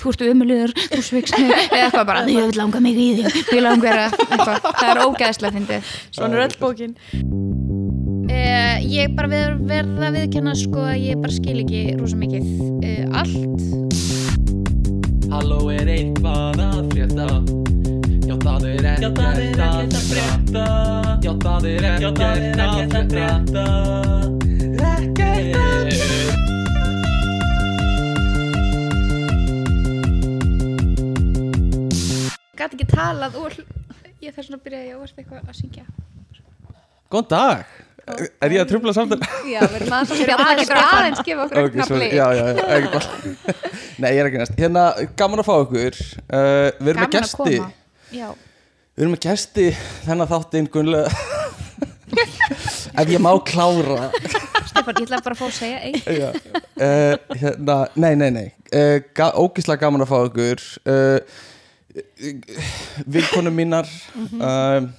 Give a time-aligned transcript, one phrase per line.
[0.00, 3.40] þú ert umliður, þú eða eitthvað bara, ég vil langa mig í þig.
[3.54, 5.94] Ég langar að, eitthvað, það er ógeðslega fyndið.
[6.16, 6.96] Svona er öll bókin.
[8.30, 12.44] Uh, ég bara ver, verða að viðkenna sko að ég bara skil ekki rosa mikið
[12.86, 13.50] uh, allt.
[15.30, 17.26] Halló er eitthvað að frétta?
[18.30, 19.20] Já það er ekkert
[19.66, 20.64] að frétta.
[21.26, 22.24] Já það er ekkert
[22.94, 23.66] að frétta.
[24.94, 26.19] Ekkert
[32.60, 33.54] gæti ekki talað og
[34.20, 35.84] ég þess að byrja ég að verða eitthvað að syngja?
[37.10, 37.70] Góðan dag.
[38.10, 39.18] Er ég að trubla samtal?
[39.46, 42.88] Já, við erum aðeins að fyrir aðeins aðeins gefa okkur Ok, sorry, já, já, ekki
[42.94, 43.58] bara
[44.02, 44.56] Nei, ég er ekki næst.
[44.58, 44.84] Hérna,
[45.20, 47.68] gaman að fá okkur uh, Við erum með Gaman að koma.
[48.16, 48.26] Já,
[48.96, 49.66] Við erum með gesti
[50.08, 51.12] þennan þáttinn Gunnlega
[53.00, 54.08] Ef ég má klára.
[54.66, 55.78] Stefán, ég ætla bara að fá að segja
[56.18, 58.48] Já, uh, hérna, nei, nei, nei.
[58.74, 61.38] Uh, ga Ógislega gaman að fá okkur uh,
[63.06, 64.90] Vinkonum mínar um,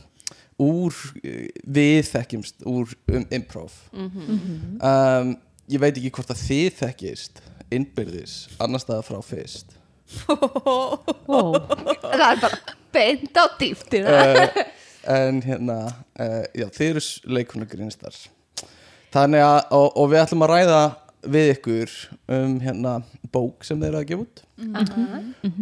[0.62, 3.76] Úr Við þekkjumst Úr um, improv.
[3.96, 5.36] Um,
[5.72, 9.78] Ég veit ekki hvort að þið þekkist Innbyrðis Annars staðar frá fyrst.
[11.32, 12.58] Það er bara
[12.92, 14.62] beint á dýftina uh,
[15.08, 15.78] En hérna
[16.20, 17.04] uh, Já, þið eru
[17.38, 18.18] leikuna grínistar
[19.12, 20.82] Þannig að og, og við ætlum að ræða
[21.24, 21.92] við ykkur
[22.38, 22.96] um hérna
[23.34, 24.42] bók sem þeir eru að gefa út.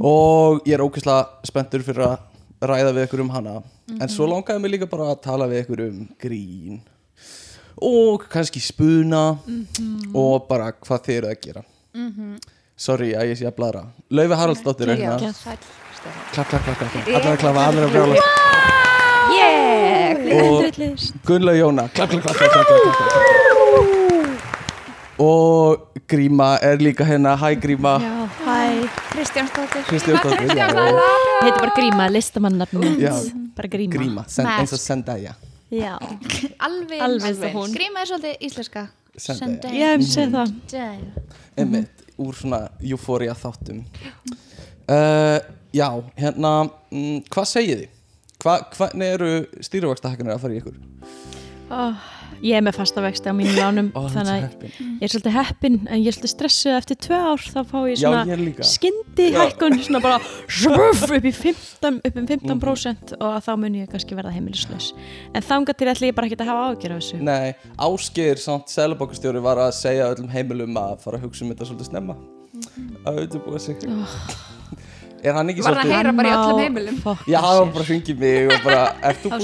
[0.01, 3.57] Og ég er ógeðslega spenntur fyrir að ræða við ykkur um hana.
[3.99, 6.79] En svo langaði mig líka bara að tala við ykkur um grín.
[7.79, 9.23] Og kannski spuna.
[10.13, 11.65] Og bara hvað þið eru að gera.
[12.79, 13.81] Sorry að ég sé að bladra
[14.15, 15.31] Laufi Haraldsdóttir er hérna.
[16.31, 18.15] klapp, klapp, klapp, allar að klafa, allar að brjála
[19.35, 19.89] Yeah
[20.31, 20.63] og
[21.27, 21.89] Gunnlaug Jóna.
[21.93, 24.08] Klapp, klapp, klapp, klapp.
[25.19, 28.13] Og Gríma er líka hérna hæ Gríma Já,
[28.45, 30.85] hæ Kristján Stóttir Kristjóðsdóttir já, já.
[31.43, 33.13] Heitir bara Gríma, listamannafni Já.
[33.55, 34.59] Bara Gríma Gríma, sen, Mask.
[34.59, 35.33] eins og Zendaya
[35.71, 35.97] Já,
[36.59, 37.73] Alveg, Alveg eins og hún.
[37.75, 38.87] Gríma er svolítið íslenska
[39.19, 39.73] Zendaya.
[39.75, 41.25] ég hef séð það Zendaya.
[41.57, 43.83] einmitt, úr svona euphoria þáttum
[44.89, 45.39] uh,
[45.75, 46.53] já, hérna
[46.91, 47.95] mm, hvað segið þið?
[48.39, 49.31] Hva, hvernig eru
[49.67, 50.77] stýruvakstahækkanir að fara í ykkur?
[51.75, 52.05] oh,
[52.45, 55.79] Ég er með fasta vexti á mínum lánum Ó, Þannig að ég er svolítið heppin
[55.87, 59.79] En ég er svolítið stressuð eftir tvö ár Þá fá ég Já, svona skyndi hækkun
[59.83, 64.33] Svona bara svöf, upp í 15 upp um 15% Og þá mun ég kannski verða
[64.35, 64.91] heimilislaus.
[65.35, 67.21] En þangað til ætla ég bara ekki að hafa ágjör af þessu.
[67.25, 71.69] Nei, Ásgeir samt selabokastjóri var að segja öllum heimilum að fara að hugsa um þetta
[71.69, 72.17] svolítið snemma.
[73.05, 73.75] Að auðvitað sig.
[75.19, 76.99] Er hann ekki Var hann að svolítið heyra bara í öllum heimilum?
[77.27, 79.41] Já, hann var bara að hringi mig og bara, ert þú búin að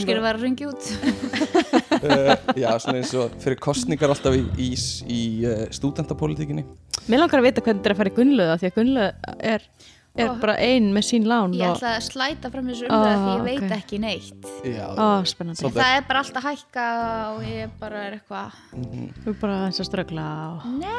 [2.07, 2.31] uh,
[2.63, 4.69] Já, svona eins og fyrir kostningar alltaf í, í,
[5.11, 6.65] í uh, stúdentapolítikinni
[7.09, 9.65] Mér langar að vita hvernig þetta er að fara í Gunnlöða Því að Gunnlöða er,
[10.15, 10.35] er Ó.
[10.43, 13.47] bara ein með sín lán Ég og, ætla að slæta fram þessu umræða því ég
[13.49, 13.75] veit ok.
[13.79, 15.81] ekki neitt Já, Ó, spennandi Svolítið.
[15.81, 16.85] Það er bara allt að hækka
[17.33, 18.61] og ég bara er eitthvað
[19.23, 20.71] Þú er bara eins að ströggla og...
[20.79, 20.95] Njá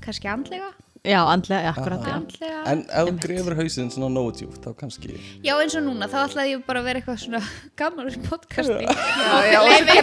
[0.00, 2.14] Kannski andlega Já, andlega, akkurat, já.
[2.14, 2.56] Andlega.
[2.68, 6.18] En ef þú grefur hausinn svona nógu djúpt þá kannski Já eins og núna, þá
[6.26, 7.40] ætlaði ég bara að vera eitthvað svona
[7.80, 8.76] gaman í podcasti.
[8.84, 9.94] Já, já, og leiði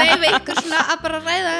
[0.00, 1.54] leiði ykkur svona að bara ræða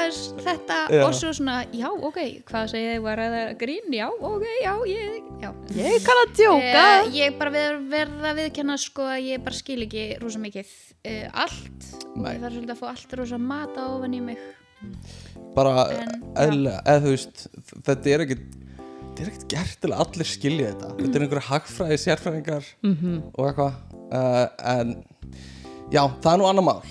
[0.47, 1.03] þetta Já.
[1.05, 2.19] og svo svona, já ok,
[2.49, 5.49] hvað segið þið að ræða grín, já ok, já, ég, já.
[5.77, 6.85] Ég kann að djóka.
[6.89, 10.77] Eh, ég bara ver, verða að viðkenna sko að ég bara skil ekki rosa mikið
[11.05, 11.91] uh, allt.
[12.15, 12.31] Og Nei.
[12.33, 14.41] ég þarf svolítið að fá allt rosa mata ofan í mig
[15.57, 16.05] bara já.
[16.43, 17.43] eðlilega, eða þú veist
[17.87, 18.47] þetta er ekkit
[19.17, 20.89] þetta er ekkit gert til að allir skilja þetta.
[20.99, 22.71] Þetta er einhverja hagfræði sérfræðingar
[23.33, 23.79] og eitthvað.
[24.07, 24.43] Uh,
[24.73, 24.91] en
[25.93, 26.81] já, það er nú annar mál.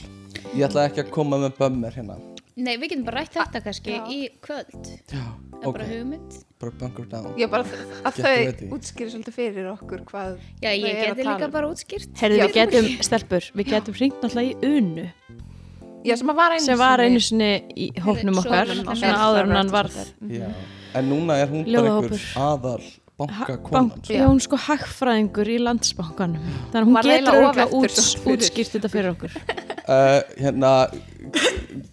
[0.56, 2.18] Ég ætla ekki að koma með bömmir hérna.
[2.56, 4.86] Nei, við getum bara rætt þetta kannski í kvöld.
[5.12, 5.24] Já,
[5.60, 6.36] ok, bara hugmynd.
[6.56, 7.34] Bara bunker down.
[7.36, 11.52] Já, bara að þau útskýri svolítið fyrir okkur hvað Já, ég geti líka um.
[11.52, 12.14] bara útskýrt.
[12.16, 12.56] Herðu, við Já.
[12.62, 15.04] getum, stelpur, við getum hringt náttúrulega í Unu
[16.06, 19.42] Já, sem að var einu sem var einu sinni í hópnum Svo okkar svona áður
[19.50, 19.96] en hann varð
[20.30, 20.46] já.
[20.96, 22.14] en núna er hún bara Ljóðahópur.
[22.14, 26.42] einhver aðal banka bank, konan já, hún er sko hagfræðingur í landsbankanum.
[26.72, 28.36] Þannig að hún Var getur eiginlega of örugglega eftir út, svo fyrir.
[28.36, 29.36] útskýrt þetta fyrir okkur.
[29.86, 30.72] Uh, hérna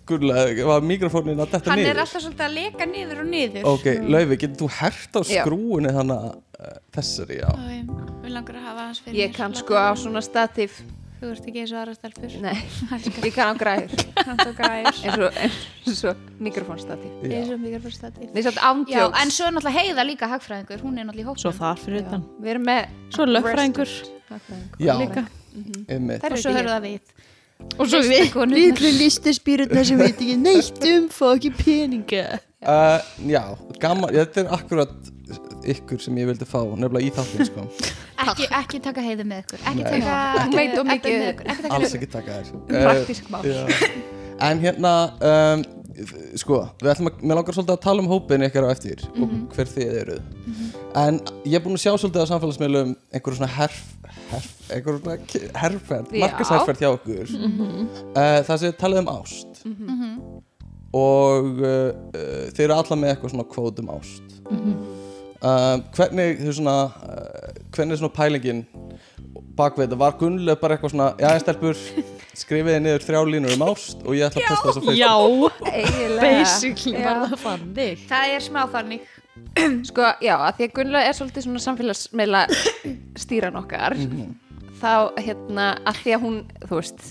[0.09, 1.93] gullega, var mikrofónin að detta Hann niður?
[1.93, 3.67] er alltaf svolítið að leka niður og niður.
[3.71, 5.43] Ok, Laufi, getur þú hert á Já.
[5.45, 7.51] skrúinu þannig uh, þessari, já?
[8.23, 10.81] Við langar að hafa hans fyrir Ég kann sko á svona statíf
[11.23, 12.33] Þú ert ekki eins og aðra stelpur.
[12.43, 12.57] Nei,
[13.29, 17.35] ég kann á græður Kannt og græður eins og, eins og mikrofónstatíf Já.
[17.37, 20.29] eins og mikið fyrir stati Nei, svolítið Já, ándjóks en svo er náttúrulega heiða líka
[20.33, 20.83] hagfræðingur.
[20.83, 21.43] Hún er náttúrulega í hópnum.
[21.45, 22.25] Svo þar fyrir utan.
[22.43, 23.95] Við erum með svo lögfræðingur.
[24.83, 24.95] Já,
[25.53, 27.13] Þær Og svo höfðu það við
[27.79, 32.25] og svo við litlu listaspýrutna sem veit ekki neitt um fá ekki peninga.
[32.63, 32.99] Uh,
[33.29, 33.43] Já,
[33.79, 37.67] gaman, þetta er akkurat ykkur sem ég vildi fá nefnilega í þáttin sko.
[38.23, 39.93] ekki, ekki taka heiðu með ykkur ekki Nei.
[39.93, 40.47] taka
[40.89, 41.15] mikið.
[41.19, 43.41] með ykkur, ekki taka alls ekki taka þér Praktísk mál.
[43.47, 43.63] já.
[44.49, 44.93] en hérna
[45.31, 45.65] um,
[46.39, 49.35] sko, við ætlum að mér langar svolítið að tala um hópin ykkar á eftir og
[49.53, 50.21] hver þið eruð
[51.03, 53.83] en ég er búin að sjá svolítið á samfélagsmiðlum einhverjum svona herf,
[54.31, 55.17] herf einhverjum svona
[56.13, 56.23] Já.
[56.23, 57.31] markasherferð hjá okkur.
[57.33, 59.63] Uh, það sem þið talið um ást.
[60.93, 64.37] Og uh, uh, þeir eru alla með eitthvað svona kvót um ást
[65.43, 68.63] uh, hvernig þau svona uh, hvernig er svona pælingin
[69.57, 71.79] bakvið þetta, var Gunnlaug bara eitthvað svona já, stelpur,
[72.37, 75.11] skrifiði niður þrjá línur um ást og ég ætla að posta þessu Já,
[75.69, 76.21] Eiginlega.
[76.23, 77.05] basically Já.
[77.05, 78.05] var það þannig.
[78.09, 79.11] Það er smá þannig.
[79.89, 82.43] Sko, já, að því að Gunnlaug er svolítið svona samfélagsmeila
[83.17, 83.95] stýran okkar
[84.81, 87.05] þá, hérna, að því að hún þú veist,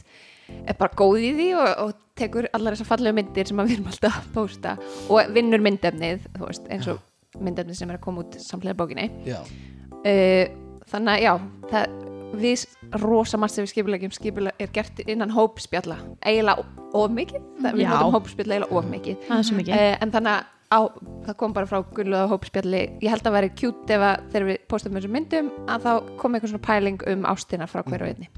[0.67, 3.79] er bara góð í því og, og tekur allar þessar fallegu myndir sem að við
[3.79, 4.77] erum alltaf að posta
[5.09, 7.01] og vinnur myndefnið, þú veist, eins og
[7.41, 9.09] myndefnið sem er að koma út samlega bókinni.
[9.29, 10.47] Já, uh,
[10.93, 11.33] þannig að já
[11.73, 11.99] það,
[12.43, 12.65] við
[13.03, 17.47] rosa margt sem við skipulegjum skipuleg er gert innan hópspjalla eiginlega of mikið.
[17.61, 19.23] Það, við notum hópspjalla eiginlega of mikið.
[19.29, 19.79] Það er svo mikið.
[19.79, 20.81] Uh, en þannig að á,
[21.29, 22.83] það kom bara frá Gunnlöða hópspjalli.
[23.05, 26.37] Ég held að vera kjút ef að þegar við postum þessum myndum að þá kom
[26.37, 28.31] eitthvað svona pæling um ástina frá hverju einni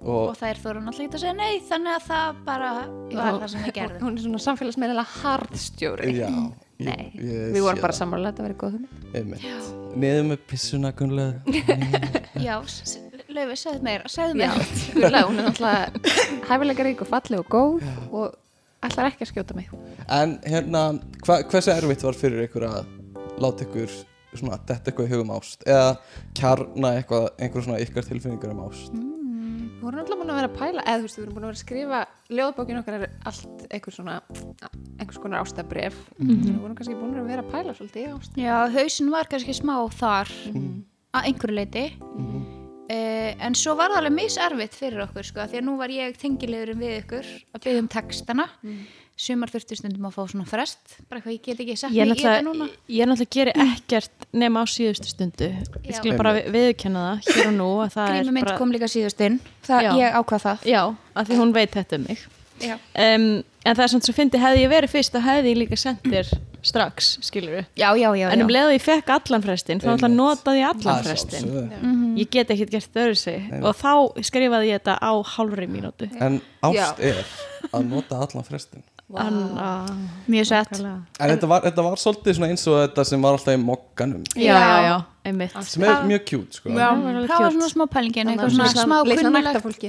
[0.00, 2.72] og og þær þóru náttúrulega ekki að segja nei þannig að það bara
[3.12, 6.12] var það sem við gerðum hún er svona samfélagsmeðlega harðstjóri.
[6.16, 6.28] Já
[6.80, 7.98] ég, Nei, ég við vorum bara það.
[8.00, 8.74] sammála að þetta verið góð
[10.00, 10.92] niður með pissuna
[12.48, 12.56] já,
[13.30, 14.52] Laufi, segðu meira segðu Já,
[14.96, 18.38] meira hún er náttúrulega hæfilega rík og falleg og góð og
[18.80, 19.68] ætlar ekki að skjóta mig.
[20.08, 20.84] En hérna,
[21.26, 22.88] hva, hversu erfitt var fyrir ykkur að
[23.40, 23.92] láta ykkur
[24.32, 25.66] svona, detta eitthvað í hugum ást?
[25.68, 25.92] Eða
[26.38, 28.94] kjarna eitthvað, einhver svona ykkar tilfinningar um ást
[29.80, 31.48] Við vorum alltaf búin að vera að pæla eða þú veist, við vorum búin að
[31.48, 32.00] vera að skrifa
[32.36, 34.16] ljóðbókin okkar er allt einhvers svona
[35.00, 38.56] einhvers konar ástabref við vorum kannski búin að vera að pæla svolítið í ást já,
[38.76, 40.34] hausin var kannski smá þar
[41.16, 41.86] að einhverju leiti
[42.90, 46.16] Uh, en svo var það alveg miservitt fyrir okkur sko, því að nú var ég
[46.18, 48.46] tengilegurum við ykkur að byggja um textana
[49.20, 52.18] sumar þurftu stundum að fá svona frest bara eitthvað, ég get ekki sett Ég mig
[52.18, 52.66] í þetta núna.
[52.70, 55.50] náttúrulega, ég náttúrulega geri ekkert nema á síðustu stundu.
[55.84, 58.58] Ég skil bara vi- viðurkenna það hér og nú að það grími er mynd bara,
[58.58, 59.40] kom líka síðust inn.
[59.68, 59.92] Það, Já.
[60.00, 60.68] ég ákvað það.
[60.72, 60.82] Já,
[61.16, 62.26] af því hún veit þetta um mig.
[62.60, 62.74] Já.
[62.96, 63.30] um,
[63.60, 66.28] En það er svona svo fyndi, hefði ég verið fyrst þá hefði ég líka sendir
[66.64, 68.54] strax, skilur við já, já, já, En um já.
[68.56, 70.16] leið og ég fekk allan frestin þá náttúrulega Einmitt.
[70.20, 72.16] notaði ég allan frestin sjálfsögðu.
[72.20, 73.50] Ég get ekkert gert öðru sig.
[73.60, 73.92] Og þá
[74.24, 76.08] skrifaði ég þetta á hálfri mínútu.
[76.20, 76.88] En ást Já.
[77.00, 77.24] er
[77.72, 78.82] að nota allan frestin
[79.18, 79.68] Anna,
[80.30, 80.76] mjög sett.
[80.80, 84.22] En þetta var, þetta var svolítið svona eins og þetta sem var alltaf í mokkanum.
[84.38, 84.94] Já, já, já,
[85.26, 85.56] einmitt.
[85.66, 86.74] Sem er mjög kjút sko.
[86.74, 87.02] Það
[87.34, 89.86] var svona smá pælingin smá kunnulegt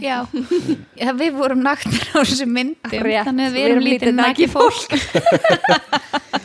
[1.22, 4.90] við vorum naktar á þessu myndum Rétt, þannig að við erum lítið nakið fólk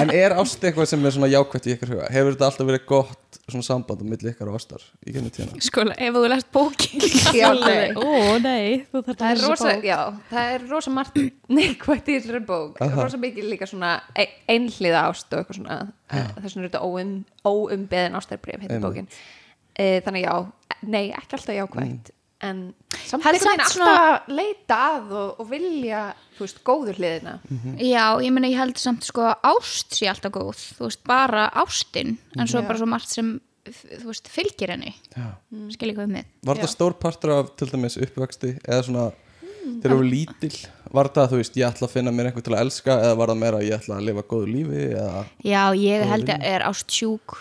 [0.00, 2.08] en er ást eitthvað sem er svona jákvætt í ykkur huga?
[2.14, 5.62] Hefur þetta alltaf verið gott svona samband á milli ykkar og ástar í genið tíðina?
[5.66, 7.04] Sko, ef þú lest bókin
[7.40, 7.90] Já, nei.
[7.96, 9.98] Ó, nei, þú þarf það er rosa, já,
[10.30, 11.18] það er rosa margt
[11.58, 12.78] neikvægt í þessari bók.
[12.86, 13.02] Aha.
[13.02, 15.80] rosa mikið líka svona ein- einhliða ást og eitthvað svona.
[16.10, 17.12] Þess vegna er þetta óum,
[17.46, 18.86] óumbeðin ástarbrif heitir Einmitt.
[18.86, 19.10] bókin.
[19.80, 20.34] E, þannig já,
[20.86, 22.10] nei, ekki alltaf jákvægt
[22.40, 22.60] en
[23.04, 25.98] samt Það er einhvern veginn samt alltaf svona- að leita að og, og vilja,
[26.40, 27.36] þú veist, góður hliðina.
[27.84, 30.66] Já, ég meina ég held samt sko að ást sé alltaf góð.
[30.80, 32.68] Þú veist, bara ástin en svo Já.
[32.72, 33.32] bara svo margt sem
[33.70, 34.94] þú veist, fylgir henni.
[35.14, 35.34] Já.
[35.76, 38.56] skil ekki við mig Var þetta stór partur af til dæmis uppvexti?
[38.64, 39.10] Eða svona
[39.60, 40.52] þegar þú eru lítil
[40.90, 43.32] var þetta þú veist ég ætla að finna mér einhver til að elska eða var
[43.32, 46.94] það meira ég ætla að lifa góðu lífi eða já, ég held að er ást
[46.96, 47.36] sjúk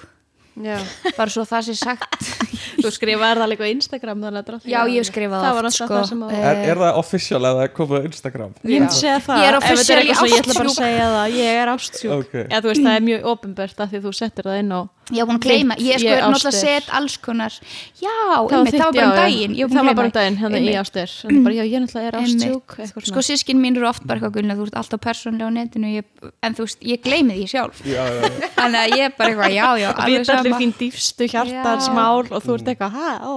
[0.59, 0.77] já,
[1.17, 2.27] bara svo það sé sagt.
[2.79, 5.57] Þú skrifaði það líka á Instagram þannig að þetta er alltaf já, ég skrifa Það
[5.59, 5.87] það sko.
[5.91, 8.51] það sem að- er, er það official eða komið á Instagram?
[8.63, 10.83] Ég myndi segja það, Ég er officially eitthvað sem ég ætla bara að ástsjúk.
[10.83, 12.13] segja það, ég er ástsjúk.
[12.19, 12.33] Ok.
[12.53, 15.19] Já, þú veist, það er mjög ofinbært að því þú settir það inn á ég
[15.23, 16.59] var búin að gleyma, ég sko er náttúrulega ástir.
[16.59, 17.53] set alls konar
[18.01, 19.55] já, var einmitt, það var bara um daginn.
[19.57, 20.19] Ég var búin Það að var bara um gleyma.
[20.19, 23.25] daginn, hérna í það bara, já, ég náttúrulega er eitthvað sko svona.
[23.29, 26.05] sískin mín eru oft bara eitthvað gulna þú ert alltaf persónlega á netinu ég,
[26.43, 27.81] en þú veist, ég gleymi því sjálf.
[27.85, 28.49] Já, já, já.
[28.59, 31.93] þannig að ég er bara eitthvað, já, já, alveg vita allir þín dýfstu hjartans Já.
[31.97, 33.35] mál og þú ert eitthvað, hæ, ó.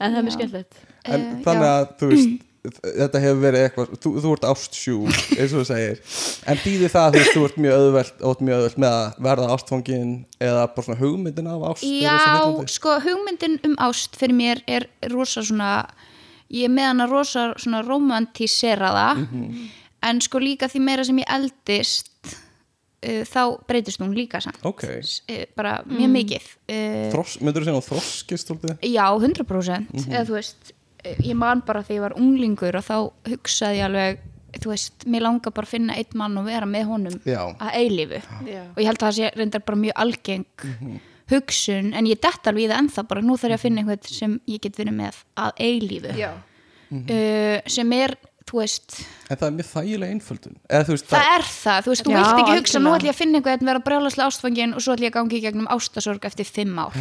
[0.00, 0.74] En það er mjög skemmtilegt.
[1.04, 5.54] En Eh, þannig að þú veist þetta hefur verið eitthvað, þú, þú ert ástsjú eins
[5.54, 6.02] og þú segir,
[6.50, 10.12] en býði það að þú ert mjög þú ert mjög auðvelt með að verða ástfangin
[10.40, 12.18] eða bara svona hugmyndin af ást Já,
[12.74, 15.72] sko hugmyndin um ást fyrir mér er rosa svona
[16.52, 19.08] ég með hana rosa svona romantíseraða
[20.10, 22.34] en sko líka því meira sem ég eldist
[23.06, 24.60] uh, þá breytist hún líka samt.
[24.66, 26.50] Ok, uh, bara mjög mikið.
[26.68, 28.52] Uh, Þross, myndur þú segja hún þroskist?
[28.84, 32.96] Já, 100% eða þú veist, eh, ég man bara þegar ég var unglingur og þá
[33.30, 34.26] hugsaði ég alveg
[34.58, 37.42] þú veist, mér langar bara að finna einn mann og vera með honum Já.
[37.54, 38.64] að eilífu Já.
[38.66, 40.46] og ég held að það sé reyndar bara mjög algeng
[41.30, 44.08] hugsun, en ég dett alveg í það ennþá bara nú þarf ég að finna einhvern
[44.10, 46.30] sem ég get verið með að eilífu Já.
[46.34, 48.16] uh, sem er,
[49.30, 50.56] En það er mjög þægilega einföldun.
[50.68, 53.14] Eða þú veist, það er það, þú veist, þú vilt ekki hugsa nú ætlum ég
[53.14, 56.26] að finna einhvern vera brjálaslega ástfangin og svo ætlum ég að gangi í gegnum ástasorg
[56.30, 56.96] eftir fimm ár.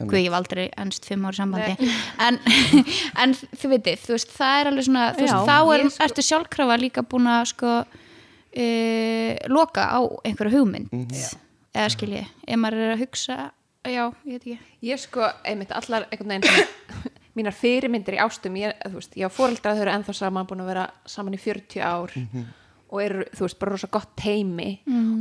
[0.00, 1.90] Guð, ég hef aldrei ennst fimm ár sambandi.
[2.24, 2.40] En,
[3.24, 5.44] en þið veitir, þú veist, það er alveg svona þú veist, Já.
[5.48, 10.90] þá er, sko- ertu sjálfkrafa líka búin að sko uh, loka á einhverju hugmynd.
[11.78, 13.38] Eða skilji, ef maður er að hugsa
[13.88, 14.58] já, ég veit ekki.
[14.88, 19.74] Ég sko, einmitt allar einhvern veginn mínar fyrirmyndir í ástum ég, veist, ég á fóreldra
[19.76, 22.14] þau eru ennþá saman búin að vera saman í 40 ár
[22.88, 24.68] og eru, þú veist, bara rosa gott teimi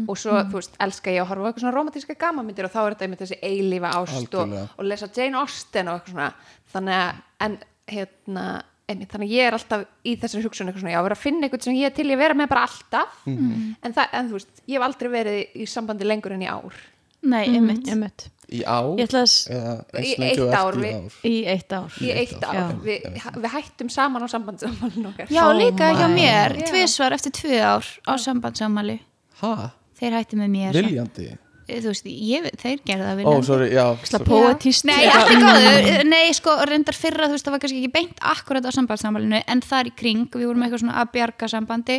[0.08, 2.80] og svo, þú veist, elska ég að horfa á eitthvað svona romantíska gamanmyndir og þá
[2.86, 6.30] er þetta einmitt þessi eilífa ást og, og lesa Jane Austen og eitthvað svona.
[6.72, 7.58] Þannig að, en
[7.92, 8.46] hérna
[8.88, 11.44] einmitt, þannig að ég er alltaf í þessari hugsun eitthvað svona, já, vera að finna
[11.50, 13.18] eitthvað sem ég er til ég að vera með bara alltaf.
[13.28, 16.80] En, það, en þú veist, ég hef aldrei verið í sambandi lengur en í ár
[17.24, 18.28] Nei, einmitt einmitt.
[18.54, 21.98] í ár Ég ætla að s- Eða Í eitt ár, við- ár í eitt ár
[22.00, 22.68] í eitt ár, Já.
[22.86, 23.08] við,
[23.42, 26.66] við hættum saman á sambandsammalinn okkar Já, Oh líka hjá mér, Já.
[26.70, 29.00] tvisvar eftir tvö ár á sambandsamali
[29.42, 29.72] Ha?
[30.00, 31.38] þeir hætti með mér Viljandi?
[31.68, 33.48] Eh, þú veist, ég, þeir gerðu það Ó, viljandi.
[33.48, 33.86] sorry, já.
[34.24, 37.92] poetist Nei, allt er góður, nei, sko, reyndar fyrra, þú veist, það var kannski ekki
[37.92, 41.98] beint akkurat á sambandsamælinu, en þar í kring, við vorum eitthvað svona að bjarga sambandi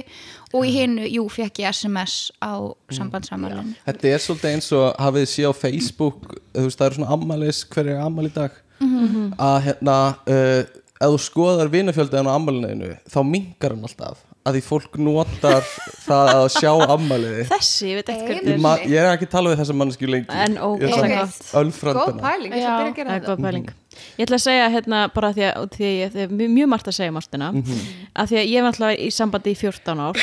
[0.54, 2.52] og í hinu, jú, fekk ég SMS á
[2.96, 3.76] sambandsamælinu.
[3.84, 7.12] Þetta er svolítið eins og hafið þið séð á Facebook þú veist, það eru svona
[7.18, 8.56] ammalis, hver er ammal í dag?
[8.78, 9.34] Mhm.
[9.42, 9.94] að hérna
[10.30, 10.60] uh,
[11.02, 15.64] ef þú skoðar vinafjöldaðin á ammalinu þá mingar hann alltaf að því fólk notar
[16.06, 19.50] það að sjá ammaliði þessi, ég veit hvernig ég, ma ég er ekki að tala
[19.52, 20.30] við þessa manneski lengi.
[20.32, 21.42] En ætla að gott.
[21.50, 22.68] góð Ölfröndina pæling, ég Já.
[22.68, 23.16] skal byrja að gera Það.
[23.16, 23.68] er þetta góð pæling.
[24.18, 26.68] Ég ætla að segja hérna bara því að, því að ég, það er mjög, mjög
[26.72, 30.02] margt að segja um ástina að því að ég var alltaf í sambandi í 14
[30.06, 30.22] ár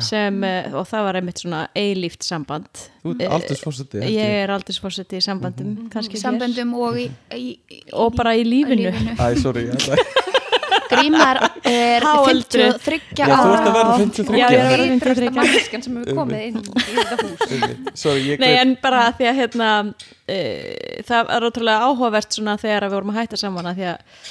[0.00, 2.70] sem, eh, og það var einmitt svona eilíft samband.
[3.04, 6.22] Þú ert Eh, ég er aldrei spórseti í sambandum kannski hér.
[6.24, 10.00] Samböndum og í, í, í og bara í lífinu, Æ, sorry ég ætla-
[10.92, 12.78] Grímar er Háöldruð.
[12.84, 13.74] 53 Já, þú ert að ára.
[13.76, 15.34] verða Já, 53 ég er að verða Ytrasta 53.
[15.38, 18.00] manneskjan sem hefur komið inn í þetta hús.
[18.02, 22.88] Sorry, ég Nei, en bara því að hérna, uh, það er ótrúlega áhugavert svona þegar
[22.88, 24.26] við vorum að hætta saman að því að,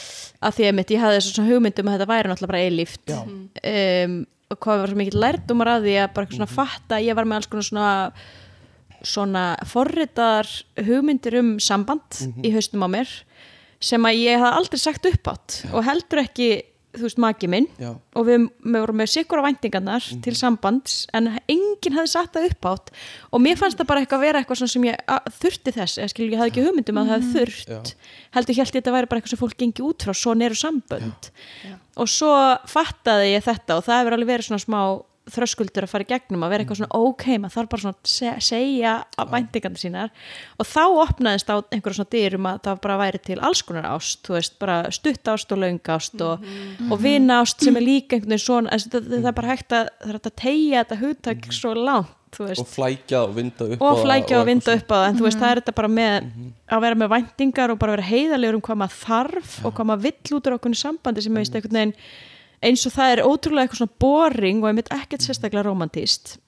[0.49, 3.15] að því að mitt, ég hafði þessu svona hugmyndum að þetta væri náttúrulega bara eilíft.
[3.15, 4.19] Um,
[4.51, 7.27] og hvað var svo mikið lærdumar að því að bara eitthvað svona fatta, ég var
[7.29, 7.89] með alls konar svona
[9.01, 10.49] svona forritaðar
[10.85, 13.09] hugmyndir um samband í haustum á mér
[13.81, 16.49] sem að ég hafði aldrei sagt upp átt og heldur ekki,
[16.91, 17.67] þú veist, maki minn.
[17.79, 17.91] Já.
[18.19, 22.47] og við, við vorum með sikkur á væntingarnar til sambands en enginn hafði satt það
[22.49, 22.91] upp átt.
[23.31, 25.99] Og mér fannst það bara eitthvað að vera eitthvað svona sem ég að, þurfti þess,
[26.01, 27.93] eða skilur ég hafði ekki hugmyndum að það hefði þurft,
[28.37, 31.31] heldur held ég þetta væri bara eitthvað sem fólk gengi út frá, svona eru sambönd.
[32.01, 32.33] Og svo
[32.71, 34.81] fattaði ég þetta og það hefur alveg verið svona smá
[35.29, 38.31] þröskuldur að fara í gegnum að vera eitthvað svona ok, maður þarf bara svona se
[38.41, 40.13] segja að væntingarnir sínar.
[40.57, 44.23] Og þá opnaðist á einhverjum svona dyrum að það bara væri til alls konar ást,
[44.25, 46.47] þú veist, bara stutt ást og löng ást og,
[46.89, 49.77] og vina ást sem er líka einhvern veginn svona, en það, það er bara hægt
[49.77, 52.63] að það er hægt að tegja þetta hugtak svo langt, þú veist.
[52.65, 55.27] Og flækja og vinda upp og flækja og vinda eitthvað upp á það en þú
[55.27, 56.17] veist það er þetta bara með
[56.71, 60.05] að vera með væntingar og bara vera heiðalegur um hvað maður þarf og hvað maður
[60.09, 60.51] vill út
[62.61, 65.65] eins og það er ótrúlega eitthvað svona boring og einmitt ekkert sérstaklega.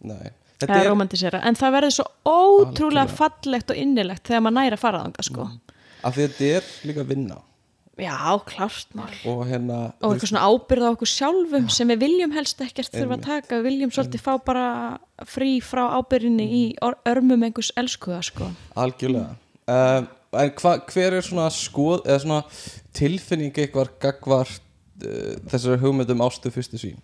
[0.03, 0.19] Nei.
[0.23, 4.77] eða Þetta er, romantisera en það verður svo ótrúlega fallegt og innilegt þegar maður næra
[4.77, 5.47] að fara þanga sko.
[6.03, 7.39] Af því að þetta er líka vinna.
[8.01, 8.15] Já,
[8.49, 9.11] klárt mál.
[9.29, 13.19] Og hérna og eitthvað svona ábyrða á okkur sjálfum sem við viljum helst ekkert þurfa
[13.19, 13.59] að taka.
[13.59, 14.65] Við viljum svolítið fá bara
[15.29, 18.49] frí frá ábyrðinni í or- örmum einhvers elskuða sko.
[18.81, 19.35] Algjörlega.
[19.69, 22.41] Um, en hva, hver er svona skoð eða svona
[22.97, 24.62] tilfinning eitthvað gagvart uh,
[25.49, 27.01] þessari hugmyndum ástu fyrstu sín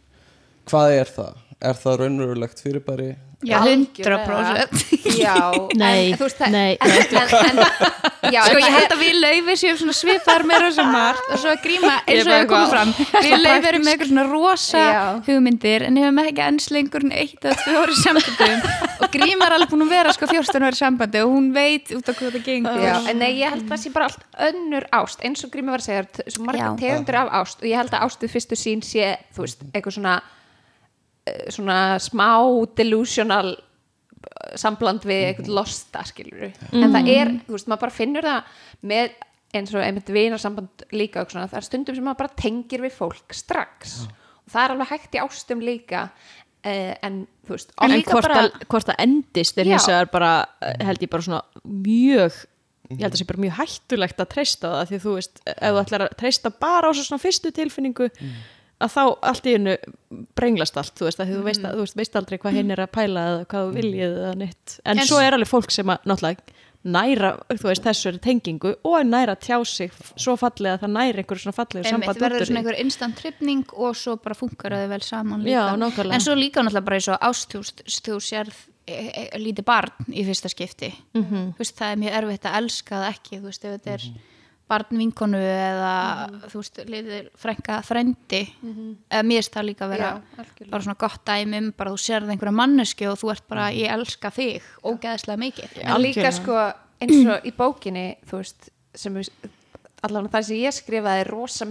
[0.70, 1.40] hvað er það?
[1.60, 3.10] Er það raunverulegt fyrirbæri?
[3.40, 5.36] Já, 100% Já,
[5.80, 9.14] Nei, en, þú veist, það- nei, en, en, en, já, Sko ég held að við
[9.24, 12.74] laufi séum svona svipar með rosa margt og svo að gríma eins og komið eitthvað-
[12.74, 12.92] fram.
[13.24, 15.04] Við laufi erum með eitthvað svona rosa Já.
[15.30, 18.66] hugmyndir en hefum ekki enns lengur en eitt eða tvö ári sambandum
[19.00, 22.12] og gríma er alveg búin að vera sko 14 ári sambandi og hún veit út
[22.12, 22.82] af hvað það gengur.
[22.84, 25.24] Já, en nei, ég held að það sé bara allt önnur ást.
[25.24, 26.76] Eins og Grími var að segja, það eru svo margar Já.
[26.84, 29.96] tegundur af ást og ég held að ást við fyrstu sín sé, þú veist, eitthvað
[29.96, 30.18] svona
[31.54, 32.30] svona smá
[32.78, 38.28] delusional eh, sambland við eitthvað losta, skilur en það er, þú veist, maður bara finnur
[38.30, 38.54] það
[38.94, 39.18] með
[39.58, 42.94] eins og einmitt vinarsamband líka og svona, það er stundum sem maður bara tengir við
[43.00, 43.96] fólk strax.
[44.46, 48.44] Og það er alveg hægt í ástum líka uh, en þú veist, En hvort, bara-
[48.44, 49.74] að, hvort að endist er Já.
[49.74, 50.32] hins vegar bara,
[50.62, 52.38] eh, held ég bara svona mjög
[52.90, 55.42] ég held að það sé bara mjög hættulegt að treysta á það því þú veist,
[55.50, 58.08] ef þú ætlar að treysta bara á svo svona fyrstu tilfinningu
[58.80, 59.76] að þá allt í hennu
[60.40, 62.92] brenglast allt, þú veist, að þú veist, að, þú veist, aldrei hvað hinn er að
[62.96, 66.08] pæla eða hvað þú viljið eða neitt, en, En svo er alveg fólk sem að
[66.10, 66.58] náttúrulega
[66.88, 71.44] næra, þú veist, þessari tengingu og næra tjá sig svo fallega að það næri einhverju
[71.44, 72.64] svona fallegu Einmitt, samband verður út úr svona því.
[72.64, 76.64] einhver instant tripning og svo bara funkar þau vel saman líka Já, en svo líka
[76.64, 77.58] náttúrulega bara eins og ást
[78.08, 78.56] þú sérð
[78.88, 81.26] e, e, lítið barn í fyrsta skipti Mhm.
[81.28, 81.54] -hmm.
[81.60, 84.22] veist, það er mjög erfitt að elska það ekki þú veist, ef þetta er barn
[84.70, 85.94] vinkonu eða
[86.30, 86.42] Mhm.
[86.52, 88.42] þú veist, liðið frænka frendi
[89.10, 90.70] eða mér finnst það líka að vera Já, algjörlega.
[90.72, 93.90] bara svona gott dæmi um bara þú sérð einhverja manneski og þú ert bara, ég
[93.90, 96.32] elska þig ógeðslega mikið en líka Algjörlega.
[96.32, 99.30] sko eins og í bókinni þú veist, sem við
[100.04, 101.66] allavega það sem ég skrifaði er rosa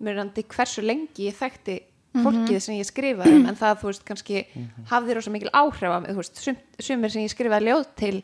[0.00, 1.76] mismurandi hversu lengi ég þekkti
[2.14, 4.44] fólkið sem ég skrifaði um en það þú veist kannski
[4.90, 8.22] hafði rosa mikil áhrif á mig, þú veist, sum, sumir sem ég skrifaði ljóð til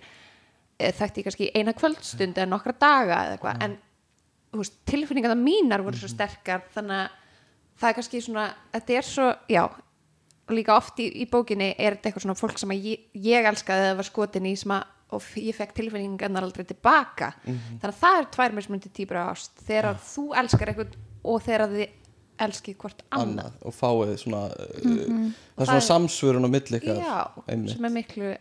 [0.80, 3.76] þekkti ég kannski eina kvöldstund eða nokkra daga eða eitthvað, en
[4.60, 7.18] veist, tilfinningarna mínar voru svo sterkar þannig að
[7.80, 9.64] það er kannski svona þetta er svo, já
[10.50, 14.00] líka oft í, í bókinni er þetta eitthvað svona fólk sem ég, ég elskaði eða
[14.00, 17.32] var skotin í sem að og ég fekk tilfinningarnar aldrei tilbaka.
[17.42, 19.56] Þannig að það er tvær mismundi típur af ást.
[19.66, 20.92] Þegar að þú elskar eitthvað
[21.30, 21.96] og þegar þið
[22.46, 23.56] elskið hvort annað annað.
[23.68, 27.16] og fáið svona uh, það er svona samsvörun á milli ykkar já,
[27.46, 27.76] einmitt.
[27.76, 28.34] sem er miklu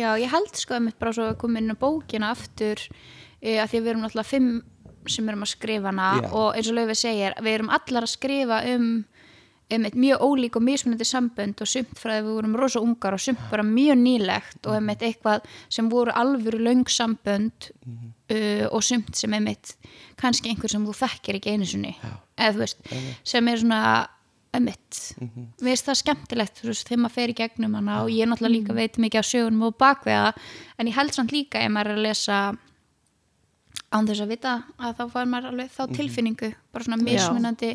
[0.00, 2.82] Já, ég held sko að mitt bara svo að koma inn á bókina aftur
[3.40, 4.52] e, að því að við erum náttúrulega fimm
[5.08, 6.28] sem erum að skrifa hana Já.
[6.36, 8.88] og eins og Laufi segir, við erum allar að skrifa um,
[9.70, 12.82] um eitt mjög ólík og mismunandi sambönd og sumt frá því að við vorum rosa
[12.84, 17.70] ungar og sumt bara mjög nýlegt og um eitt eitthvað sem voru alvöru löng sambönd
[17.86, 19.74] uh, og sumt sem er mitt
[20.20, 21.94] kannski einhver sem þú þekkir ekki einu sinni
[22.40, 22.90] eða þú veist,
[23.32, 23.82] sem er svona
[24.56, 24.98] ömmitt,
[25.60, 28.56] við veist það skemmtilegt þú veist, þegar maður fer í gegnum hana og ég náttúrulega
[28.56, 30.32] líka veit mikið á sögunum og bakveða
[30.76, 32.40] en ég held samt líka ef maður er að lesa
[33.90, 37.72] án þess að vita að þá fær maður alveg þá tilfinningu bara svona mismunandi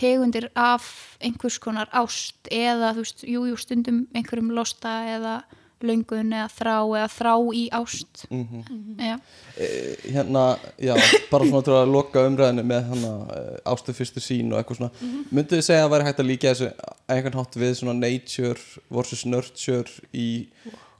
[0.00, 0.86] tegundir af
[1.20, 5.40] einhvers konar ást eða þú veist, jú, jú, stundum einhverjum losta eða
[5.86, 8.24] löngun eða þrá eða þrá í ást.
[8.30, 9.16] Já,
[9.60, 10.94] Eh, hérna, já,
[11.30, 14.90] bara svona til að loka umræðinu með hana uh, ástu fyrstu sín og eitthvað svona.
[15.00, 15.24] Mm -hmm.
[15.36, 17.94] mynduð þið segja að það væri hægt að líka þessu á einhvern hátt við svona
[17.98, 20.28] nature versus nurture í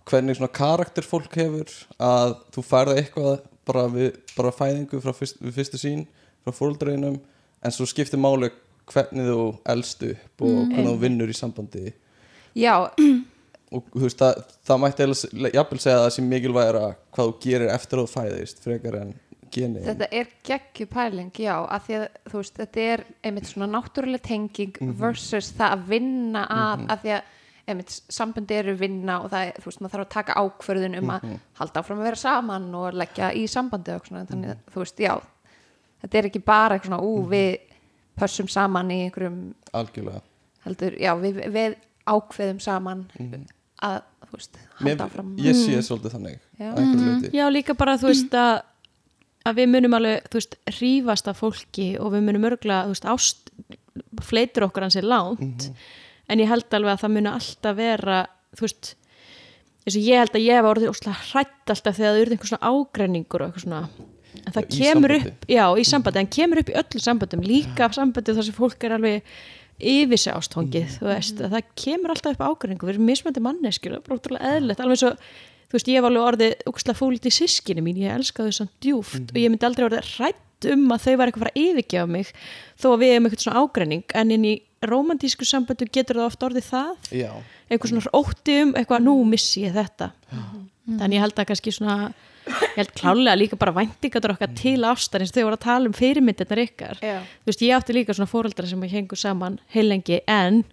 [0.04, 5.40] hvernig svona karakter fólk hefur að þú færða eitthvað bara við bara fæðingu frá fyrst,
[5.40, 6.06] við fyrstu sín
[6.44, 7.20] frá fóruldreinum
[7.62, 8.50] en svo skiptir máli
[8.90, 11.92] hvernig þú elst upp og hvernig þú vinnur í sambandi.
[12.58, 12.90] Já,
[13.70, 15.08] og þú veist það, það mætti
[15.54, 19.12] jafnvel segja að það sé mikilvægara hvað þú gerir eftir að þú fæðist frekar en
[19.50, 19.82] geni.
[19.84, 24.26] Þetta er geggju pæling já, að því að þú veist, þetta er einmitt svona náttúrulega
[24.26, 27.36] tenging versus það að vinna að, að því að
[27.70, 31.12] einmitt samböndi eru vinna og það er, þú veist, maður þarf að taka ákvörðun um
[31.14, 31.26] að
[31.60, 35.04] halda áfram að vera saman og leggja í sambandi og svona, þannig að þú veist,
[35.04, 35.14] já
[36.00, 37.76] þetta er ekki bara eitthvað svona, ú, við
[38.20, 39.38] pössum saman í einhverjum
[39.76, 40.24] algjörlega.
[40.66, 41.78] Heldur, já, við, við
[42.10, 43.06] ákveðum saman
[43.86, 45.30] að, þú veist, halda Mér, áfram.
[45.40, 46.70] ég sé svolítið þannig Já.
[46.76, 47.30] leyti.
[47.36, 48.52] Já, líka bara þú veist að
[49.48, 53.06] að við munum alveg, þú veist, hrífast af fólki og við munum örgla, þú veist,
[53.08, 53.50] ást
[54.28, 55.70] fleitur okkur hans er langt
[56.30, 58.18] en ég held alveg að það muni alltaf vera,
[58.54, 58.90] þú veist
[59.80, 62.50] eins og ég held að ég hef orðið óslega hrætt alltaf þegar það urði einhver
[62.52, 63.80] svona ágreiningur og eitthvað svona.
[64.40, 65.30] En það Í kemur sambandi.
[65.32, 66.20] upp, já, í sambandi.
[66.20, 69.32] En kemur upp í öllum sambandum, líka sambandi þar sem fólk er alveg
[69.80, 73.94] yfir sig ástfangið, þú veist, að það kemur alltaf upp ágreiningur, við erum mismöndi manneskjur
[73.94, 75.12] það er bara ótrúlega eðlilegt, alveg svo
[75.70, 78.72] þú veist, ég hef alveg orðið úkslega fúlit í sískinu mín, ég elska þau samt
[78.82, 82.32] djúft og ég myndi aldrei orðið hrætt um að þau var eitthvað að yfirgefa mig
[82.76, 84.54] þó að við hefum eitthvað svona ágreining en inn í
[84.90, 86.90] romantísku samböndu getur það oft orðið það.
[87.12, 87.30] Já,
[87.68, 90.10] eitthvað svona ótti um eitthvað nú missi ég þetta.
[90.90, 91.96] Þannig ég held að kannski svona
[92.50, 95.90] ég held klálega líka bara væntingadur okkar til ástar eins og þau voru að tala
[95.90, 97.00] um fyrirmyndirnar ykkar.
[97.04, 97.22] Já.
[97.22, 100.64] þú veist ég átti líka svona fóreldra sem hengu saman heilengi en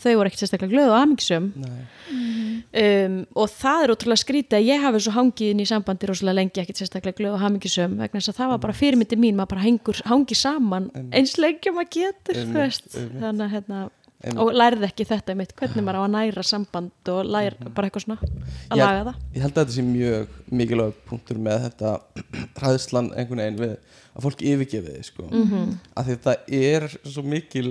[0.00, 4.82] þau voru ekkert sérstaklega glöð og amingsum um, og það er ótrúlega skrítið að ég
[4.82, 8.32] hafi svo hangið inn í sambandi rosalega lengi ekkert sérstaklega glöð og hamingisum vegna þess
[8.32, 12.40] að það var bara fyrirmyndi mín maður bara hengur, hangi saman eins lengi maður getur
[12.56, 13.20] veist, einmitt.
[13.22, 13.84] þannig að hérna
[14.24, 14.40] Einmitt.
[14.40, 18.06] og lærði ekki þetta mitt, hvernig maður á að næra samband og læra bara eitthvað
[18.06, 21.92] svona að Ég- laga það ég held að þetta sé mjög mikilvæg punktur með þetta
[22.60, 23.74] hræðslan einhvern veginn við
[24.14, 25.28] að fólk yfirgefið þið sko.
[25.28, 25.44] Mhm.
[25.50, 25.76] -hmm.
[25.94, 26.36] að því þetta
[26.70, 27.68] er svo mikil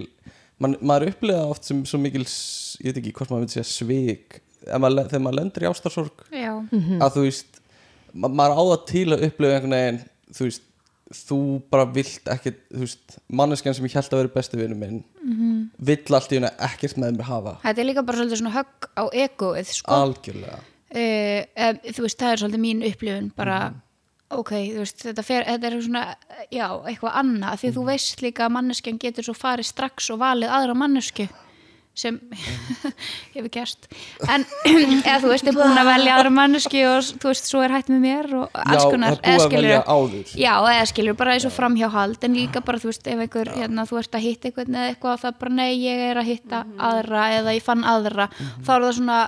[0.59, 5.09] man, maður upplega oft sem svo mikil ég veit ekki hvort maður myndi segja maður,
[5.09, 6.51] þegar maður lendur í ástarsorg já,
[7.03, 7.59] að þú veist
[8.13, 9.99] ma maður á það til að upplega einhvern veginn
[10.33, 10.69] þú veist
[11.13, 11.39] þú
[11.69, 15.52] bara vilt ekkert, þú veist manneskjan sem ég held að vera besti vinnu minn -hmm.
[15.87, 17.55] Vill allt í henni ekkert með mér hafa.
[17.63, 19.97] Þetta er líka bara svolítið svona högg á egoið sko.
[19.97, 20.59] Algjörlega.
[20.93, 23.57] Uh, þú veist, það er svolítið mín upplifun bara
[24.33, 26.03] ok, þú veist, þetta, fer, þetta er svona,
[26.53, 30.21] já, eitthvað annað, því að þú veist líka að manneskjan getur svo farið strax og
[30.23, 31.27] valið aðra mannesku
[31.97, 32.17] sem
[33.35, 33.87] hefur gerst.
[34.25, 34.45] En
[35.05, 37.91] eða þú veist, er búin að velja aðra manneski og þú veist, svo er hætt
[37.93, 39.19] með mér og alls Já, konar,
[39.53, 40.33] velja áður.
[40.43, 43.85] Já, eða skilur bara eins og framhjáhald en líka bara, þú veist, ef einhver, hérna,
[43.89, 46.63] þú ert að hitta einhvern eða eitthvað það er bara, nei, ég er að hitta
[46.91, 48.29] aðra eða ég fann aðra.
[48.65, 49.19] Þá er það svona,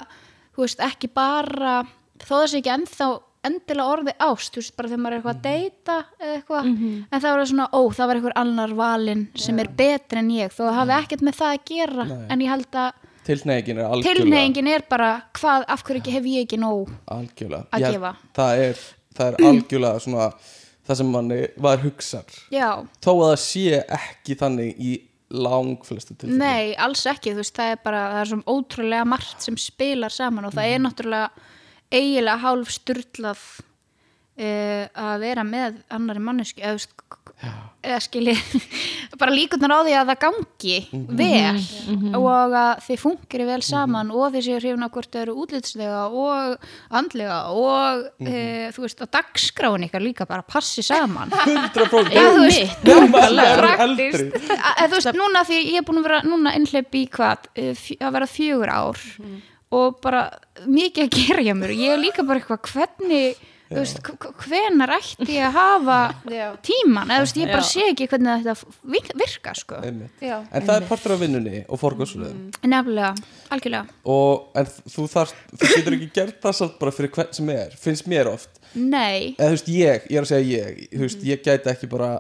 [0.56, 1.78] þú veist, ekki bara
[2.26, 3.08] þó sé ekki ennþá
[3.50, 7.22] endilega orði ást, þú veist, bara þegar maður er eitthvað að deyta eða eitthvað, en
[7.22, 10.52] það er það svona ó, það var einhver annar valinn sem er betri en ég,
[10.56, 14.22] þó það hafi ekkert með það að gera en ég held að tilneyingin er algjörlega
[14.22, 17.66] tilneyingin er bara hvað, af hverju ekki hef ég ekki nóg algjörlega.
[17.74, 18.12] að Ég- gefa.
[18.38, 18.84] það er,
[19.18, 20.28] það er algjörlega svona
[20.86, 22.36] það sem manni var hugsar.
[22.54, 22.70] Já,
[23.02, 24.92] þó að það sé ekki þannig í
[25.36, 26.38] langflestu tilfellum.
[26.38, 30.14] Nei, alls ekki, þú veist, það er bara það er svona ótrúlega margt sem spilar
[30.14, 31.30] saman og það er náttúrulega
[31.92, 33.46] eiginlega hálf sturlað
[34.40, 36.82] uh, að vera með annari manneski eða,
[37.86, 38.34] eða skilji
[39.22, 40.78] bara líkurnar á því að það gangi
[41.20, 41.62] vel
[42.20, 46.68] og að þið fungeri vel saman og þið séu hrifna hvort þau eru útlitslega og
[47.00, 51.32] andlega og uh, þú veist, að dagskráin ykkar líka bara passi saman.
[51.76, 52.78] 100% Já, þú veist,
[54.90, 58.16] þú veist, núna því ég er búin að vera núna innhleyp í hvað, eh, að
[58.20, 59.00] vera fjögur ár
[59.72, 60.30] og bara
[60.68, 61.74] mikið að gera hjá mér.
[61.76, 63.98] Og ég er líka bara eitthvað hvernig þú veist,
[64.46, 65.96] hvenar ætti ég að hafa
[66.30, 66.44] Já.
[66.62, 67.70] tíman, eða þú veist, ég bara Já.
[67.72, 69.80] sé ekki hvernig þetta vir- virka, sko.
[69.82, 70.22] Einmitt.
[70.22, 73.16] En það er partur af vinnunni og forgóðsröðum nefnilega,
[73.50, 73.88] algjörlega.
[74.06, 77.74] Og en þú þarft, þú getur ekki gert það samt bara fyrir hvern sem er,
[77.82, 78.62] finnst mér oft.
[78.76, 81.90] Nei, eða þú veist ég, ég er að segja ég þú veist, ég gæti ekki
[81.90, 82.14] bara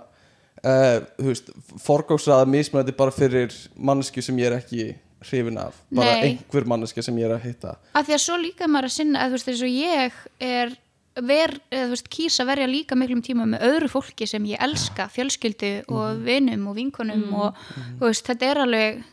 [0.65, 1.49] uh, þú veist,
[1.85, 4.95] forgóðsraða mismunandi bara fyrir mannesku sem ég er ekki
[5.29, 6.23] hrifin af, bara Nei.
[6.31, 7.75] einhver manneska sem ég er að hitta.
[7.95, 10.75] Að því að svo líka maður að sinna, að þú veist, eins og ég er
[11.15, 14.59] ver, eða þú veist, kýsa að verja líka miklum tíma með öðru fólki sem ég
[14.59, 17.59] elska fjölskyldu og vinum og vinkonum og
[17.99, 19.03] þú veist, þetta er alveg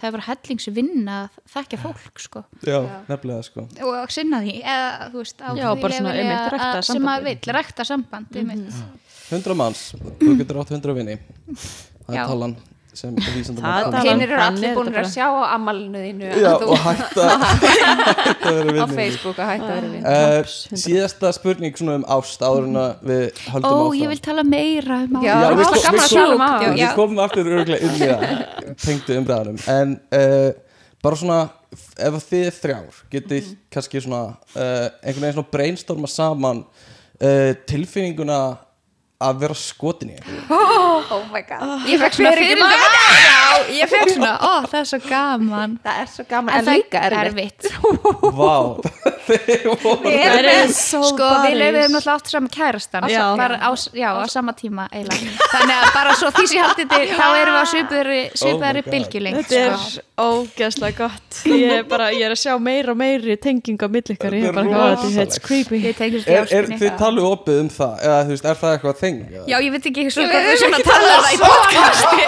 [0.00, 2.40] það er bara hellingsvinna að þekkja fólk sko.
[2.64, 2.78] Já,
[3.10, 3.66] nefnilega sko.
[3.84, 7.02] Og að sinna því eða þú veist Já, bara svona, einmitt, að- rækta að- sem
[7.04, 7.44] maður sambandið.
[7.44, 8.80] vill, rekta samband einmitt.
[9.30, 9.82] 100 manns,
[10.18, 11.18] þú getur átt 100 vinni
[11.52, 12.22] það Já.
[12.24, 12.56] er talan
[13.00, 14.06] sem vísandum Það er Og talan.
[14.10, 17.26] hinn eru allir búin að sjá á ammálinu þínu já, og hætta
[18.84, 20.40] á Facebook að hætta vera vinn Uh,
[20.80, 23.98] síðasta spurning svona um ást áður en að við ó, höldum áfram.
[24.00, 26.60] ég vil tala meira um Já, Já, það alltaf gaman að tala um kom- á
[26.60, 26.72] Já.
[26.74, 30.50] við komum aftur örgulega inn í það tengdu umræðanum en uh,
[31.04, 31.40] bara svona
[32.08, 34.22] ef þið þrjár getið kannski svona
[34.56, 38.40] uh, einhvern veginn svona brainstorma saman uh, tilfinninguna
[39.20, 40.58] að vera skotin í einhverju.
[41.10, 41.82] Oh my god.
[41.90, 43.40] Ég fekk svona fyrir já,
[43.76, 45.74] ég fekk svona, ó, það er svo gaman.
[45.84, 47.68] Það er svo gaman en en það líka er erfitt.
[47.68, 48.54] Erfitt Vá,
[49.30, 51.58] Við Það er so sko, við buddies.
[51.60, 53.06] lefum náttúrulega átt saman kærastan.
[53.10, 53.22] Já.
[53.38, 55.36] bara á, já, á sama tíma eiginlega.
[55.52, 59.50] Þannig að bara svo því sem haldið til þá erum við á svipuðri Oh bylgjulengt
[59.50, 60.04] Þetta er sko.
[60.20, 61.40] ógeðslega gott.
[61.50, 64.48] Ég er, bara, ég er að sjá meira og meiri tenginga á milli ykkar, ég
[64.48, 65.94] er Þetta bara "Oh, þetta er creepy við
[66.80, 67.94] þið taluð opið um það?
[68.08, 69.48] Eða þú veist, er það eitthvað þeng?
[69.50, 72.22] já, ég veit ekki svo hvað við svona tala það í podcasti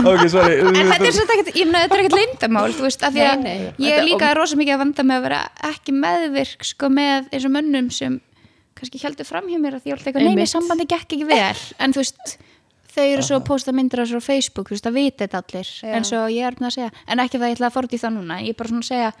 [0.10, 3.04] ok, sorry en þetta er svona ekkert, ég meina þetta er ekkert leyndamál þú veist,
[3.06, 3.70] af því að Nei, nei.
[3.86, 7.46] ég er líka rosa mikið að vanda með að vera ekki meðvirk sko með eins
[7.48, 8.20] og mönnum sem
[8.80, 10.52] kannski heldur fram hjá mér að því eitthvað, neini, Einmitt.
[10.54, 12.38] sambandi gekk ekki vel en þú veist,
[12.94, 15.42] þau eru svo að posta myndir á svo á Facebook, þú veist, það vita þetta
[15.44, 15.92] allir Já.
[15.98, 18.40] en svo ég er að segja, en ekki það ég ætla að í það núna,
[18.44, 19.12] ég er bara svona að segja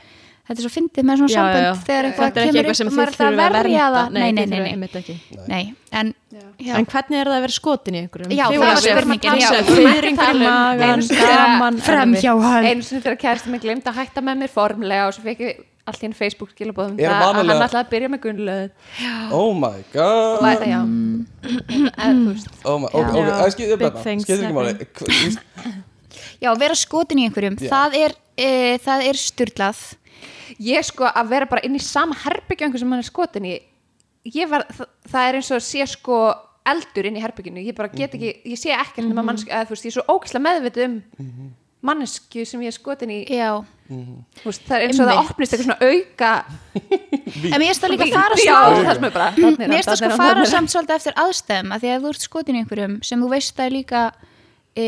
[0.48, 1.72] þetta er svo fyndið með svona Já, já, sambönd já.
[1.86, 4.00] þegar eitthvað er kemur eitthvað upp sem og maður er alltaf að að verja vernda.
[4.00, 4.10] það.
[4.10, 5.62] Nei, nei, nei, nei,
[6.00, 6.14] en
[6.60, 6.74] já.
[6.80, 8.30] En hvernig er það að vera skotin í einhverjum?
[8.34, 9.30] Já, það var spurningin,
[10.44, 11.02] magan,
[12.86, 16.02] sinni þegar- kærasti mig glemt að hætta með mér formlega og svo fekk ég allt
[16.04, 18.70] í enn Facebook skilabóðum Er það að hann ætlaði að byrja með gunnlöð
[19.32, 20.36] oh my god.
[20.36, 20.42] Og
[22.34, 22.50] veist.
[22.64, 22.78] Oh
[24.24, 24.74] skilur ekki máli.
[26.40, 28.50] já, vera skotin í einhverjum, það er e,
[28.84, 29.82] það er styrlað
[30.58, 33.56] ég sko að vera bara inn í sama herbyggju einhver sem hann er skotin í
[34.34, 36.20] ég var, það, það er eins og að sé sko
[36.70, 39.74] eldur inn í herbygginu, ég bara get ekki ég sé ekkert nema mannsku, eða þú
[39.76, 40.98] veist ég er svo ógæslega meðvitið um
[41.80, 43.20] mannesku sem ég er skotin í.
[43.32, 43.54] Já,
[43.88, 45.30] þú veist, það er eins og það Einmitt.
[45.32, 46.32] opnist eitthvað svona auka
[47.54, 49.14] en mér finnst það líka fara já, smá það sem er
[49.78, 52.04] er það þarna sko er hann, fara er samt svolítið eftir aðstæðum að því að
[52.04, 54.02] þú ert skotin í einhverjum sem þú veist að er líka
[54.76, 54.84] e,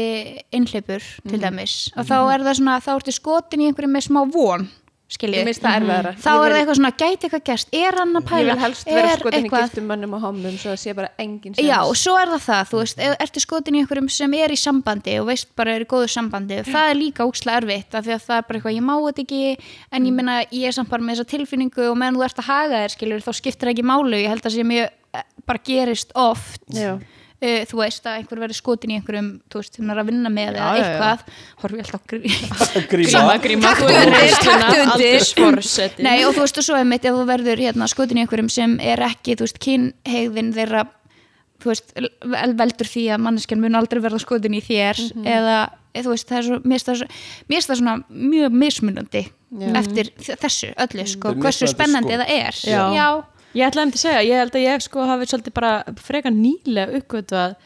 [0.61, 1.43] innhleypur til Mhm.
[1.47, 4.69] dæmis og þá er það svona, þá ertu skotin í einhverjum með smá von
[5.13, 6.13] skilji Ég minnst það erfiðara.
[6.23, 7.71] Þá er það eitthvað svona, gæti eitthvað gerst?
[7.77, 8.57] Er hann að Ég pæla,
[9.03, 12.17] er eitthvað giftum mönnum og hommum svo það sé bara engin sens Já, og svo
[12.21, 15.29] er það það, þú veist, ef ertu skotin í einhverjum sem er í sambandi og
[15.31, 18.37] veist bara er í góðu sambandi, það er líka úkslega erfitt af því að það
[18.41, 19.43] er bara eitthvað, ég má þetta ekki
[19.93, 22.51] en ég minna, ég er samt bara með þessa tilfinningu og meðan þú ert að
[22.51, 26.15] haga þér, skilur, þá skiptir ekki málu, ég held að sé mjög, eh, bara gerist
[26.19, 26.63] oft.
[26.73, 26.97] Já.
[27.43, 30.31] Uh, þú veist að einhver verður skotin í einhverjum þú veist, hún er að vinna
[30.31, 30.85] með eða Já, já, já.
[30.87, 31.19] eitthvað
[31.63, 34.53] horfi ég alltaf Gríma gríma þú er taktu
[34.85, 34.93] undir.
[34.93, 38.51] aldursforsetin Nei og þú veist og svo einmitt ef þú verður hérna, skotin í einhverjum
[38.53, 40.85] sem er ekki þú veist kynhegðin þeirra
[41.63, 45.59] þú veist vel- veldur því að manneskjan mun aldrei verða skotin í þér eða
[45.93, 49.25] eða, þú veist það er svo mér finnst það, svona mjög mismunandi
[49.83, 52.23] eftir þ- þessu öllu sko, Þetta er hversu spennandi sko.
[52.23, 53.05] það er Já.
[53.53, 56.33] Ég ætlaði um til að segja, ég held að ég sko hafi svolítið bara frekar
[56.33, 57.57] nýlega uppgötvað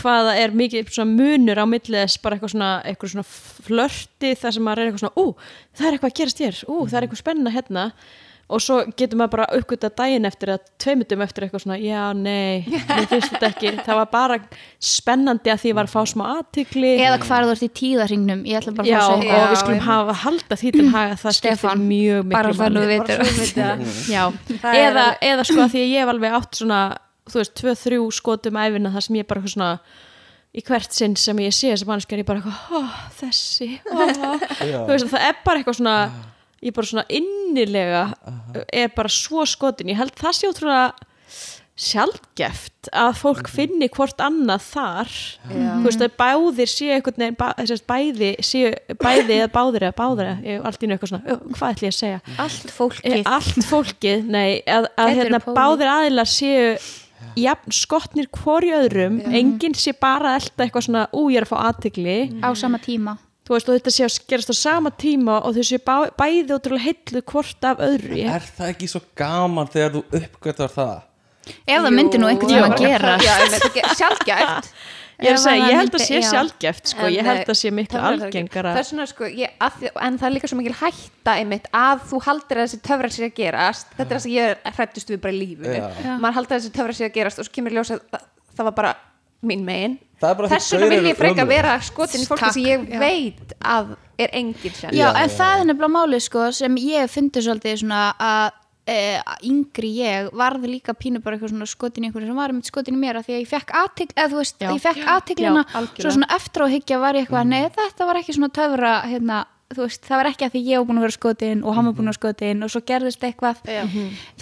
[0.00, 3.28] hvaða er mikið munur á milli þess bara eitthvað svona, eitthvað svona
[3.66, 5.34] flörti þar sem maður er eitthvað svona, ú,
[5.76, 7.84] það er eitthvað að gerast hér, ú, það er eitthvað spenna hérna
[8.50, 12.66] og svo getur maður bara uppgötað daginn eftir að tveimundum eftir eitthvað svona, já, nei,
[12.66, 13.72] mér finnst þetta ekki.
[13.86, 14.38] Það var bara
[14.90, 18.44] spennandi að því ég var að fá smá aðtikli eða hvar þú ert í tíðarhingnum
[18.50, 21.16] ég ætla bara Já, að fá að og við skulum hafa halda því til haga
[21.22, 22.84] það skiptir Stefán, mjög bara miklu
[24.84, 26.80] eða, eða sko að því að ég hef alveg átt svona,
[27.30, 29.72] þú veist, tvö, þrjú skotum æfina þar sem ég bara eitthvað svona
[30.50, 32.80] í hvert sinn sem ég sé þess að mannskjar ég bara eitthvað, ó,
[33.20, 34.00] þessi ó.
[34.58, 35.96] þú veist, það er bara eitthvað svona
[36.62, 38.02] ég bara svona innilega
[38.72, 40.90] er bara svo skotin, ég held það sé ótrúlega
[41.80, 45.12] sjálfgeft að fólk finni hvort annað þar.
[45.48, 46.98] Þú veist að báðir séu
[47.38, 51.12] bá, þess, bæði séu bæði eða báðir eða báðir eða ég- allt í einu eitthvað
[51.12, 52.20] svona, "Ö, hvað ætlum ég að segja?
[52.38, 53.14] Allt fólkið.
[53.14, 56.78] Eh, allt fólkið, nei að, að hérna, báðir aðilar séu
[57.36, 59.20] jafn skotnir hvori öðrum.
[59.32, 62.78] Enginn sé bara að elta eitthvað svona ú, ég er að fá aðtegli á sama
[62.78, 63.18] tíma
[63.50, 66.54] þú veist, og þetta sé að gerast á sama tíma og þau séu bá, bæði
[66.54, 68.20] ótrúlega heillu hvort af öðru.
[68.20, 70.98] Ég, Er það ekki svo gaman þegar þú uppgötar það?
[71.50, 73.16] ef það myndi nú einhvern tíma að gera.
[73.98, 74.70] Sjálfgæft
[75.20, 76.26] ég er það ég held að sé já.
[76.30, 78.72] sjálfgeft sko, ég held að sé miklu algengara.
[78.78, 82.20] Það svona sko, ég, að, en það er líka svo mikil hætta einmitt að þú
[82.24, 83.90] haldir að þessi töfrar sér að gerast.
[83.98, 85.50] Þetta er það sem ég er hrættust við bara í.
[85.60, 86.14] Já.
[86.22, 88.24] maður haldir að þessi töfrar sér að gerast og svo kemur ljós að það,
[88.56, 88.94] það var bara
[89.50, 91.50] mín megin Það er bara því þess vegna vil ég freka ömurlegir.
[91.56, 92.98] vera skotin í fólki sem ég já.
[93.00, 96.80] veit að er engin sér Já, Já, en já, það er nefnilega málið sko sem
[96.84, 98.50] ég fyndi svolítið svona að
[98.90, 98.96] e,
[99.48, 102.98] yngri ég varði líka pínu bara eitthvað svona skotin í einhverju sem var einmitt skotin
[102.98, 104.68] í mér að því að ég fekk aðtikl eða þú veist, Já.
[104.74, 108.36] ég fekk aðtiklina svo svona eftir á higgja var ég eitthvað nei, þetta var ekki
[108.36, 109.40] svona töfra hérna,
[109.78, 111.94] veist, það var ekki að því ég var búin að vera skotin og hann var
[111.94, 113.60] búin að vera skotin og svo gerðist eitthvað.
[113.70, 113.82] Já.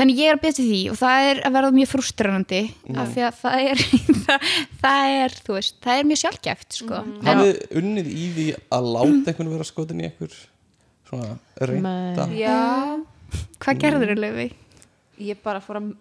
[0.01, 2.61] þannig ég er að byrja því og það er að verða mjög frustrarandi
[2.95, 3.83] af því að það er
[4.29, 4.47] það,
[4.85, 7.03] það er, þú veist, það er mjög sjálfgæft sko.
[7.03, 10.38] en, Hafið unnið í því að láta einhvern vera skotin í einhver
[11.09, 12.29] svona reynda.
[12.37, 12.59] Já,
[13.61, 14.51] hvað gerður þau löfi?
[15.19, 15.95] ég bara fór að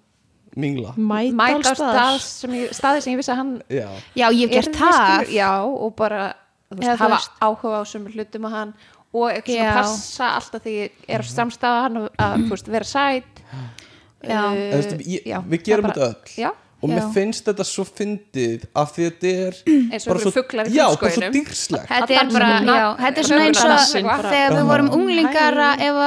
[0.58, 0.94] mingla.
[0.98, 2.20] mæta á stað.
[2.24, 3.88] sem ég, staði sem ég vissi að hann Já,
[4.18, 5.32] Já, ég hef gert það.
[5.34, 6.36] Já, og bara
[6.70, 8.74] veist, hafa áhuga á sömur hlutum á hann
[9.16, 12.72] og eitthvað svona passa alltaf því ég er á samstæða hann og að þú veist,
[12.76, 13.44] vera sæt.
[13.48, 13.60] Já.
[14.28, 16.32] Uh, Eða, veistu, ég, já, við gerum þetta öll.
[16.42, 17.08] Já, og mér Já.
[17.16, 19.62] finnst þetta svo fyndið af því að þetta er
[19.94, 21.38] eins og fuglar í já, bara svo frumskóginum.
[21.38, 21.88] dýrslegt.
[21.94, 26.02] Þetta er bara, já, þetta er svona eins og þegar við vorum unglingar ef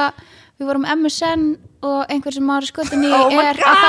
[0.61, 1.47] við vorum MSN
[1.81, 3.79] og einhver sem ári skotin í Oh er að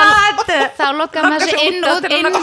[0.47, 2.37] þá, þá lokkaði maður sig inn, út, inn og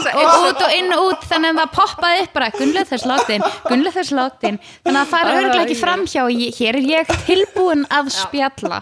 [0.47, 3.95] út og inn og út þannig að það poppaði upp bara Gunnlega þess login, Gunnlega
[3.97, 6.23] þess login þannig að það er örgulega ekki framhjá
[6.61, 8.79] hér er ég tilbúin að spjalla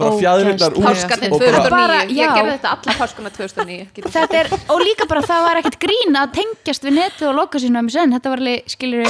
[0.00, 4.16] bara fjæðrindar út bara 2009, Bara, ég gerði þetta alla páskuna 2009 getur sagt.
[4.16, 7.62] þetta er, og líka bara það var ekkert grín að tengjast við netið og loka
[7.62, 9.06] sínu MSN, þetta var alveg, skilur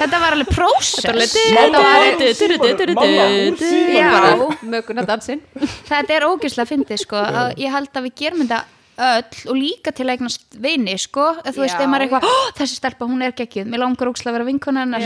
[0.00, 2.02] þetta var alveg prósess þetta var
[4.14, 5.40] bara möguna dansinn
[5.88, 7.16] þetta er ógeðslega fyndið sko.
[7.16, 11.24] Að ég held að við gerum þetta öll og líka til að eignast vini sko.
[11.42, 13.66] Að þú veist, ef maður er eitthvað, "Ó, þessi stelpa hún er geggjuð.
[13.66, 15.00] Mér langar ógeðslega að vera vinkona hennar.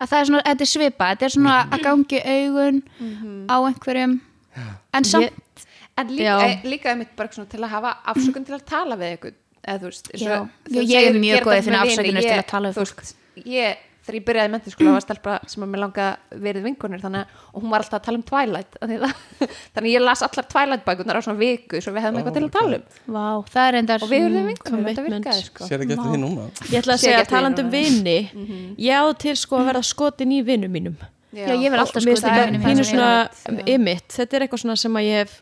[0.00, 2.82] Að það er svona, þetta er svipa, þetta er svona að gangi augun
[3.48, 4.20] á einhverjum.
[4.94, 5.32] En samt,
[5.98, 6.36] en líka, Já.
[6.40, 9.34] e, líka einmitt bara svona til að hafa afsökun til að tala við eitthvað
[9.66, 10.48] eða þú veist eins og Já.
[10.68, 12.46] þú Já, ég er mjög gera góð í þetta finna með vini, afsökunir til að
[12.52, 13.14] tala við veist,
[13.46, 16.06] ég, þegar ég byrjaði í mentiskóla var stelpa sem að mér langa
[16.46, 19.06] verið vinkonir þannig að og hún var alltaf að tala um Twilight það,
[19.74, 22.54] þannig ég las allar Twilight bækurnar á svona viku svo við hefðum eitthvað til að
[22.56, 22.86] tala um.
[23.16, 25.26] vá, það er endar og við erum vinkonir, þetta commitment.
[25.26, 25.66] virkaði sko.
[25.66, 26.46] Sér ekki eftir því núna.
[26.70, 28.16] Ég ætla að segja talandi um vini.
[28.86, 30.96] Ég á til sko að verða skotin í vinum mínum
[31.36, 35.20] Já, ég verð alltaf vinum pínu svona ymitt, þetta er eitthvað svona sem að ég
[35.20, 35.34] hef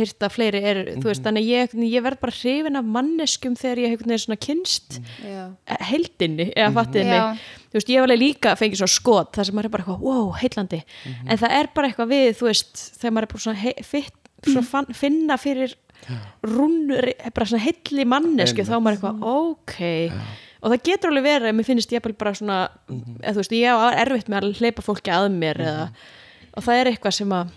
[0.00, 3.56] hýrt að fleiri er, þú veist, þannig að ég, ég verð bara hrifin af manneskum
[3.60, 5.42] þegar ég hef svona kynst Já.
[5.90, 7.26] heldinni, eða fattið mig Já.
[7.70, 10.04] þú veist, ég hef alveg líka fengið svona skot þar sem maður er bara eitthvað,
[10.04, 10.82] wow, heillandi.
[11.26, 14.66] En það er bara eitthvað við, þú veist þegar maður er bara svona, fitt, svona
[14.74, 15.76] fann, finna fyrir
[16.46, 19.74] rúnur bara svona heilli mannesku þá er maður eitthvað, ok
[20.60, 22.58] og það getur alveg verið, mér finnst ég bara svona
[23.22, 25.86] eða þú veist, ég á erfitt með að hleypa fólki að mér eða,
[26.56, 27.54] og það er eitthvað sem að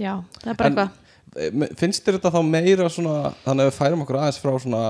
[0.00, 0.96] já, það er bara En- eitthvað.
[1.38, 4.80] Eh, finnst þér þetta þá meira svona þannig að við færum okkur aðeins frá svona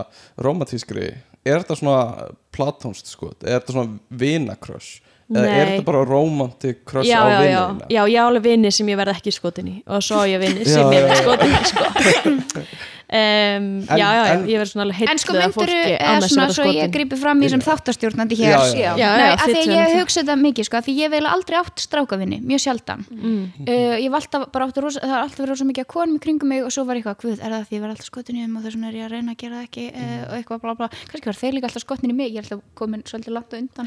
[0.40, 1.10] romantískri,
[1.44, 5.66] er þetta svona platónst sko, er þetta svona vinakröss, eða er Nei.
[5.74, 8.88] þetta bara romantik kröss já, á já, já, vinina já, ég á alveg vini sem
[8.88, 11.22] ég verð ekki skotin í og svo ég vini Já, sem ég já, verð já.
[11.22, 12.64] skotin í sko.
[13.10, 16.66] um, já, já, já, en- ég verð svona alveg En sko myndur, að svona svo
[16.70, 18.52] ég grípi fram í sem þáttastjórnandi hér.
[18.54, 18.92] Já, já.
[19.00, 21.34] Já, Nei, já, að því ég hugsa þetta mikið sko, að því ég hef eiginlega
[21.34, 23.00] aldrei átt strákavinni, mjög sjaldan.
[23.10, 23.42] Mm.
[23.66, 26.14] uh, ég var alltaf bara átt rosa, það har alltaf verið rosa mikið að konum
[26.14, 28.06] í kringum mig og svo var ég eitthvað, guð, er það því ég var alltaf
[28.10, 29.86] skotin í þeim og þess vegna er ég að reyna að gera það ekki?
[29.90, 32.46] Uh, og eitthvað bla bla, kannski var þeir líka alltaf skotin í mig ég er
[32.46, 33.86] alltaf komin svolítið langt undan.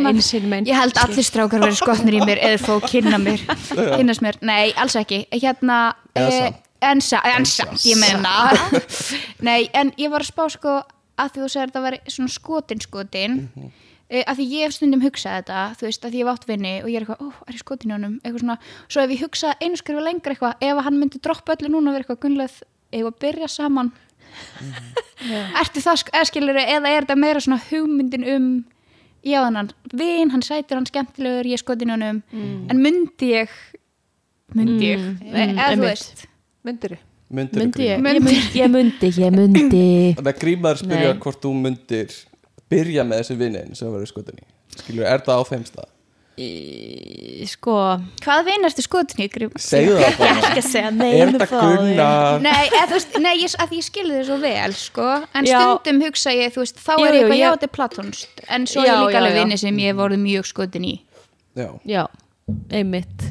[0.00, 0.64] Einn.
[0.66, 0.96] Ég held
[6.80, 8.34] að eh, en, sa, en samt, ég menna
[9.48, 10.78] nei, en ég var að spá sko
[11.20, 13.38] að því þú segir þetta veri svona skotin skotin.
[13.54, 13.70] Mm
[14.10, 16.70] að því ég hef stundum hugsað þetta þú veist, að því ég hef átt vinni
[16.82, 18.14] og ég er eitthvað, ó, er ég skotin í honum?
[18.24, 18.56] Eitthvað svona,
[18.90, 21.94] svo ef ég hugsa einu skrifa lengra eitthvað, ef hann myndi droppa öllu núna og
[21.94, 23.92] vera eitthvað gunnlega, ef að byrja saman?
[25.62, 28.48] Ertu það, sk- eða skilur eða er þetta meira svona hugmyndin um
[29.30, 32.20] já þannig, vin, hann sætur hann skemmtilegur, ég skotin í honum.
[32.72, 33.54] En myndi ég
[34.58, 35.86] myndi ég, Mm, eða þú einmitt.
[35.86, 36.26] veist
[36.64, 36.98] Myndir
[37.30, 39.84] myndir myndi ég, Myndi- ég myndi, ég myndi, ég myndi.
[40.18, 41.20] Þannig að grímaður spyrja Nei.
[41.22, 42.16] hvort þú myndir
[42.70, 44.46] byrja með þessi vinnin sem verður skotin í
[44.80, 45.88] skilur, er það á þeim stað?
[46.40, 47.74] Í- sko.
[48.24, 49.50] Hvað vin ertu skotin í, Grím?
[49.60, 50.36] segðu það bara.
[50.50, 51.50] Ekki að segja nei er það.
[51.64, 52.40] Gunnar?
[52.44, 55.58] Nei, þú veist, nei ég, að ég skilði þið svo vel sko, en Já.
[55.60, 58.42] stundum hugsa ég þú veist, þá Jú, er ég eitthvað, já ég- þetta er platónst.
[58.48, 60.94] En svo Já, er líka alveg vinni sem ég hef orðið mjög skotin í.
[61.60, 62.06] Já, já,
[62.70, 63.26] einmitt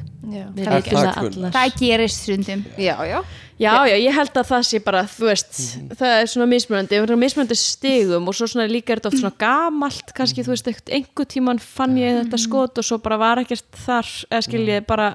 [0.65, 1.13] Það- það
[1.55, 2.63] það gerist stundum.
[2.77, 3.19] Já, já.
[3.59, 5.57] Já, já, ég held að það sé bara, þú veist,
[5.99, 9.19] það er svona mismunandi, það er mismunandi stigum og svo svona líka er þetta oft
[9.19, 13.17] svona gamalt, kannski, þú veist, eitthvað, einhver tíman fann ég þetta skot og svo bara
[13.19, 15.09] var ekkert þar, eða skil ég bara,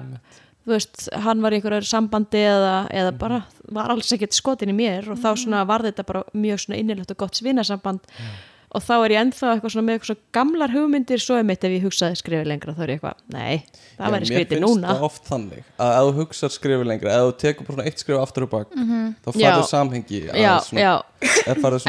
[0.65, 4.77] þú veist, hann var í einhverju sambandi eða, eða bara var alls ekkert skotin í
[4.77, 8.93] mér og þá svona var þetta bara mjög svona innilegt og gott svinasamband og þá
[9.05, 11.83] er ég ennþá eitthvað svona með eitthvað svona gamlar hugmyndir, svo er mitt ef ég
[11.85, 13.63] hugsaði skrifið lengra, þá er ég eitthvað, nei,
[13.97, 14.87] það væri mér skrítið finnst núna.
[14.95, 18.03] það oft þannig að ef þú hugsar skrifið lengra ef þú tekur bara svona eitt
[18.03, 19.51] skrif aftur og bak þá Já.
[19.51, 20.93] farið samhengi Já, svona- já,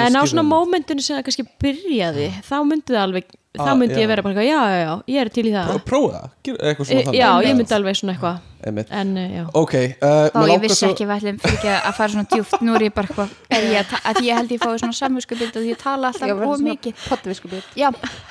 [0.07, 3.25] en á svona mómentinu sem það kannski byrjaði þá myndi það alveg,
[3.59, 4.03] þá Ah, myndi já.
[4.05, 5.71] ég vera bara eitthvað, já, já, já, ég er til í það.
[5.73, 7.21] Pró- prófa það, gera eitthvað e, svona þannig.
[7.21, 8.45] já, ég myndi alveg svona eitthvað.
[8.67, 8.89] Einmitt.
[8.91, 11.69] en eh, já, ok, uh, Þá mér ég vissi svo ekki við ætlum fyrir ekki
[11.77, 14.55] að fara svona djúft Nú er ég bara eitthvað er ég að, að ég held
[14.57, 17.05] ég fái svona samvinskubild og ég tala alltaf of mikið.
[17.07, 17.91] Pottviskubild Já,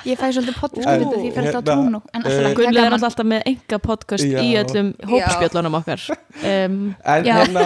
[0.09, 2.97] ég fæ svolítið potviskubild og því ég fer alltaf á Hérna, tónu eh, það er
[2.97, 6.07] alltaf með enga podcast í öllum hópspjöllunum okkar.
[6.45, 7.63] En hérna,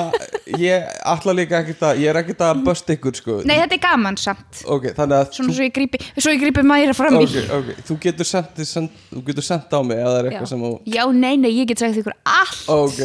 [0.60, 3.40] ég ætla líka ekkert að ég er ekkert að bust ykkur sko.
[3.50, 4.62] Nei, þetta er gaman samt.
[4.70, 7.26] Ok, þannig að Svona svo ég grípi, svo ég grípi mæra fram í
[7.58, 10.54] ok, þú getur sendt, send, þú getur sendt á mig ef það er eitthvað Já.
[10.54, 12.66] sem þú Já, nei, nei, ég get sagt ykkur allt.
[12.70, 13.00] Ok,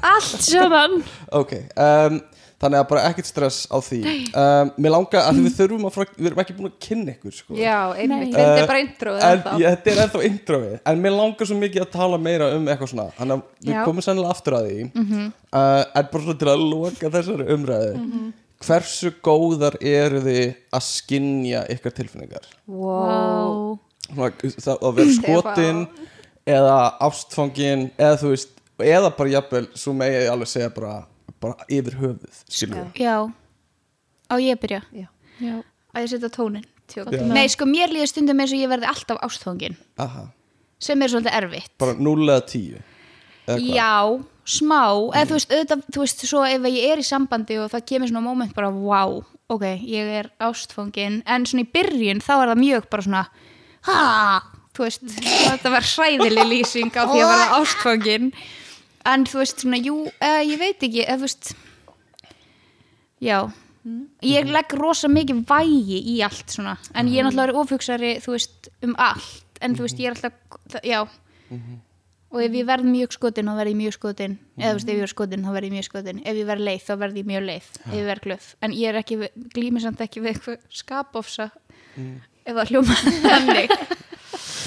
[0.00, 1.00] Allt saman
[1.36, 2.20] ok um,
[2.60, 3.98] þannig að bara ekkert stress á því.
[4.36, 7.54] Um, mér langa að við þurfum að við erum ekki búin að kynna ykkur sko.
[7.56, 8.34] Já, einmitt, Nei.
[8.34, 9.22] þetta Eh, er bara introið
[9.64, 10.74] þetta er ennþá introið.
[10.92, 13.06] En mér langar svo mikið að tala meira um eitthvað svona.
[13.16, 13.80] Þannig að við Já.
[13.88, 14.76] komum sennilega aftur að því.
[15.00, 18.04] Uh, en bara svona til að loka þessari umræðu
[18.64, 20.46] hversu góðar eru þið
[20.76, 22.48] að skinja ykkar tilfinningar?
[22.68, 23.78] Wow.
[24.10, 25.84] svona, það, að vera skotin
[26.50, 30.96] eða ástfangin eða þú veist eða bara jafnvel, svo megi ég alveg segja bara,
[31.40, 33.16] bara yfir höfuð skilur við Já,
[34.32, 34.82] á ég byrja?
[34.96, 35.08] Já.
[35.40, 35.56] já,
[35.94, 37.04] Að ég setja tónin Já.
[37.30, 39.76] Nei, sko, mér líður stundum eins og ég verði alltaf ástfangin.
[40.02, 40.24] Aha,
[40.82, 41.72] sem er svolítið erfitt.
[41.78, 43.68] Bara 0 eða 10 eða hvað?
[43.76, 43.92] Já,
[44.50, 44.82] smá
[45.14, 48.10] eða þú veist, auðvitað, þú veist, svo ef ég er í sambandi og það kemur
[48.10, 49.20] svona moment bara wow,
[49.52, 51.20] ok, ég er ástfangin.
[51.26, 53.24] En svona í byrjun þá er það mjög bara svona
[53.88, 54.00] ha,
[54.76, 58.30] þú veist, þetta var hræðileg lýsing á því að vera ástfangin.
[59.10, 61.52] En þú veist, svona, jú eða, ég veit ekki, eða þú veist
[63.20, 63.36] já.
[64.26, 68.68] Ég legg rosa mikið vægi í allt svona, en ég er náttúrulega ofhugsari, þú veist,
[68.84, 69.46] um allt.
[69.60, 71.00] En þú veist, ég er alltaf, já
[72.30, 74.36] og ef ég verð mjög skotin þá verð ég mjög skotin.
[74.58, 76.20] Eða þú veist ef ég verð skotin þá verð ég mjög skotin.
[76.24, 77.70] Ef ég verð leið þá verð ég mjög leið.
[77.80, 78.50] Ef ég verð glöð.
[78.60, 79.18] En ég er ekki,
[79.82, 81.50] samt ekki við eitthvað skapofsa
[81.98, 83.74] ef það hljóma þannig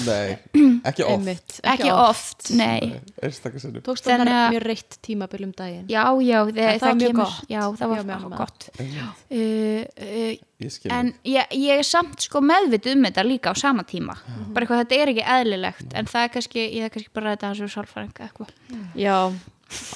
[0.08, 0.38] Nei,
[0.90, 1.14] ekki oft.
[1.14, 3.02] Einmitt, ekki oft, nei.
[3.22, 5.86] Tókst Þannig það að- mjög reitt tímabil um daginn.
[5.92, 7.52] Já, já, En það, það var mjög kemur, gott.
[7.54, 8.38] já, það var Já, mjög annað.
[8.42, 8.70] gott.
[8.80, 10.34] Uh, uh,
[10.64, 14.16] Ég skil en ég, ég er samt sko meðvituð um þetta líka á sama tíma.
[14.54, 17.36] Bara eitthvað, þetta er ekki eðlilegt en það er kannski, ég er kannski bara að
[17.38, 18.54] þetta hans og sálfræðing eitthvað.
[18.96, 19.18] Já,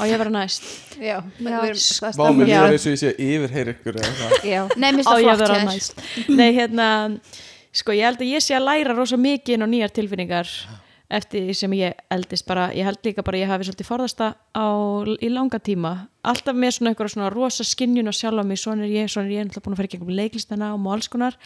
[0.01, 0.63] og ég vera næst.
[0.99, 1.59] Já, við Já.
[1.69, 2.59] erum það Vá, mér Já.
[2.65, 4.47] líður eins og ég sé yfirheyr ykkur eða eitthvað.
[4.51, 5.69] Já, nei, mér á finnst ég það vera flott hjá þér.
[5.71, 5.93] næst.
[6.41, 6.87] Nei, hérna,
[7.77, 10.51] sko ég held að ég sé að læra rosa mikið inn á nýjar tilfinningar
[11.07, 14.67] eftir því sem ég eldist bara, ég held líka bara ég hafi svolítið forðasta á,
[15.23, 15.93] í langa tíma.
[16.27, 19.29] Alltaf með svona eitthvað svona rosa skinnjun og sjálf á mig, svona er ég, svona
[19.29, 21.39] er ég náttúrulega búin að fara í gegnum leiklistana og alls konar.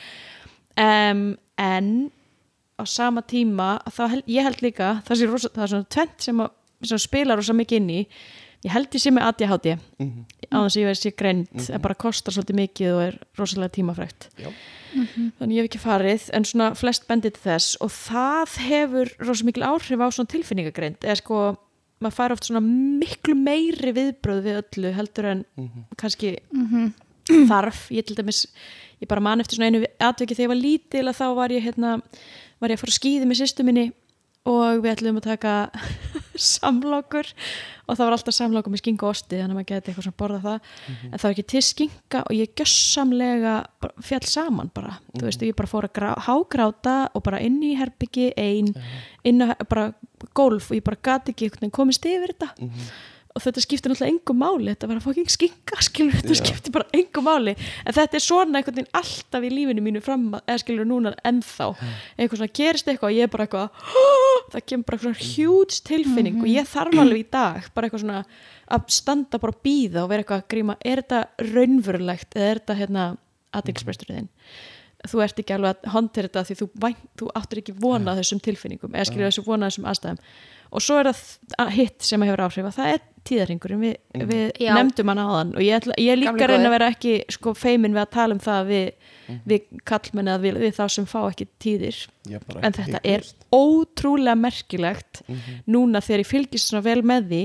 [0.82, 1.23] Um,
[1.61, 1.91] en
[2.82, 6.25] á sama tíma þá held, ég held líka það, sé rosa, það er svona tvent
[6.25, 6.53] sem, að,
[6.89, 8.01] sem spilar rosa mikið inn í.
[8.65, 9.71] Ég held ég sé með ADHD
[10.53, 13.73] á þess að ég veist ég greind en bara kostar svolítið mikið og er rosalega
[13.77, 14.49] tímafrægt Já.
[14.92, 17.76] Þannig ég hef ekki farið en svona flest bendið til þess.
[17.84, 21.00] Og það hefur rosa mikil áhrif á svona tilfinningagreind.
[21.06, 21.42] Eða sko
[22.02, 25.44] maður fær oft svona miklu meiri viðbröð við öllu heldur en
[26.02, 26.36] kannski
[27.50, 27.88] þarf.
[27.94, 28.46] Ég til dæmis,
[29.02, 31.66] ég bara man eftir svona einu atveki þegar ég var lítil að þá var ég
[31.68, 31.98] hérna,
[32.62, 33.92] var ég að fara að skýði með sýstu minni
[34.50, 35.54] og við ætlum að taka
[36.52, 37.28] samlokur
[37.86, 40.20] og það var alltaf samlokur með skingu og osti þannig að maður geti eitthvað svona
[40.22, 40.72] borða það.
[41.04, 44.98] En það var ekki til skinga og ég gjössamlega bara fjall saman bara.
[45.14, 48.74] Þú veist, ég bara fór að grá, hágráta og bara inn í herbyggi ein
[49.28, 49.92] inn á bara
[50.38, 52.54] gólf og ég bara gati ekki komist yfir þetta
[53.32, 56.88] og þetta skiptir náttúrulega engum máli þetta var að fucking skinka, skilur þetta skiptir bara
[56.97, 57.55] engum máli,
[57.86, 61.69] en þetta er svona einhvern veginn alltaf í lífinu mínu fram eða skilur núna ennþá.
[62.17, 63.69] Eitthvað svona gerist eitthvað og ég er bara eitthvað
[64.51, 68.23] það kemur bara eitthvað hjúts tilfinning og ég þarf alveg í dag bara eitthvað svona
[68.71, 72.61] að standa bara og býða og vera eitthvað að gríma, er þetta raunverulegt eða er
[72.61, 73.07] þetta hérna
[73.59, 74.32] aðeinspresturinn þinn
[75.10, 78.41] þú ert ekki alveg að hondir þetta því þú, vænt, þú áttur ekki vona þessum
[78.43, 80.20] tilfinningum eða skilur þessu vona þessum aðstæðum.
[80.72, 83.95] Og svo er það að hitt sem hefur áhrif að það er tíðarhingurinn við,
[84.30, 84.72] við Já.
[84.78, 88.02] nefndum hann áðan og ég, ætla, ég líka reyna að vera ekki sko, feimin við
[88.06, 89.12] að tala um það við,
[89.52, 91.99] við kallmenni að við, við þá sem fá ekki tíðir.
[92.47, 95.22] Bara en þetta er ótrúlega merkilegt
[95.70, 97.43] núna þegar ég fylgist svona vel með því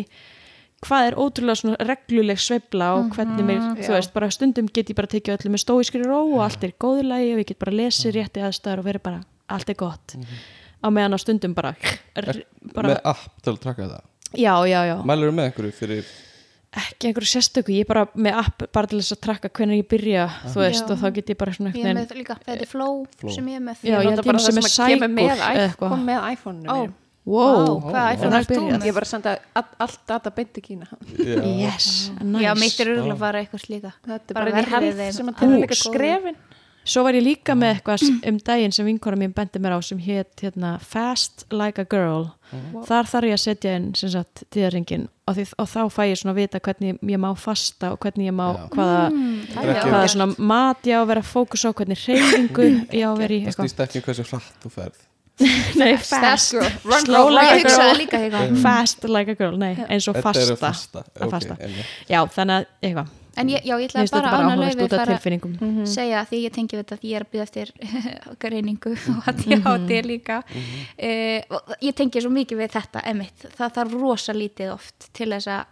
[0.84, 3.94] hvað er ótrúlega svona regluleg sveifla og hvernig mér, þú Já.
[3.96, 7.32] veist, bara stundum get ég bara tekið öllu með stóískri ró og allt er góðulegi
[7.32, 9.22] og ég get bara lesið rétti aðstæður og verið bara,
[9.56, 10.16] allt er gott.
[10.84, 11.74] Á meðan á stundum bara,
[12.74, 14.06] bara Með app til að traka það?
[14.36, 16.14] Já, já, já, Mælur með einhverju fyrir
[16.76, 19.88] ekki einhverju sérstöku ég er bara með app bara til þess að trakka hvernig ég
[19.88, 20.92] byrja þú veist, Já.
[20.92, 23.32] og þá get ég bara svona ég er með líka, þetta er flow, Flow.
[23.32, 23.82] sem ég er með.
[23.86, 24.88] Já, ég bara einu það sem
[25.24, 25.94] er eitthvað.
[25.94, 26.68] kom með iPhone-inu.
[26.68, 26.76] Ó,
[27.26, 28.72] wow, Vá, hvað er iPhone byrjað?
[28.78, 28.86] með?
[28.86, 30.86] Ég var að senda all- allt data beint í Kína.
[31.18, 31.40] Já.
[31.66, 32.44] yes, nice.
[32.46, 33.92] Já, mitt er örgulega að fara eitthvað slíka.
[34.06, 36.36] Þetta er Bara bara inn í verðið helð sem að tala líka skrefin.
[36.86, 39.98] Svo var ég líka með eitthvað um daginn sem vinkora mín bendi mér á sem
[39.98, 42.28] hétt hérna, Fast Like a Girl.
[42.86, 46.20] Þar þarf ég að setja inn sem sagt tíðarringin og, því, og þá fæ ég
[46.20, 48.68] svona að vita hvernig ég má fasta og hvernig ég má Já.
[48.70, 49.00] hvaða,
[49.50, 53.02] það er Ekki- hvaða svona mat ég á að vera fókus á hvernig reyfingu ég
[53.02, 55.02] á að vera í Það snýst ekki um hversu hratt þú ferð
[55.76, 56.54] Nei, Fast
[57.04, 57.98] slow like ég a girl.
[57.98, 61.02] líka eitthvað fast like a girl, nei, eins og fasta, fasta.
[61.12, 61.56] Að ok, fasta.
[62.08, 65.88] Já, þannig að eitthvað en ég, já, ég ætla bara þetta að af fara að
[65.92, 67.72] segja því ég tengi við þetta því ég er að byggja eftir
[68.42, 70.38] greiningu og að ég átti líka.
[70.96, 75.28] Uh, og ég tengi svo mikið við þetta emitt, það þarf rosa lítið oft til
[75.34, 75.66] þess að,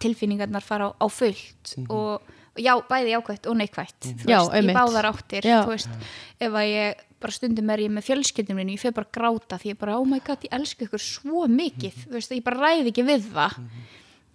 [0.00, 2.24] tilfinningarnar fara á, á fullt og,
[2.56, 3.98] og já, bæði jákvætt og neikvætt.
[4.24, 4.78] Þú Já, veist, einmitt.
[4.78, 5.58] báðar áttir Já.
[5.66, 5.98] þú veist,
[6.40, 9.58] ef að ég bara stundum er ég með fjölskyldum minni, ég fer bara að gráta
[9.60, 12.60] því ég bara, oh my god, ég elsku ykkur svo mikið þú veist, ég bara
[12.62, 13.58] ræði ekki við það.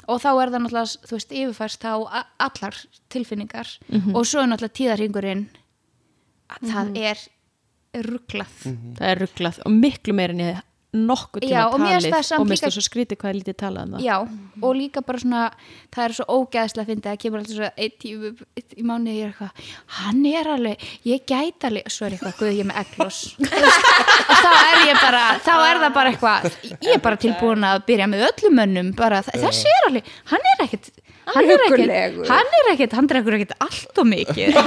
[0.09, 1.95] Og þá er það náttúrulega, þú veist, yfirfærst á
[2.49, 2.77] allar
[3.13, 3.73] tilfinningar
[4.15, 5.43] og svo er náttúrulega tíðarhingurinn
[6.49, 7.21] að það er
[8.09, 8.55] rugglað.
[8.97, 11.83] Það er rugglað og miklu meira en ég nokkuð tíma Já, og talið
[12.39, 14.05] og mér finnst það svo skrítið hvað er lítið talað um það.
[14.07, 14.15] Já,
[14.65, 15.41] og líka bara svona
[15.93, 18.13] það er svo ógæðslega að finna það kemur alltaf svo eitt í,
[18.57, 19.67] eitt í mánuði ég er eitthvað,
[19.99, 23.19] hann er alveg, ég gæti alveg svo er eitthvað, guð ég er með eglós
[24.29, 27.85] og þá er ég bara þá er það bara eitthvað, ég er bara tilbúin að
[27.91, 30.89] byrja með öllum mönnum, bara þessi er alveg, hann er ekkit
[31.35, 32.29] hann er huggulegur.
[32.29, 34.57] hann er ekkit, hann drekkur ekkit allt og mikið.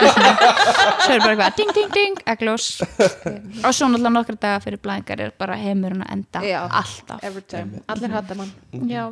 [1.03, 2.69] Svo er bara eitthvað, ding ding ding eglós
[3.67, 6.63] og svo náttúrulega nokkra daga fyrir blæðingar er bara heimurinn að enda Já.
[6.69, 7.21] alltaf.
[7.27, 8.53] Every time, allir hata mann.
[8.91, 9.07] Já,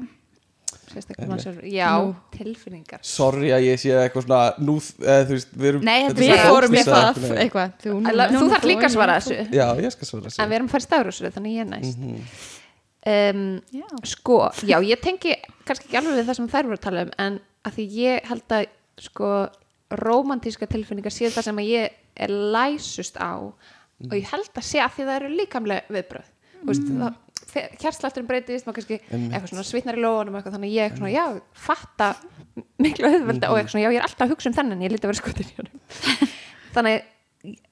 [0.90, 1.66] Sérstaklega mann sjálfur.
[1.70, 1.90] Já,
[2.34, 3.02] tilfinningar.
[3.06, 6.42] Sorry að ég sé eitthvað svona nú, eða, þú veist, við erum Nei, Við er
[6.48, 7.76] fórum í það eitthvað.
[7.84, 7.98] Þú,
[8.34, 9.36] Þú þarf líka að svara þessu.
[9.54, 12.00] Já, ég skal svara En þessu við erum að fara stafrúsur þannig ég er næst.
[12.00, 12.24] Mhm.
[13.06, 13.86] Um, Já.
[14.04, 15.36] Sko, já, ég tengi
[15.68, 18.28] kannski ekki alveg við það sem þær voru að tala um en að því ég
[18.30, 18.66] held að
[19.00, 19.30] sko,
[20.00, 24.80] romantíska tilfinningar séu það sem að ég er læsust á og ég held að sé
[24.80, 26.28] að því það eru líkamlega viðbröð
[26.60, 27.18] mm.
[27.80, 31.24] hjartslátturinn breytist maður kannski eitthvað svona svitnar í lóðunum eitthvað, þannig ég svona, já,
[31.56, 32.10] fatta
[32.80, 35.08] miklu auðvelda og eitthvað svona, já, ég er alltaf að hugsa um þennan ég lítið
[35.08, 35.82] að vera skotin í honum.
[36.76, 37.08] Þannig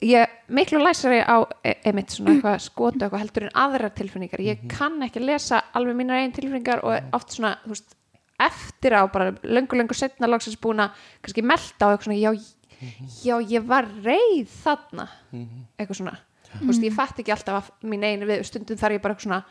[0.01, 4.41] ég miklu læsari á e- einmitt svona eitthvað skotu eitthvað heldur en aðrar tilfinningar.
[4.41, 7.95] Ég kann ekki lesa alveg mínar einn tilfinningar og oft svona, veist,
[8.39, 12.31] eftir á bara löngu, löngu setna lagsins búin að kannski melda á eitthvað svona já,
[13.25, 15.07] já, ég var reið þarna.
[15.77, 16.15] Eitthvað svona.
[16.49, 19.27] Þú veist, ég fatt ekki alltaf að mín einu við stundum þar ég bara eitthvað
[19.27, 19.43] svona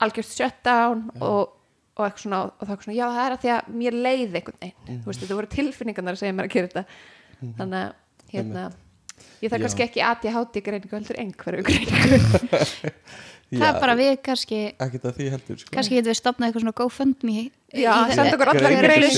[0.00, 1.56] algjört shutdown og,
[1.98, 3.98] og eitthvað svona og það er eitthvað svona, já, það er að því að mér
[4.06, 6.84] leið einhvern veginn, þú veist, þetta voru tilfinningarnar að segja mér að gera þetta.
[7.58, 7.98] Þannig að,
[8.30, 8.70] hérna
[9.42, 12.18] ég þarf kannski ekki að ég háti greiningu heldur einhverju greiningu.
[13.50, 15.70] Það er bara við kannski ekkert að því heldur sko.
[15.74, 19.08] kannski getum við stopnað eitthvað svona GoFundMe í- Já, í- senda okkur allar fyrir greiningu.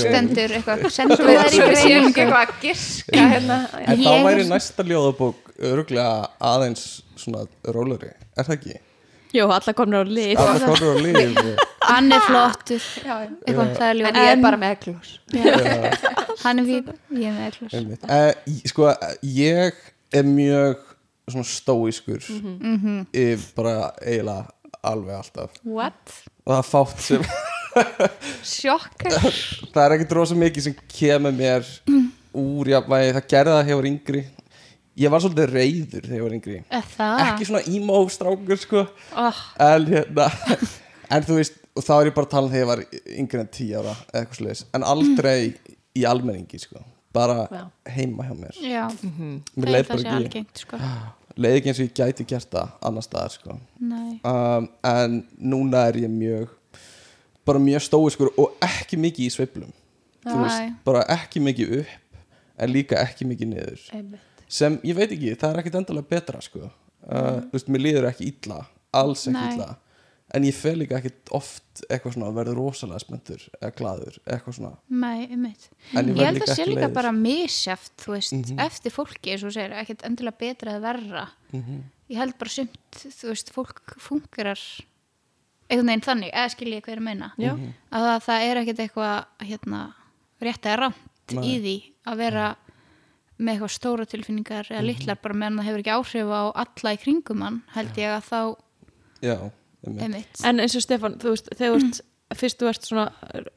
[1.69, 2.23] við séum ekki greiningu.
[2.23, 3.59] eitthvað að giska hérna.
[3.83, 6.15] En þá væri næsta ljóðabók öruglega
[6.53, 6.87] aðeins
[7.21, 7.45] svona
[7.77, 8.79] rólari er það ekki?
[9.37, 10.05] Jó, alla komnir á
[10.41, 12.83] Það er konur á líf hann er flottur.
[13.05, 13.31] Já, já.
[13.45, 15.13] eitthvað, það er en ég er bara með eglós
[16.43, 18.05] hann er fín, ég er með einmitt.
[18.09, 18.89] Eh, sko,
[19.29, 19.81] ég
[20.13, 20.83] er mjög
[21.31, 22.27] svona stóískur.
[22.29, 23.07] Mhm.
[23.13, 24.51] yfir bara eiginlega
[24.83, 25.51] alveg alltaf.
[25.65, 26.15] What?
[26.45, 27.27] og það er fátt sem
[28.43, 29.19] sjokkar.
[29.73, 31.65] Það er ekkert rosa mikið sem kemur mér
[32.37, 34.23] úr jafnvægi, það gerði það hefur yngri.
[35.01, 36.59] Ég var svolítið reyður þegar ég var yngri.
[36.77, 38.83] Ekki svona emo strákur sko.
[39.17, 40.27] Oh, en hérna
[41.13, 42.85] en þú veist, og þá er ég bara að tala um þegar ég var
[43.23, 45.37] yngri en 10 ára eða eitthvað sliðis en aldrei
[45.97, 46.83] í almenningi sko
[47.13, 47.63] bara Já.
[47.97, 48.85] heima hjá mér já,
[49.57, 50.81] mér það leið er það ekki algengt sko.
[51.43, 54.19] leið ekki eins og ég gæti gert það annar staðar sko Nei.
[54.25, 56.53] um, en núna er ég mjög
[57.49, 59.73] bara mjög stóiskur og ekki mikið í sveiflum
[60.23, 60.43] þú Æ.
[60.45, 61.99] veist, bara ekki mikið upp
[62.63, 63.87] en líka ekki mikið niður
[64.53, 68.09] sem ég veit ekki, það er ekkit endalega betra sko uh, þú veist, mér líður
[68.13, 68.61] ekki illa
[68.93, 69.55] alls ekki Nei.
[69.57, 69.71] illa
[70.35, 74.77] en ég fel líka ekkit oft eitthvað svona verður rosalega spenntur eða glaður, eitthvað svona
[74.89, 75.69] Nei, einmitt.
[75.95, 78.59] En ég held að sé ekki líka bara misjaft, þú veist, Mhm.
[78.65, 81.29] eftir fólki, eins og þú segir, ekkert endilega betra eða verra.
[81.53, 81.83] Mhm.
[82.11, 84.59] Ég held bara sumt, þú veist, fólk fungerar
[85.71, 87.33] einhvern veginn þannig, eða skil ég hvað er að meina.
[87.39, 87.53] Já.
[87.57, 87.73] Mhm.
[87.93, 89.95] Að það, það er ekkert eitthvað, hérna,
[90.43, 91.77] rétt eða rámt í því
[92.07, 92.57] að vera
[93.41, 94.77] með eitthvað stóra tilfinningar Mhm.
[94.77, 98.09] eða litlar bara meðan það hefur ekki áhrif á alla í kringum hann, held ég
[98.17, 98.57] að þá,
[99.23, 99.51] já.
[99.83, 102.01] En eins og Stefán, þú veist, þegar þú ert
[102.39, 103.07] fyrst þú ert svona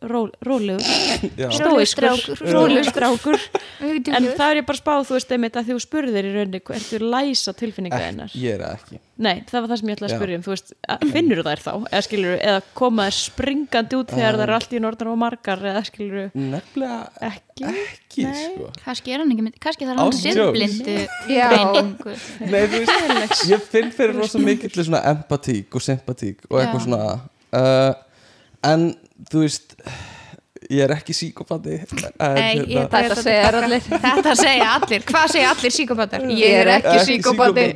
[0.10, 0.84] ról, rólegur.
[1.56, 2.44] Stóiskur, strákur.
[2.54, 3.40] rólegur strákur.
[3.82, 7.02] En það er ég bara spáð, þú veist, einmitt að þú spurðir í rauninni, ertu
[7.04, 8.32] læsa tilfinninga hennar?
[8.32, 9.02] Ek, ég er ekki.
[9.16, 10.20] Nei, það var það sem ég ætlaði að Já.
[10.20, 10.74] spyrja um, þú veist,
[11.14, 14.82] finnur þær þá, eða skilur eða koma þær springandi út þegar það er allt í
[14.84, 16.98] norðan og margar, eða skilur nefnilega
[17.30, 18.42] ekki, ekki Nei.
[18.42, 18.68] sko.
[18.84, 20.12] Kannski er hann ekki kannski þarf hann
[21.56, 22.18] greiningu.
[22.52, 27.02] Nei, þú veist, ég finn fyrir rosa mikill svona empatík og sympatík og eitthvað svona
[27.16, 27.94] uh,
[28.66, 28.86] en
[29.32, 29.76] þú veist
[30.72, 33.84] ég er ekki síkopati hérna, Þetta segja allir.
[34.06, 36.26] Þetta segja allir, hvað segja allir síkopatar?
[36.34, 37.68] Ég er ekki síkopati.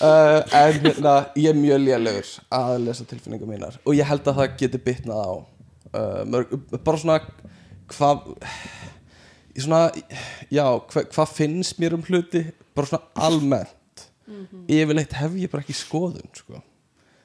[0.00, 4.40] uh, en hérna, ég er mjög lélegur að lesa tilfinningar mínar og ég held að
[4.40, 7.18] það geti bitnað á uh, mörg, bara svona
[7.92, 8.24] hvað
[9.56, 9.82] svona,
[10.52, 12.42] já, hvað hva finnst mér um hluti?
[12.76, 13.72] Bara svona almennt.
[14.68, 16.60] Yfirleitt hef ég bara ekki skoðun sko.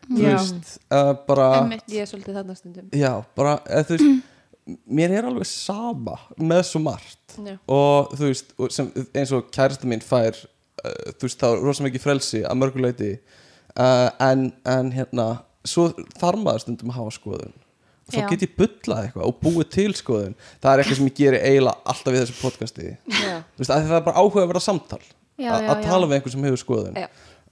[0.08, 1.48] Þú veist uh, bara.
[1.92, 2.90] Ég er svolítið þarna stundum.
[2.96, 4.24] Já, bara, eða, þú veist
[5.00, 7.18] mér er alveg sama með svo margt.
[7.32, 7.56] Já.
[7.72, 11.64] og þú veist og sem, eins og kærasta mín fær uh, þú veist þá er
[11.64, 15.28] rosa mikið frelsi að mörguleiti uh, en, en hérna
[15.68, 17.58] svo þarf maður stundum að hafa skoðun.
[18.12, 18.26] Og Já.
[18.28, 20.34] get ég bullað eitthvað og búið til skoðun.
[20.60, 22.88] Það er eitthvað sem ég geri eiginlega alltaf í þessu podcasti.
[23.08, 25.02] Þú veist að það er bara áhuga að vera samtal.
[25.40, 26.98] Já, já, að tala við einhvern sem hefur skoðun.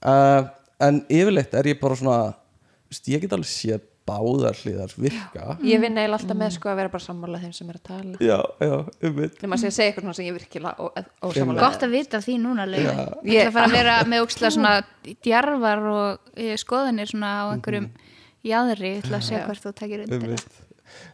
[0.00, 0.50] Uh,
[0.84, 2.18] en yfirleitt er ég bara svona
[2.90, 3.80] ég get alveg séð
[4.10, 5.56] báðar hliðar virka.
[5.62, 8.16] Ég vinn eiginlega alltaf með sko að vera bara sammála þeim sem er að tala.
[8.24, 8.72] Já, já,
[9.06, 11.60] um Nefnum að segja, segja eitthvað sem ég virkilega ó- ósammála.
[11.62, 12.66] Gott að vita því núna.
[12.74, 12.94] Já.
[13.22, 14.72] Ég ætla að fara að vera með ókslega svona
[15.22, 17.86] djarfar og eh, skoðanir svona á einhverjum
[18.50, 19.46] jaðri, ég ætla að segja Já.
[19.46, 20.26] hvort þú takir undir.
[20.26, 20.58] Einmitt.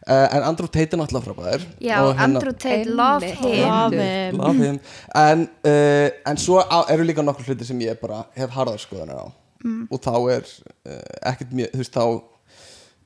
[0.09, 3.59] Uh, en Andrew Tate er náttúrulega frábæður Já, hérna- Andrew Tate, love him.
[3.61, 4.37] Love him.
[4.41, 4.79] Love him.
[5.13, 9.21] En, uh, en svo á, eru líka nokkur hluti sem ég bara hef harðar skoðanir
[9.21, 9.27] á
[9.67, 9.87] Mm.
[9.91, 11.01] og þá er uh,
[11.33, 12.05] ekkert mjög, þú veist þá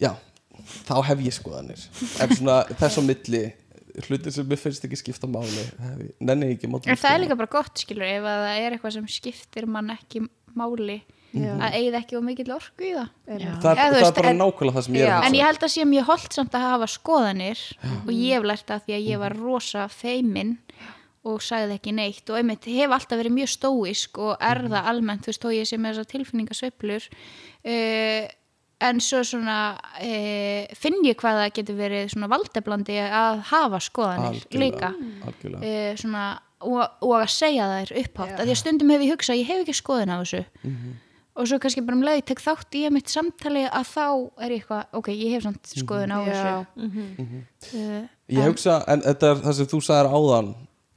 [0.05, 0.11] já,
[0.85, 1.85] þá hef ég skoðanir
[2.21, 3.41] en svona þess á milli
[4.07, 5.63] hluti sem mér finnst ekki skipta máli
[6.23, 8.93] nenni ekki máli En það er líka bara gott, skilur, ef að það er eitthvað
[8.99, 10.21] sem skiptir mann ekki
[10.55, 11.01] máli
[11.31, 11.53] Já.
[11.63, 13.51] að eigða ekki og mikill orku í það Já.
[13.63, 15.17] það, er, það veist, er bara en- nákvæmlega það sem ég er Já.
[15.17, 18.47] að En ég held að sé mjög holdt samt að hafa skoðanir og ég hef
[18.51, 20.51] lært það því að ég var rosa feimin
[21.27, 22.25] og sagði ekki neitt.
[22.29, 25.69] Og einmitt hef alltaf verið mjög stóísk og er það almennt, þú veist, þó ég
[25.69, 28.29] sé með þessar tilfinningasveiflur uh,
[28.81, 29.57] en svo svona
[30.01, 34.89] e, finn ég hvað það getur verið svona valdeblandi að hafa skoðanir líka.
[35.27, 35.61] Algjörlega.
[35.61, 36.25] e, svona,
[36.65, 39.63] og, og að segja þær upphátt að því að stundum hef ég hugsað, ég hef
[39.63, 40.43] ekki skoðun á þessu.
[40.65, 40.99] Mhm.
[41.31, 44.07] og svo kannski bara um leið tek þátt í mitt samtali að þá
[44.43, 46.33] er ég eitthvað, ok, ég hef samt skoðun á Já.
[46.33, 48.01] þessu uh,
[48.31, 50.51] Ég hugsa, en þetta er það sem þú sagðir áðan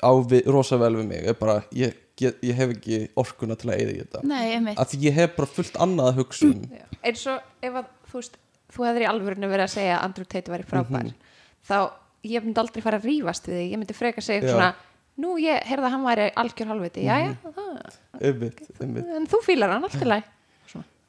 [0.04, 3.72] á við, rosa vel við mig er bara, ég, ég, ég hef ekki orkuna til
[3.72, 4.22] að eyða í þetta.
[4.30, 4.78] Nei, einmitt.
[4.78, 6.64] Að því ég hef bara fullt annað að hugsa um.
[7.02, 8.40] Eins og ef að þú veist
[8.74, 11.12] þú hefðir í alvörinu verið að segja að Andrew Tate væri frábær
[11.64, 11.78] þá
[12.24, 13.70] ég myndi aldrei fara að rífast við þig.
[13.72, 14.52] Ég myndi freka að segja Já.
[14.54, 14.70] svona
[15.20, 17.28] nú ég heyrði að hann væri algjör halvviti já já,
[18.18, 20.24] einmitt, einmitt, en þú fílar hann alltaf læg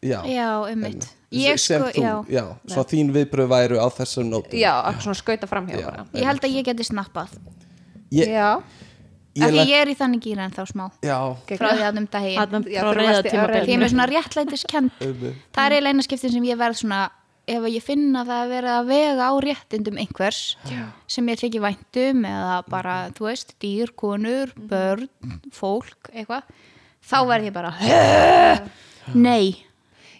[0.05, 1.07] já, já, einmitt.
[1.33, 2.43] ég sem sko, þú, já, já,
[2.73, 4.57] svo þín viðbröð væru á þessum nótum.
[4.59, 5.85] Já, að svona skauta framhjá Já.
[5.87, 6.05] bara.
[6.13, 7.33] Ég held að ég geti snappað.
[8.13, 8.49] Ég, já,
[9.43, 10.85] því lent- ég er í þannig gýra en þá smá.
[11.03, 11.17] Já,
[11.59, 12.07] frá því að um
[12.95, 16.57] reyða varstu- því ég er með svona réttlætiskend það er eiginlega eina skiptin sem ég
[16.57, 17.01] verð svona
[17.47, 20.85] ef ég finna það að vera að vega á réttindum einhvers Já.
[21.07, 25.07] sem ég þykir væntum eða bara, þú veist, dýr, konur, börn,
[25.53, 26.41] fólk, eitthvað
[27.05, 27.75] þá verð ég bara
[29.13, 29.64] nei,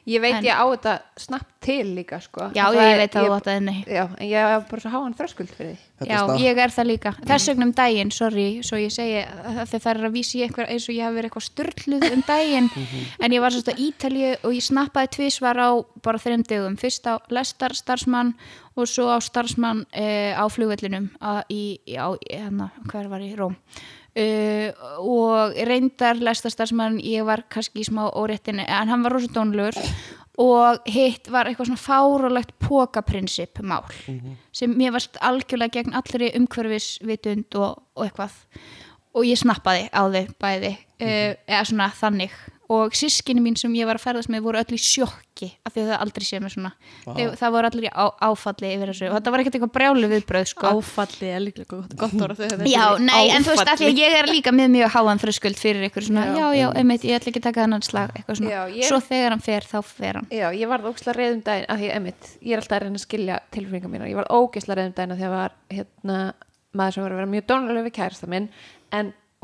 [0.06, 2.52] ég veit En- ég á þetta snabbt til líka sko.
[2.54, 4.92] Já, ég, er- veit að þú átt að nei já, en ég hef bara svo
[4.94, 5.78] háan þröskuld fyrir því.
[6.06, 7.12] Já, er snart- ég er það líka.
[7.26, 10.70] Þess vegna um daginn, sorry, svo ég segi þegar það er að vísi ég eitthvað
[10.76, 12.70] eins og ég hafi verið eitthvað styrluð um daginn.
[13.20, 15.70] En ég var sérst á Ítalíu og ég snappaði tvísvar á
[16.04, 16.78] bara þreim dögum.
[16.78, 18.36] Fyrst á lestar starfsmann
[18.76, 23.38] og svo á starfsmann uh, á flugvellinum að, í, í, á, hérna, hver var ég,
[23.40, 23.56] Róm.
[24.16, 24.70] Uh,
[25.04, 29.76] og reyndar lestarstarfsmann, ég var kannski í smá óréttinni, en hann var rosa dónlegur
[30.40, 33.86] og hitt var eitthvað svona fárulegt pókaprinsip mál
[34.56, 38.36] sem mér varst algjörlega gegn allri umhverfisvitund og, og eitthvað.
[39.16, 42.36] Og ég snappaði á þau bæði uh, eða svona þannig
[42.74, 45.82] og sískinni mín sem ég var að ferðast með voru öll í sjokki af því
[45.84, 46.72] að það aldrei sé mér svona.
[47.06, 47.18] Wow.
[47.38, 49.10] það voru allir í á, áfalli yfir þessu.
[49.12, 50.72] Og þetta var ekkert eitthvað brjálu viðbröð sko.
[50.80, 52.42] Áfalli er líklega gott, gott orð
[52.72, 54.02] Já, nei, en þú veist því að áfalli.
[54.02, 57.30] ég er líka með mjög háan þröskuld fyrir ykkur svona, já, já, einmitt, ég ætla
[57.34, 60.20] ekki að taka þennan slag eitthvað svona, Já, ég- svo þegar hann fer þá fer
[60.22, 60.28] hann.
[60.34, 63.06] Já, ég varð ógislega reyðum daginn að því emitt, ég er alltaf að reyna að
[63.06, 64.18] skilja tilfinningar ég
[65.14, 66.18] að var hérna,
[66.74, 67.14] maður sem var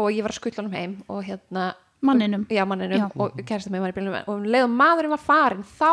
[0.01, 2.45] og ég var að skutla hann heim og hérna Manninum.
[2.49, 3.07] Já, manninum Já.
[3.13, 5.91] og kærasta minn var í bílunum og um leið og maðurinn var farin þá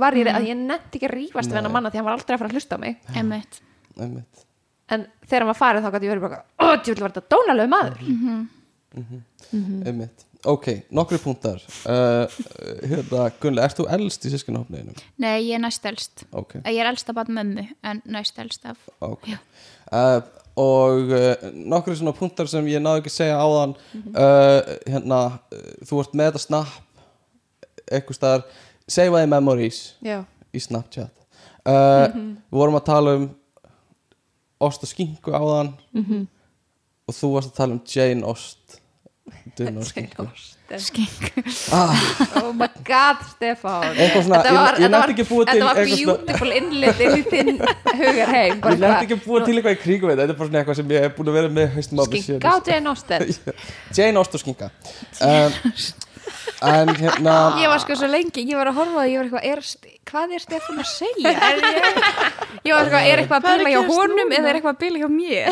[0.00, 2.34] var ég að ég nefndi ekki að rífast við hann manna því hann var aldrei
[2.36, 2.94] að fara að hlusta á mig.
[3.12, 3.58] Einmitt.
[4.88, 7.72] En þegar hann var farin þá gæti ég verið bara ó, djúvill var þetta dónalegu
[7.74, 8.00] maður.
[9.90, 10.24] Einmitt.
[10.46, 11.62] Ok, nokkru punktar.
[11.88, 12.24] Uh,
[12.86, 14.94] hérna, Gunlega, ert þú elst í sískinahopniðinu?
[15.18, 18.68] nei, ég er næst elst ok, ég er elst að bata mömmu en næst elst
[18.68, 19.26] af ok.
[19.90, 20.20] Uh,
[20.56, 23.74] og uh, nokkru svona punktar sem ég náðu ekki að segja áðan.
[24.08, 25.20] Uh, hérna,
[25.52, 27.02] uh, þú ert með þetta snap
[27.86, 28.46] eitthvað staðar.
[28.86, 30.20] Save the memories Já,
[30.54, 31.12] í Snapchat.
[31.66, 32.06] Uh,
[32.46, 33.28] við vorum að tala um
[34.62, 35.74] ost og skinku áðan.
[37.06, 38.80] Og þú varst að tala um Jane Ost
[39.56, 40.10] Og skeng
[41.72, 41.94] ah,
[42.42, 43.84] oh my god, Stefán.
[43.94, 46.54] Svona, Þetta ég- var, ég þetta nennti var, ekki að búa til þetta var beautiful
[46.58, 47.60] innlit inn í þinn
[48.00, 50.48] hugar heim ég lefði ekki að búa til eitthvað í kringum þetta þetta er bara
[50.50, 53.30] svona eitthvað sem ég hef búin að vera með Skinka á Jane Austen.
[53.96, 54.72] Jane Ost og skinka.
[55.22, 55.54] Um,
[56.66, 59.44] en hérna ég var sko svo lengi, ég var að horfa og ég var eitthvað,
[59.52, 61.32] er, hvað er Stefán að segja?
[61.36, 62.02] Er ég,
[62.66, 65.08] ég var eitthvað, er eitthvað að að hjá honum eða er eitthvað að bila hjá
[65.14, 65.50] mér?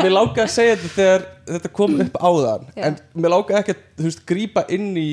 [0.00, 4.20] Mér lákaði að segja þetta þegar þetta kom upp áðan en mér lákaði ekki að
[4.28, 5.08] grípa inn í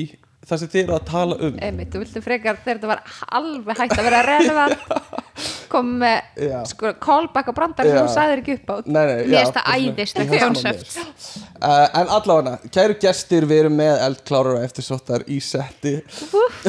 [0.50, 1.58] það sem þið eru að tala um.
[1.68, 3.02] Einmitt, þú viltu frekar þegar þetta var
[3.40, 5.18] alveg hægt að vera relevant
[5.70, 8.76] kom með sko, callback á brandar þú sagðir ekki upp á.
[8.90, 9.12] Mér
[10.34, 10.96] í hans konsept.
[10.96, 11.42] mánuði.
[11.60, 15.96] uh, En allavega, kæru gestir við erum með eldklárar og eftirsóttar í setti.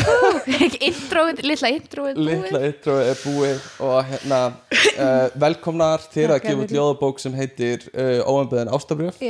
[0.91, 6.05] Introið, litla introið Litla intro er búið og hérna uh, velkomnar.
[6.13, 9.21] Þeir að gefa út ljóðabók sem heitir uh, Óanbeðin Ástabrjöf.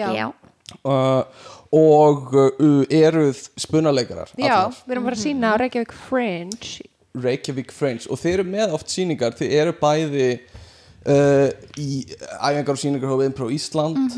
[0.88, 1.24] Uh,
[1.72, 4.80] og uh, eruð spunaleikarar Já allar.
[4.86, 6.88] við erum bara að sína á Reykjavík Fringe.
[7.16, 8.08] Reykjavík Fringe.
[8.12, 10.28] Og þeir eru með oft síningar þeir eru bæði
[11.08, 11.48] uh,
[11.80, 11.90] í
[12.42, 14.18] æfingar og síningar hófið Impro Ísland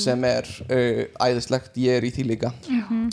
[0.00, 2.52] sem er uh, æðislegt, ég er í því líka.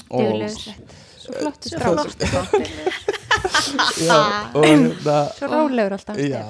[0.09, 1.01] Og, duglegur.
[1.23, 2.15] Svo flottu strákur.
[4.07, 4.19] já,
[4.51, 6.19] og hérna Svo rólegur alltaf.
[6.19, 6.43] Já,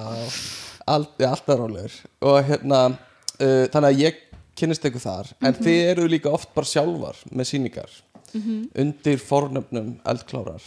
[0.90, 1.98] all, já, alltaf rólegur.
[2.26, 4.22] Og hérna uh, þannig að ég
[4.60, 8.02] kynnist eitthvað þar en þið eru líka oft bara sjálfar með síningar
[8.34, 10.64] undir fornöfnum eldklárar.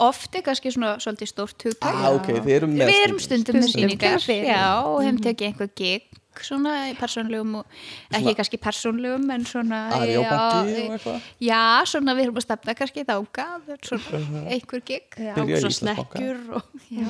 [0.00, 3.58] Oft er kannski svona svolítið stórt hugtæk ah, ok, þið erum með við erum stundum
[3.60, 3.74] með
[4.24, 4.48] fyrir.
[4.48, 7.66] já, og hefum tekið einhver gig svona persónlegum og
[8.10, 11.20] ekki Svona- kannski persónlegum en svona Ari og já, Banki og eitthvað?
[11.40, 11.60] Já,
[11.92, 15.02] svona við erum að stefna kannski þákað svona einhver gig.
[15.18, 17.06] Já, í svo snekkjur og, já,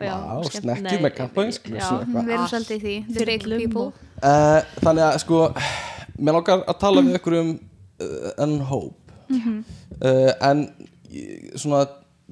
[0.00, 1.90] Vá, skemmt- snekkjur með kampavínsku já.
[2.06, 3.92] við erum svolítið í því, the Drullum people og-
[4.24, 5.38] Uh, þannig að sko
[6.22, 7.48] mér langar að tala við ykkur um
[8.00, 8.94] uh, en hóp
[9.34, 10.62] uh, en
[11.58, 11.82] svona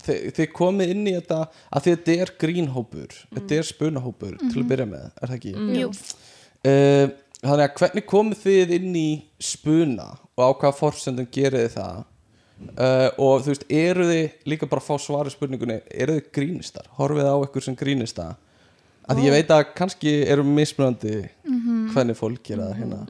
[0.06, 1.40] þi- þið komið inn í þetta
[1.74, 5.52] að þetta er grínhópur þetta er spunahópur til að byrja með er það ekki?
[5.82, 5.90] Jú.
[6.62, 7.10] Uh,
[7.42, 9.08] þannig að hvernig komið þið inn í
[9.42, 12.02] spuna og á hvaða forsendum gerið þið það?
[12.62, 16.86] Uh, og þú veist, eru þið líka bara að fá svari spurningunni eru þið grínistar?
[16.98, 18.28] Horfið á ykkur sem grínista?
[19.10, 21.16] Að ég veit að kannski eru mismunandi
[21.90, 23.00] hvernig fólk gera það hérna.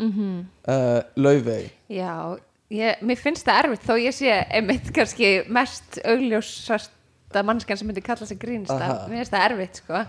[0.64, 1.68] Uh, Laufey.
[1.92, 2.38] Já,
[2.72, 8.04] ég, mér finnst það erfitt þó ég sé einmitt kannski mest augljósasta mannskan sem myndi
[8.04, 8.96] kalla sig grínsta Aha.
[9.10, 10.00] mér finnst það erfitt sko.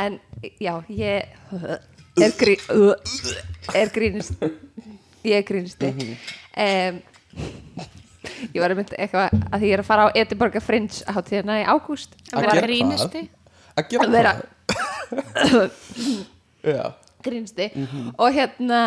[0.00, 0.18] En
[0.58, 1.30] já, ég
[2.26, 2.54] er, grí,
[3.82, 4.32] er grínist.
[5.24, 7.00] Ég er grínisti um,
[8.54, 11.66] ég var einmitt eitthvað að því ég er að fara á Edinborga Fringe hátíðina í
[11.68, 12.16] ágúst.
[12.32, 13.22] Að vera grínisti.
[13.76, 14.34] að gera Að vera-
[15.10, 15.70] það?
[16.64, 16.82] Já,
[17.24, 17.70] grínsti
[18.18, 18.80] og hérna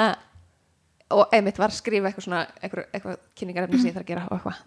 [1.14, 4.26] og einmitt var að skrifa eitthvað svona eitthvað, eitthvað kynningarefni sem ég þarf að gera
[4.30, 4.62] og eitthvað.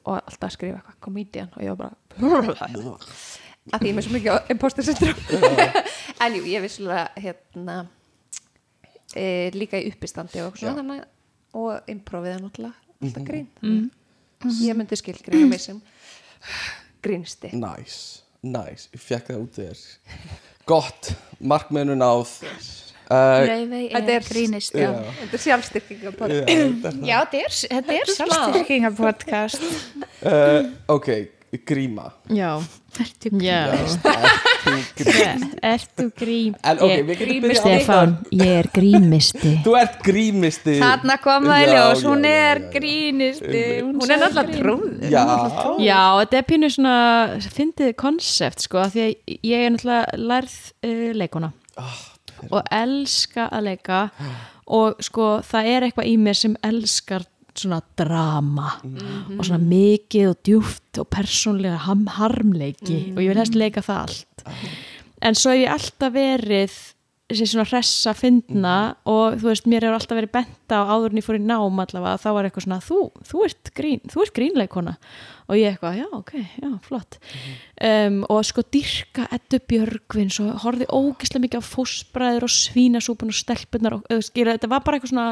[0.00, 1.94] Og alltaf að skrifa eitthvað comedian og ég var bara
[3.70, 5.18] að því ég er með svo mikið imposter syndrom
[6.24, 7.74] en jú, ég er vissulega hérna
[9.16, 11.06] e, líka í uppistandi og svona þannig.
[11.58, 13.48] Og improvið er náttúrulega alltaf grín.
[14.62, 15.80] Ég myndi skilgreina mig sem
[17.02, 17.50] grínsti.
[17.56, 18.86] Nice, nice.
[18.94, 19.82] Ég fekk það út þér.
[20.70, 22.36] Gott, markmiðinu náð.
[23.10, 27.40] Uh, Laufey Þetta er er- grínist já, þetta er sjálfstyrking já, þetta er já þetta
[27.40, 29.64] er, þetta er sjálfstyrkinga podcast
[30.22, 31.08] uh, Ok,
[31.66, 32.12] gríma.
[32.30, 33.10] Já, já.
[33.26, 34.46] Þú grím.
[35.62, 39.52] Ert þú grím En ok, Ég- við getum byrjað á Stefán, ég er grímisti.
[39.64, 40.74] Þú ert grímisti.
[40.80, 43.64] Þarna kom það í Já, ljós, hún er grínisti.
[43.86, 45.24] Hún er náttúrulega trúð Já,
[45.84, 46.96] Já, þetta er pínu svona
[47.56, 51.52] fyndið konsept sko, af því að ég er náttúrulega lærð uh, leikona.
[52.50, 54.04] Og elska að leika.
[54.70, 57.24] Og sko það er eitthvað í mér sem elskar
[57.60, 58.68] svona drama
[59.38, 61.80] og svona mikið og djúft og persónlega
[62.18, 64.46] harmleiki og ég vil helst leika það allt.
[65.22, 66.78] En svo hef ég alltaf verið
[67.30, 68.70] þessi svona hressa fyndna
[69.06, 71.76] og þú veist, mér hefur alltaf verið benta á áður en ég fór í nám
[71.84, 72.96] allavega, þá var eitthvað svona þú,
[73.28, 74.94] þú ert grín, þú ert grínleikona
[75.46, 77.18] og ég eitthvað, já, ok, já, flott.
[77.86, 83.38] Um, og sko dyrka Eddu Björgvin, svo horfði ógislega mikið á fósbræður og svínasúpun og
[83.38, 85.28] stelpunar og þú veist, ég- þetta var bara eitthvað svona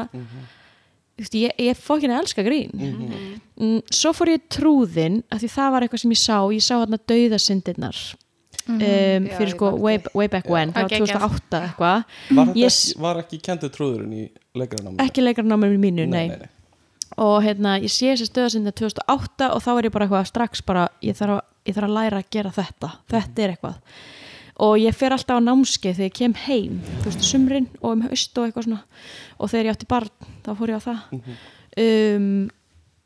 [1.19, 2.71] ég, ég fókin að elska grín.
[3.59, 6.63] Mm, svo fór ég í trúðin af því það var eitthvað sem ég sá, ég
[6.63, 8.03] sá hérna dauðasindirnar
[8.69, 12.05] um, Já, fyrir ég sko way, way back when, það var 2008 eitthvað.
[12.37, 14.23] Var, ekki, var ekki kendur trúðurinn í
[14.57, 14.99] leikaranámi?
[15.03, 17.11] ekki leikarnámið mínu, nei, nei, nei.
[17.17, 20.87] og hérna, ég sé þessi stöðasindar 2008 og þá er ég bara eitthvað strax bara,
[21.05, 22.93] ég þarf að, ég þarf að læra að gera þetta.
[23.15, 24.01] Þetta er eitthvað.
[24.59, 28.01] Og ég fer alltaf á námskeið þegar ég kem heim þú veist, sumrin og um
[28.09, 28.81] haust og eitthvað svona.
[29.39, 30.09] Og þegar ég átti barn,
[30.49, 31.21] þá fór ég á það.
[31.79, 32.27] Um,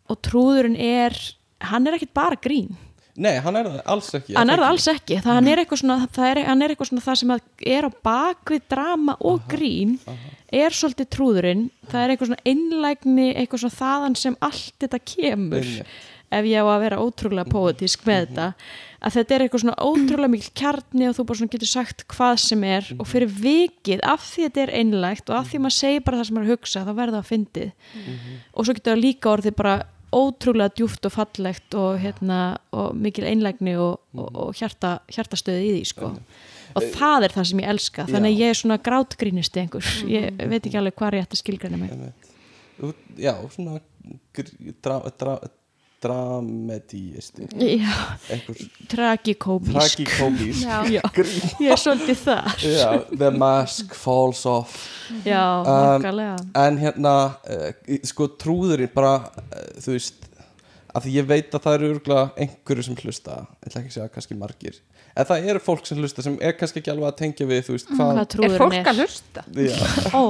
[0.09, 1.17] og trúðurinn er
[1.63, 2.73] hann er ekkit bara grín.
[3.13, 5.79] Nei, hann er það alls ekki hann er það alls ekki, það, hann, er eitthvað
[5.83, 7.33] svona, það er, hann er eitthvað svona það sem
[7.75, 9.91] er á bakvið drama og grín
[10.53, 11.67] er svolítið trúðurinn.
[11.91, 15.69] Það er eitthvað svona einlægni eitthvað svona þaðan sem allt þetta kemur.
[15.69, 16.01] Einmitt.
[16.33, 18.47] ef ég á að vera ótrúlega poetísk með þetta
[19.03, 22.35] að þetta er eitthvað svona ótrúlega mikil kjarni og þú bara svona getur sagt hvað
[22.43, 26.05] sem er og fyrir vikið, af því þetta er einlægt og af því maður segir
[26.05, 27.69] bara það sem maður er að hugsa þá verður það að fyndið
[28.53, 29.75] og svo getur það líka orðið bara
[30.13, 32.39] ótrúlega djúft og fallegt og, hérna,
[32.75, 36.11] og mikil einlægni og, og, og hjarta, hjartastöði í því sko.
[36.77, 39.89] og það er það sem ég elska þannig að ég er svona grátgrínisti einhver.
[40.09, 42.29] Ég veit ekki alveg hvað ég ætti að skilgræna mig.
[43.21, 43.79] Já, svona
[44.83, 45.35] dra, dra,
[47.57, 47.95] Já.
[50.63, 50.77] Já,
[51.63, 52.65] ég er svolítið þar.
[52.67, 54.75] Já, the mask falls off.
[55.25, 60.29] Já, Um, okkarlega en hérna uh, sko trúðurinn bara uh, þú veist
[60.93, 63.37] að því ég veit að það eru örgulega einhverju sem hlusta.
[63.63, 64.81] Ég ætla ekki að segja kannski margir.
[65.13, 67.75] En það eru fólk sem hlusta sem er kannski ekki alveg að tengja við þú
[67.75, 69.43] veist hvað hvað er fólk að hlusta?
[69.53, 69.75] Já,
[70.09, 70.23] Ó,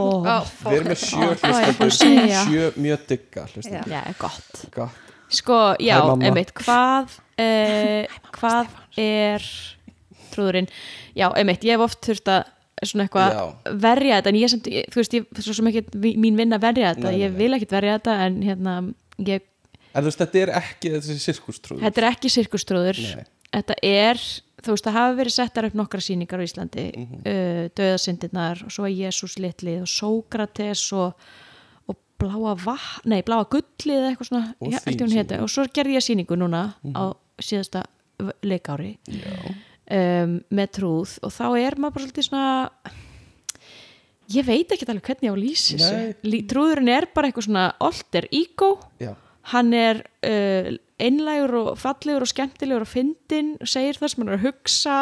[0.65, 2.41] við erum með sjö er segja?
[2.49, 3.93] sjö mjög digga hlustendur.
[3.95, 4.63] Já, gott.
[4.75, 5.02] Gott.
[5.33, 9.45] Sko, já, einmitt, hvað uh, hvað er
[10.33, 10.69] trúðurinn,
[11.17, 12.43] já, einmitt ég hef oft þurft að
[12.83, 15.83] svona eitthvað verja þetta, en ég sem, ég, þú veist, ég, svo sem ekki
[16.19, 18.73] mín vinna verja þetta, Nei, nei, ég vil ekkit verja þetta en hérna,
[19.23, 19.45] ég,
[19.93, 21.83] en þú veist þetta er ekki þessi sirkustrúður.
[21.85, 22.99] Þetta er ekki sirkustrúður.
[23.53, 24.19] Þetta er
[24.63, 27.21] þú veist, það hafa verið settar upp nokkra sýningar á Íslandi mm Mhm.
[27.29, 31.13] uh, Dauðasyndirnar og svo Jésús litlið og Sókrates og
[32.23, 34.71] bláa vatn, nei, bláa gullið eða eitthvað svona, Og.
[35.37, 35.43] Mhm.
[35.43, 36.63] og svo gerði ég sýningu núna
[36.95, 37.03] á
[37.43, 37.83] síðasta
[38.43, 38.97] leikári.
[39.93, 42.69] Um, með trúð og þá er maður bara svolítið svona
[44.33, 45.43] ég veit ekki alveg hvernig ég á
[46.23, 48.69] Lí- trúðurinn er bara eitthvað svona alter ego.
[49.03, 49.11] Já,
[49.51, 50.69] hann er uh,
[51.03, 54.97] einlægur og fallegur og skemmtilegur og fyndinn og segir það sem hann er að hugsa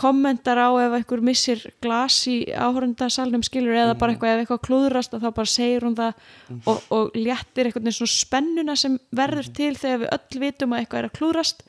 [0.00, 5.16] kommentar á ef einhver missir glas í áhörundasalnum skilur eða bara eitthvað ef eitthvað klúðrast
[5.16, 9.50] og þá bara segir hún það og, og léttir eitthvað veginn svona spennuna sem verður
[9.56, 11.64] til þegar við öll vitum að eitthvað er að klúðrast.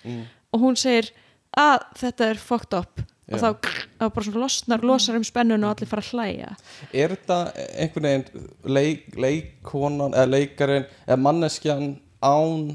[0.52, 1.12] Og hún segir
[1.58, 3.04] að þetta er fucked up.
[3.32, 3.44] Og Já.
[3.44, 3.68] þá,
[4.00, 6.56] þá bara svona losnar, losar um spennuna og allir fara að hlæja.
[6.92, 7.38] Er þetta
[7.80, 12.66] einhvern veginn leik, leikkonan eða leikarin eða manneskjan án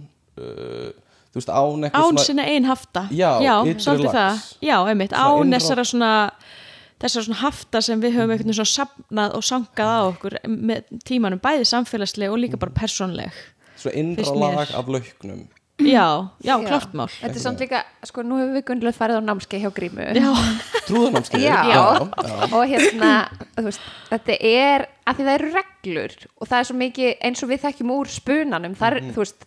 [0.40, 0.94] uh,
[1.36, 3.02] þú veist án eitthvað án sinna einn hafta.
[3.12, 3.32] Já,
[3.76, 4.46] svolítið það.
[4.64, 6.12] já, einmitt, Svona án þessara svona
[6.96, 10.86] þessara svona hafta sem við höfum einhvern veginn svona safnað og sankað á okkur með
[11.04, 13.36] tímanum, bæði samfélagsleg og líka bara persónleg
[13.76, 15.44] svo innra lag af lauknum.
[15.76, 17.10] Já, já, klart mál.
[17.12, 20.06] Þetta er samt líka, sko, nú hefur við gunnilega farið á námskeið hjá Grímu.
[20.16, 20.30] Já,
[20.86, 21.82] trúðanámskeið Já, já.
[22.48, 23.10] og hérna
[23.58, 27.44] þú veist, þetta er að því það eru reglur og það er svo mikið eins
[27.44, 29.46] og við þekkjum úr spunanum það er, þú veist,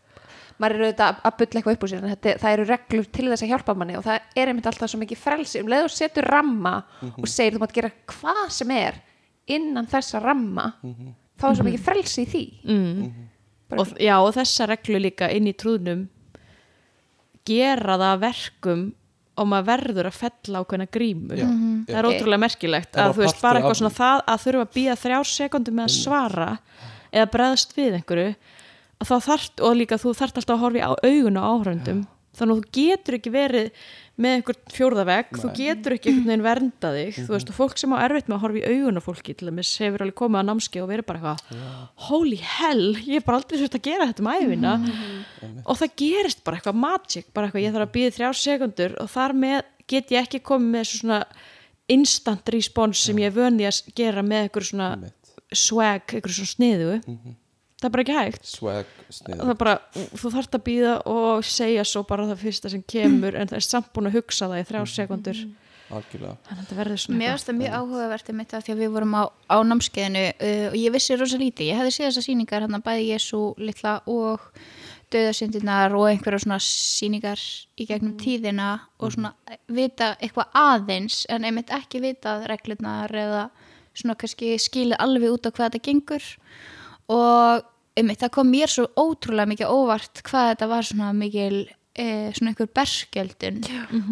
[0.59, 3.05] maður er auðvitað að- að bulla eitthvað upp úr sér en þetta, það eru reglur
[3.11, 5.61] til þess að hjálpa manni og það er einmitt alltaf svo mikið frelsi.
[5.63, 6.73] Um leið og setur ramma
[7.17, 8.93] og segir þú mátt gera hvað sem er
[9.47, 10.73] innan þessa ramma
[11.39, 12.43] þá er svo mikið frelsi í því.
[13.69, 16.07] Bara- og, já, og þessa reglu líka inn í trúðnum
[17.45, 18.81] gera það að verkum
[19.39, 21.37] og maður verður að fella ákveðna grímu.
[21.39, 21.45] Já,
[21.87, 23.99] það er ótrúlega merkilegt Er að það þú veist bara af eitthvað svona því?
[23.99, 26.49] það að þurfa að býða þrjár sekundum með að svara
[27.13, 28.35] eða bregðast við einhverju að
[29.07, 32.01] þá þarft og líka þú þarft alltaf að horfa í á augun á áhröndum
[32.39, 33.69] þannig að þú getur ekki verið
[34.19, 37.93] með einhver fjórðavegg, þú getur ekki einhvern veginn vernda þig, þú veist, og fólk sem
[37.95, 40.47] á erfitt með að horfa í augun á fólki til dæmis hefur alveg komið að
[40.49, 41.63] námski og verið bara eitthvað
[42.09, 44.73] holy hell, ég hef bara aldrei þurft að gera þetta um æfina
[45.65, 49.11] og það gerist bara eitthvað magic, bara eitthvað ég þarf að býða þrjár sekundur og
[49.15, 51.21] þar með get ég ekki komið með svona
[51.89, 54.91] instant response sem ég er vöndi að gera með einhver svona
[55.55, 56.99] swag, einhver svona sniðu
[57.79, 58.49] það er bara ekki hægt.
[58.49, 58.91] Swag
[59.59, 59.77] bara,
[60.19, 63.67] þú þarft að býða og segja svo bara það fyrsta sem kemur en það er
[63.69, 65.41] samt búin að hugsa það í sekundur
[65.89, 69.15] að þetta verður svona Mér finnst það mjög áhugavert einmitt af því að við vorum
[69.17, 71.71] á, á námskeiðinu uh, og ég vissi rosa lítið.
[71.71, 74.45] Ég hefði séð þessar sýningar hann bæði Jésu litla og
[75.09, 77.41] döðasyndirnar og einhverja svona sýningar
[77.79, 78.69] í gegnum tíðina
[79.01, 79.33] og svona
[79.65, 83.47] vita eitthvað aðeins en einmitt ekki vitað reglurnar eða
[83.97, 86.27] svona kannski skilið alveg út á hvað þetta gengur
[87.09, 87.67] og
[87.99, 91.55] einmitt það kom mér svo ótrúlega mikið óvart hvað þetta var svona mikil
[91.99, 93.63] eh, svona einhver berskjöldun.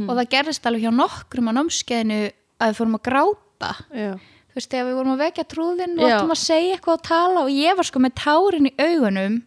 [0.07, 2.19] Og það gerðist alveg hjá nokkrum á námskeiðinu
[2.57, 3.71] að við fórum að gráta.
[3.93, 4.11] Já.
[4.17, 7.43] þú veist, þegar við vorum að vekja trúðin og áttum að segja eitthvað og tala
[7.45, 9.37] og ég var sko með tárin í augunum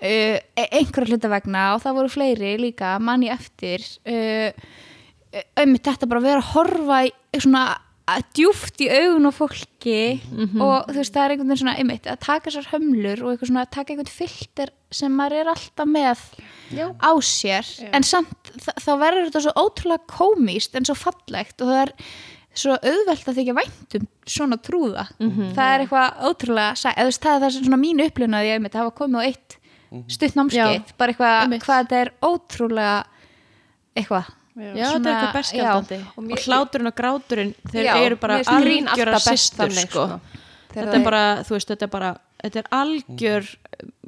[0.00, 3.84] uh, einhverja hluta vegna og það voru fleiri líka manni eftir.
[4.08, 4.50] Uh,
[5.62, 7.64] um þetta bara að vera að horfa í svona
[8.36, 10.00] djúft í augun á fólki
[10.60, 13.64] og þú veist það er einhvern veginn svona einmitt, að taka þessar hömlur og svona
[13.66, 16.24] að taka einhvern filter sem maður er alltaf með
[16.74, 16.86] Já.
[16.98, 17.70] á sér.
[17.94, 18.50] En samt
[18.82, 21.94] þá verður þetta svo ótrúlega komíst en svo fallegt og það er
[22.60, 25.06] svo auðvelt að þykja vænt um svona trúða.
[25.54, 28.48] Það er eitthvað ótrúlega eða þú veist, það er það sem svona mín upplifun að
[28.48, 29.56] ég einmitt hafa komið á eitt
[30.10, 30.92] stutt námskeið.
[30.98, 32.98] Bara eitthvað hvað þetta er ótrúlega
[33.94, 37.84] eitthvað Já, þetta er Svona- eitthvað berskjaldandi já, og og, mér- hláturinn og gráturinn þeir
[37.84, 40.06] Já, eru bara best systur þannig, sko.
[40.06, 40.20] sko.
[40.74, 42.10] Þetta er bara, þú veist, þetta er bara
[42.42, 43.48] þetta er algjör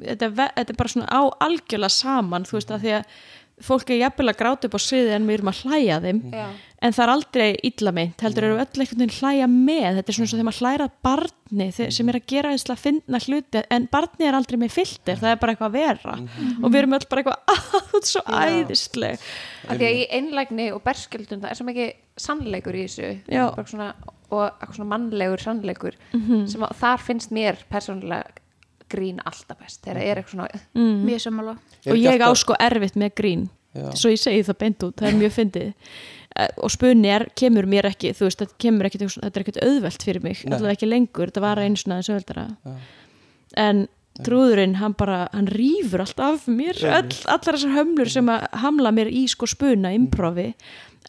[0.03, 3.05] þetta er, þetta er bara svona á algjörlega saman þú veist, að því að
[3.61, 6.21] fólk er jafnvel að gráta upp á sviði en við erum að hlæja þeim.
[6.33, 6.45] Já.
[6.83, 9.99] en það er aldrei illa meint heldur eru öll einhvern veginn hlæja með.
[9.99, 13.21] Þetta er svona svo þegar maður hlæra barni sem er að gera eins að finna
[13.23, 16.15] hluti en barni er aldrei með filter, það er bara eitthvað að vera.
[16.59, 19.23] Og við erum öll bara eitthvað að þú ert svo æðisleg.
[19.69, 21.93] Að því að í einlægni og berskjöldun það er svo mikið
[22.27, 23.13] sannleikur í þessu.
[23.31, 23.45] Já.
[23.55, 23.89] Bara svona,
[24.33, 26.47] og eitthvað svona mannlegur sannleikur Mhm.
[26.51, 28.41] sem að, þar finnst mér persónulega
[28.93, 31.05] grín alltaf best þegar það er eitthvað svona Mm.
[31.09, 31.57] mjög sammála.
[31.87, 33.89] Og ég á alltaf- sko erfitt með grín Já.
[33.97, 35.73] svo ég segi það beint út, það er mjög fyndið.
[36.35, 39.63] Eh, og spunni er, kemur mér ekki þú veist, þetta kemur ekki, þetta er ekkert
[39.67, 40.55] auðvelt fyrir mig Nei.
[40.57, 42.77] allavega ekki lengur, þetta var einu svona aðeins auðveldara.
[43.55, 43.87] En
[44.23, 48.91] trúðurinn hann bara, hann rýfur allt af mér öll, allar þessar hömlur sem að hamla
[48.93, 50.53] mér í sko spuna, improvi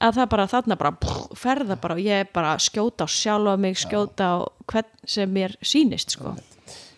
[0.01, 3.59] að það bara, þarna bara pff, ferða bara og ég er bara skjóta á sjálfa
[3.61, 6.32] mig skjóta á hvern sem mér sýnist sko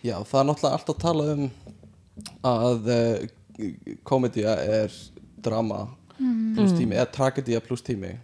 [0.07, 1.47] Já, það er náttúrulega alltaf að tala um
[2.47, 4.95] að uh, komedía er
[5.43, 5.87] drama
[6.17, 8.15] pluss tími, eða tragedía pluss tími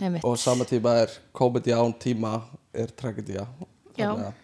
[0.00, 0.24] Einmitt.
[0.24, 2.40] og sama tíma er komedi án tíma
[2.72, 3.46] er tragedía
[3.96, 4.10] Já.
[4.12, 4.34] þannig að,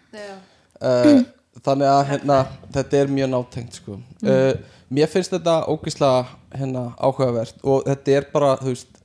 [0.81, 1.21] uh,
[1.67, 2.39] þannig að hérna,
[2.75, 3.99] þetta er mjög nátengt sko.
[4.27, 4.51] uh,
[4.89, 6.25] mér finnst þetta ógislega
[6.55, 8.96] hérna, áhugavert og þetta er bara þú veist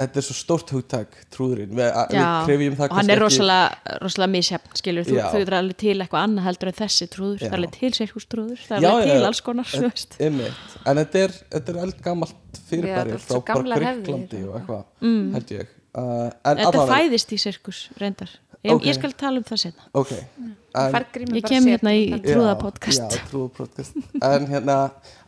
[0.00, 3.96] þetta er svo stórt hugtak trúðurinn við, við Já, krefjum það og hann er rosalega,
[4.02, 5.24] rosalega misjafn skilur, þú, Já.
[5.34, 7.44] þú getur alveg til eitthvað annað heldur en þessi trúður, Já.
[7.46, 9.28] það er alveg til sérhústrúður það er Já, alveg já, til já.
[9.30, 10.18] alls konar þú veist.
[10.26, 10.68] Einmitt.
[10.86, 13.80] en þetta er, þetta er eldgamalt Já, fyrirbæri er frá bara.
[13.80, 18.30] Greiklandi og eitthvað held ég uh, en þetta fæðist í sirkus reyndar
[18.64, 18.84] ég, Ok.
[18.90, 20.56] ég skal tala um það setna ok en,
[20.94, 24.76] Færð grímur ég kem hérna í Já, trúðapodcast já, trúðapodcast en hérna,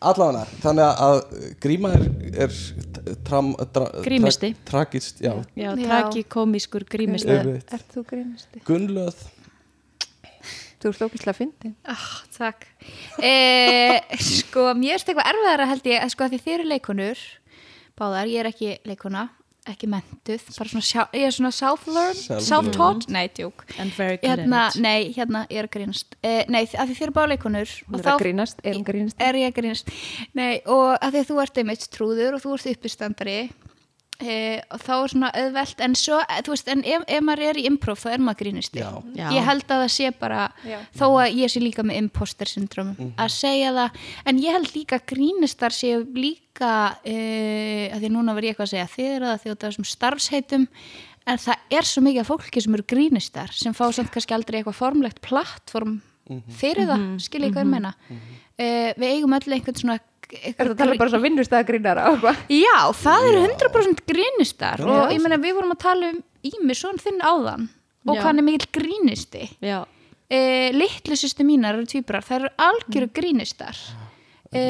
[0.05, 1.23] allavega þannig að
[1.65, 2.05] gríma er,
[2.47, 2.55] er
[4.05, 4.53] Grímisti.
[4.55, 5.87] tra, tragist, já, já, Já.
[5.87, 7.73] tragikómískur grímist Einmitt.
[7.73, 8.63] Ert þú grímisti?
[8.67, 9.23] Gunnlöð
[10.83, 12.67] Þú ert ógæslega fyndin Oh, takk
[13.23, 17.23] eh, Sko, mér erst eitthvað erfiðara held ég að sko að því þið eru leikonur
[17.99, 19.29] Báðar, ég er ekki leikona
[19.71, 22.47] ekki mentuð, bara svona sjá, ég er svona self-learned, Self-learned.
[22.49, 23.05] self-taught?
[23.15, 24.83] Nei, tjók and very good hérna, at it.
[24.83, 26.17] nei, hérna, ég er að grínast.
[26.23, 28.85] Eh, nei, að því þið eru báðar leikonur Hún og er að grínast, er hún
[28.89, 29.17] grínast?
[29.23, 29.93] er ég að grínast?
[30.35, 33.37] Nei, og að því þú ert einmitt trúður og þú ert uppistandari
[34.23, 34.37] e,
[34.73, 37.61] og þá er svona auðvelt en svo, eh, þú veist, en ef, ef maður er
[37.61, 38.51] í improv þá er maður.
[38.73, 38.91] Já.
[39.31, 40.79] ég held að það sé bara Já.
[40.99, 44.99] þó að ég sé líka með imposter syndrom að segja það, en ég held líka
[45.13, 49.43] grínistar séu líka e, að því núna verð ég eitthvað að segja þið er það
[49.43, 50.69] því að þessum starfsheitum
[51.23, 54.61] en það er svo mikið af fólki sem eru grínistar sem fá samt kannski aldrei
[54.61, 56.01] eitthvað formlegt plattform
[56.59, 57.93] fyrir það, skil ég hvað ég meina.
[58.57, 58.67] E,
[58.97, 59.99] við eigum öll einhvern svona
[60.33, 62.45] Er það að tala bara svona vinnustæða grínara og eitthvað?
[62.57, 66.97] Já, það eru 100% grínistar og ég meina við vorum að tala um Ími svon
[66.99, 67.69] þinn áðan
[68.09, 68.23] og Já.
[68.25, 69.45] hann er mikill grínisti.
[69.63, 69.85] Já,
[70.27, 73.79] e, litlu sýstu mínar eru tvíbrar, það eru algjöru grínistar.
[74.51, 74.63] E,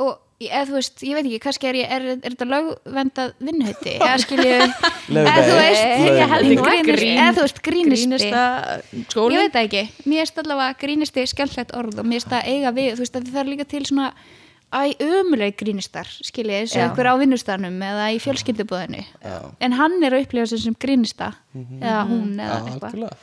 [0.00, 3.92] og eða þú veist, ég veit ekki, kannski er, ég, er, er þetta lögvendað vinnuhætti
[3.98, 4.56] eða skilju,
[5.16, 8.32] eða þú veist eða þú veist grínisti.
[8.32, 12.74] ég veit það ekki, mér erst allavega grínisti skemmtlegt orð og mér erst að eiga
[12.76, 14.10] við þú veist að það er líka til svona
[14.74, 19.36] æ, ömuleg grínistar, skiljið eins og einhver á vinnustanum eða í fjölskyldubúðinu Já.
[19.60, 23.20] en hann er að upplifa sig sem grínista eða hún eða Já, eitthvað.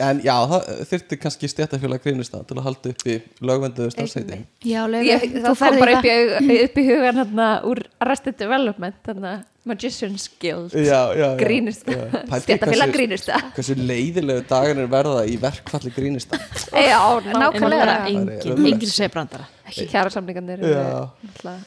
[0.00, 4.86] En já, það þyrfti kannski stjættafélag grínista til að halda upp í lögvenduðu starfsæti Já,
[4.88, 9.34] það þú í bara upp í, upp í hugan hérna úr Arrested Development hérna,
[9.68, 11.36] Magician's Guild Já, já, já.
[11.36, 11.84] grínist,
[12.44, 16.38] stjættafélag hversu- grínista Hversu leiðilegu dagarnir verða í verkfalli grínista.
[16.90, 16.96] Já,
[17.26, 17.84] nákvæmlega.
[17.84, 18.72] bara Það er engin, ömurlegt.
[18.74, 20.70] engin segbrandara Kjara samningarnir Já.
[20.70, 21.58] eru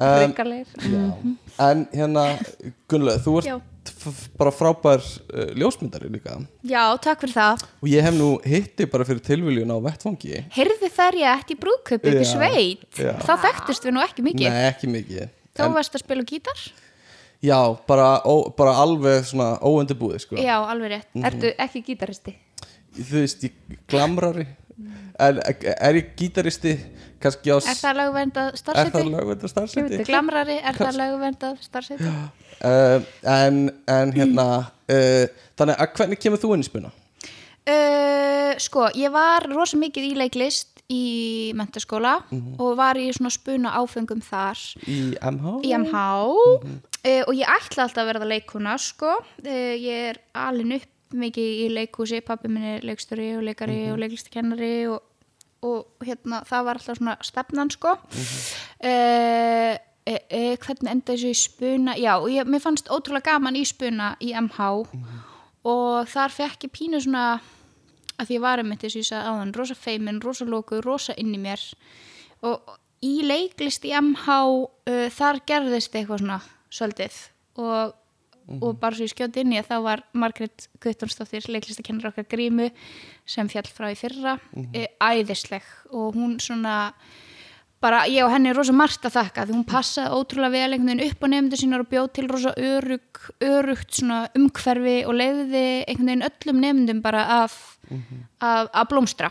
[0.00, 1.02] En- hrikalegir Já.
[1.60, 2.22] En hérna,
[2.88, 3.66] Gunnlaug, þú ert
[4.38, 6.36] bara frábær uh, ljósmyndari líka.
[6.64, 7.64] Já, takk fyrir það.
[7.82, 11.28] Og ég hef nú hitti bara fyrir tilviljun á vettfangi Heyrðu þær ég
[11.98, 12.86] upp í Já, sveit?
[12.96, 13.12] Já.
[13.26, 14.48] þá þekktust við nú ekki mikið.
[14.54, 15.28] Nei, ekki mikið.
[15.58, 16.62] Þá varst að spila á gítar
[17.40, 17.56] Já,
[17.88, 20.36] bara, ó, bara alveg svona óundibúið sko.
[20.36, 22.34] Já, alveg rétt Ertu ekki gítaristi?
[22.98, 24.44] Þú veist, ég glamrari
[25.20, 26.74] En er ég gítaristi
[27.20, 29.10] kannski á Er það lögvendað Er það starfseti?
[29.14, 30.04] lögvendur starfsæti?
[30.08, 32.12] Glamrari, er það lögvendað starfseti?
[32.60, 33.08] Uh,
[33.40, 35.26] en, en hérna uh,
[35.60, 36.92] Þannig að hvernig kemur þú inn í spuna?
[37.70, 42.16] Uh, sko, ég var rosa mikið í leiklist í mentaskóla
[42.58, 44.60] og var í svona spuna áfengum þar.
[44.86, 45.52] Í MH?
[45.66, 49.18] í MH uh, og ég ætla alltaf að verða leikuna sko.
[49.20, 53.98] uh, ég er alin upp mikið í leikhúsi, pappi minn er leikstjóri og leikari og
[53.98, 55.00] leiklistakennari og,
[55.66, 57.96] og hérna, það var alltaf svona stefnan sko.
[58.78, 59.74] Uh,
[60.06, 61.96] e, e, hvernig enda þessu í spuna?
[61.98, 64.70] Já, og ég, mér fannst ótrúlega gaman í spuna í MH
[65.70, 67.24] og þar fekk ég pínu svona
[68.20, 71.16] að því ég var um þetta sem ég sagði áðan rosa feimin, rosa lókuð, rosa
[71.20, 71.62] inn í mér.
[72.46, 72.74] Og
[73.06, 76.40] í leiklist í MH uh, þar gerðist eitthvað svona
[76.70, 77.16] svolítið.
[77.60, 77.96] Og,
[78.60, 82.70] og bara svo ég skjóti inn í að þá var Margrét Guttónsdóttir leiklistakennur okkar grímu
[83.28, 85.66] sem fjall frá í fyrra mm æðisleg.
[85.96, 86.92] Og hún svona
[87.80, 90.90] bara ég og henni er rosa margt að þakka því hún passaði ótrúlega vel einhvern
[91.00, 94.00] veginn upp á nefndu sínar og bjóð til rosa örug, örugt
[94.36, 97.56] umhverfi og leiði einhvern veginn öllum nefndum bara af,
[97.90, 99.30] af, af blómstra.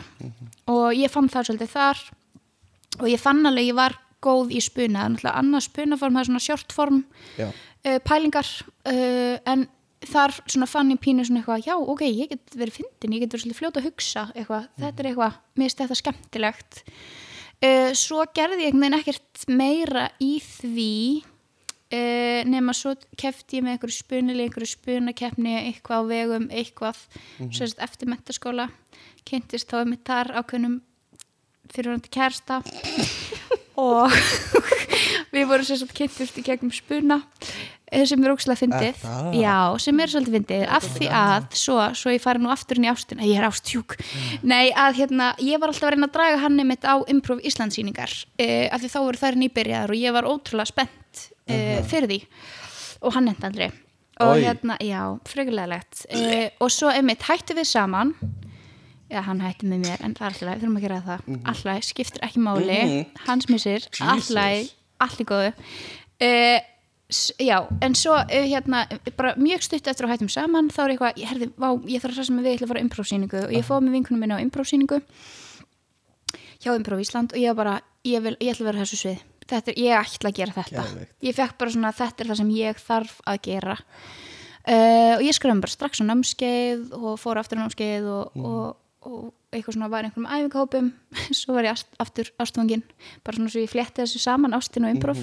[0.70, 2.04] Og ég fann það svolítið þar
[3.00, 6.44] og ég fann alveg ég var góð í spuna, náttúrulega annað spunaform það er svona
[6.44, 6.98] shortform
[7.38, 8.50] Já, uh, pælingar
[8.90, 9.64] uh, en
[10.10, 13.34] þar svona fann ég pínu svona eitthvað já ok, ég get verið fyndin, ég get
[13.34, 16.80] verið svolítið fljóta að hugsa eitthvað, þetta er eitthvað, mér finnst þetta skemmtilegt.
[17.60, 20.94] Uh, svo gerði ég ekkert meira í því
[21.92, 27.00] uh, nema svo kefti ég með einhverju spunili, einhverju spunakeppni eitthvað á vegum, eitthvað
[27.38, 27.82] mm -hmm.
[27.86, 28.70] eftir mentaskóla
[29.24, 30.80] kynntist þá með þar ákveðnum
[31.70, 32.62] fyrirvændi kærsta
[33.90, 34.12] og
[35.34, 37.20] við vorum sem sagt kynntust í gegnum spuna
[37.90, 39.04] eh, sem er ókslega fyndið.
[39.04, 40.64] Er já, sem er svolítið fyndið.
[40.78, 43.26] Af því að, svo, svo ég fari nú aftur inn í ástina.
[43.26, 43.96] Ég er ástjúk,
[44.42, 48.16] nei að hérna ég var alltaf að reyna að draga hann einmitt á Improv Íslandsýningar,
[48.42, 50.99] uh, af því þá voru þær nýbyrjaðar og ég var ótrúlega spennt
[51.50, 52.20] uh, fyrir því.
[53.00, 53.70] Og hann nefndi aldrei.
[54.20, 54.44] Og Oj.
[54.44, 58.14] hérna, já, frögulegilegt uh, og svo einmitt hættu við saman.
[59.10, 61.22] Já, hann hætti með mér, en alltaf, þurfum að gera það.
[61.26, 61.46] Mhm.
[61.50, 62.82] alltaf, skiptir ekki máli.
[63.26, 65.54] Hans missir, alltaf allt í góðu.
[66.20, 66.60] Uh,
[67.40, 68.84] já, en svo hérna
[69.16, 72.20] bara mjög stutt eftir að hættum saman þá er eitthvað, ég herði, vá, ég þarf
[72.22, 74.38] að mig við ég ætla að fara á imprósýningu og ég fóð með vinkunum minna
[74.38, 75.00] á imprósýningu
[76.60, 77.74] hjá Improv Ísland og ég var bara,
[78.06, 80.84] ég, vil, ég ætla að vera þessu svið þetta, er- ég ætla að gera þetta.
[80.88, 81.14] Geðveikt.
[81.28, 83.78] ég fekk bara svona, þetta er það sem ég þarf að gera.
[84.60, 88.76] Uh, og ég skrifaði bara strax á námskeið og fór aftur á námskeið og, og,
[89.08, 90.90] og eitthvað svona var einhverjum æfingahópum.
[91.40, 92.82] Svo var ég ast, aftur ástfangin
[93.24, 95.22] bara svona svo ég flétti þessu saman ástin og improv.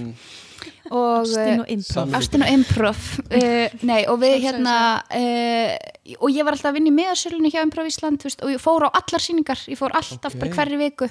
[0.89, 2.15] Og Ástin og improv.
[2.17, 3.03] Ástin og improv.
[3.29, 4.73] Uh, nei og við hérna
[5.05, 5.75] uh,
[6.17, 8.63] og ég var alltaf að vinna í meðarsölunni hjá Improv Ísland þú veist, og ég
[8.63, 9.61] fór á allar sýningar.
[9.69, 10.41] Ég fór alltaf Ok.
[10.41, 11.07] bara hverri viku.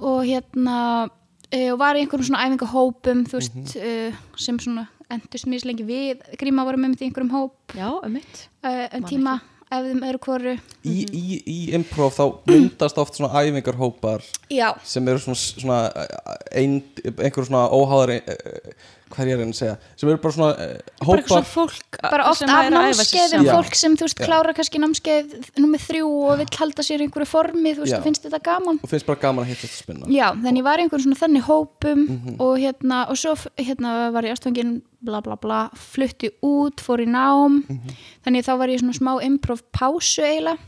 [0.00, 0.78] Og hérna
[1.54, 5.86] uh, og var í einhverjum svona æfingahópum þú veist uh, sem svona endust mjög lengi
[5.86, 6.22] við.
[6.40, 7.76] Gríma vorum með í einhverjum hóp.
[7.76, 9.38] Já, um mitt uh, en tíma
[9.74, 10.54] efðum öðru hvoru.
[10.86, 15.78] Í, í, í improv þá myndast oft svona æfingarhópar já, sem eru svona, svona
[16.54, 16.80] ein,
[17.14, 18.14] einhver svona óháðar
[19.14, 21.48] hvað er ég að reyna að segja sem eru bara svona eh, Bara hópar svona
[21.48, 24.26] fólk bara oft af námskeiðum fólk sem þú veist Já.
[24.28, 28.02] klára kannski námskeið nummið þrjú og vill halda sér í einhverju formi þú veist, Já.
[28.04, 30.78] finnst þetta gaman og finnst bara gaman að hitta þetta spinna Já, þannig ég var
[30.78, 32.36] í einhverjum svona þannig hópum Mhm.
[32.40, 37.06] og hérna, og svo hérna var ég ástfangin bla bla bla, flutti út, fór í
[37.08, 37.94] nám Mhm.
[38.26, 40.58] þannig þá var ég í svona smá improv pásu eiginlega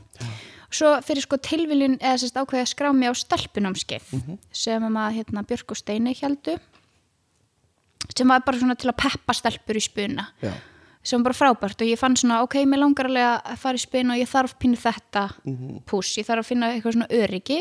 [0.77, 4.39] svo fyrir sko tilviljun eða sérst ákveði að skrá mig á stelpunámskeið Mhm.
[4.53, 6.59] sem að maður hérna Björk og Steini heldu
[8.19, 10.53] sem var bara svona til að peppa stelpur í spuna Já.
[11.03, 11.81] sem var bara frábært.
[11.83, 14.57] Og ég fann svona ok, mér langar alveg að fara í spinn og ég þarf
[14.59, 15.85] pínu þetta Mhm.
[15.87, 17.61] púss, ég þarf að finna eitthvað svona öryggi.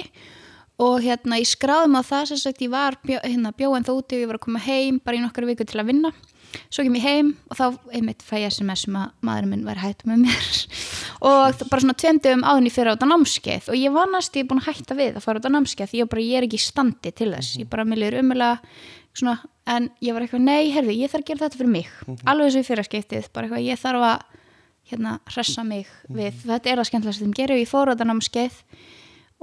[0.77, 3.91] Og hérna ég skráði mig á það sem sagt ég var bjó, hérna, bjóðan þá
[3.95, 6.11] úti og ég var að koma heim bara í nokkru viku til að vinna.
[6.69, 9.79] Svo kem ég heim og þá einmitt fæ ég SMS um að maðurinn minn væri
[9.79, 10.67] hættu með mér.
[11.25, 13.69] Og bara svona tveimdöfum áðun ég fyrir á þetta námskeið.
[13.71, 15.89] Og ég var næst, ég er búin að hætta við að fara á þetta námskeið
[15.93, 17.55] því ég, bara, ég er ekki í standi til þess.
[17.57, 18.59] Ég bara millir umulega
[19.15, 21.93] svona, en ég var eitthvað, nei, herðu, ég þarf að gera þetta fyrir mig.
[22.25, 24.43] Alveg eins og í fyrra skiptið bara eitthvað, ég þarf að
[24.91, 28.59] hérna, hressa mig við, þetta er það skemmtilegast sem gerir ég fór á þetta námskeið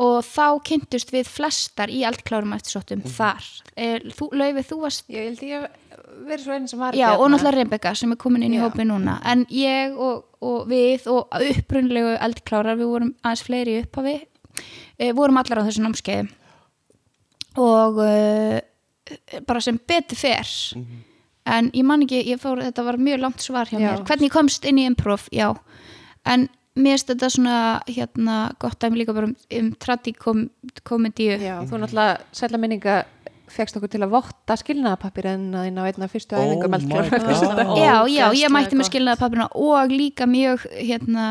[0.03, 3.45] og þá kynntust við flestar í eldklárum eftir sóttum þar.
[3.77, 5.67] Er, þú, Laufið, þú varst ég held ég
[6.23, 8.61] verið svo einn sem var Já, ekki og náttúrulega Rebecca sem er komin inn í
[8.61, 8.65] Já.
[8.65, 9.19] hópi núna.
[9.29, 14.17] En ég og, og við og upprunlegu eldklárar, við vorum aðeins fleiri upphafi
[14.99, 16.31] e, vorum allar á þessu námskeiði.
[17.61, 18.63] Og e,
[19.49, 20.49] bara sem betur fer.
[21.49, 23.87] En ég man ekki, ég fór, þetta var mjög langt svar hjá Já.
[23.89, 25.49] mér, hvernig ég komst inn í improv, já,
[26.25, 26.47] en
[26.79, 27.57] mér finnst þetta svona,
[27.91, 33.03] hérna gott dæmi líka bara um, um tradikomedíu Já, þú náttúrulega sætla minninga
[33.53, 36.73] fegst okkur til að votta skilnaðapappir en að inn á einna fyrstu Oh æfingum
[37.83, 38.91] já, já, ég mætti með gott.
[38.93, 41.27] skilnaða pappina og líka mjög hérna,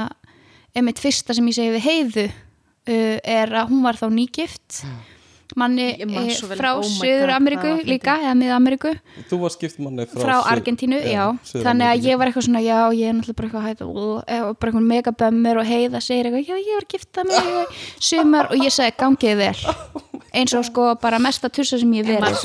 [0.75, 4.83] einmitt fyrsta sem ég segi við heiðu uh, er að hún var þá nýgift
[5.59, 8.93] manni man eh, frá oh Suður Ameríku líka, eða Mið Ameríku
[9.29, 12.63] þú var skipt manni frá, frá Argentínu, já, Suður- þannig að ég var eitthvað svona,
[12.65, 16.47] já, ég er náttúrulega bara eitthvað hætt og bara eitthvað megabömmur og heiða segir eitthvað,
[16.47, 19.59] já, ég var giftað með eitthvað sumar og ég segi, gangið vel.
[20.31, 22.37] Eins og sko bara mesta tussa sem ég verið.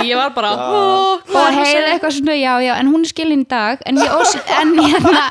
[0.00, 3.10] Ég var bara "Ó, hvað og að segja?" eitthvað svona, já, já, en hún er
[3.10, 5.24] skilin í dag en ég, ós, en, hérna,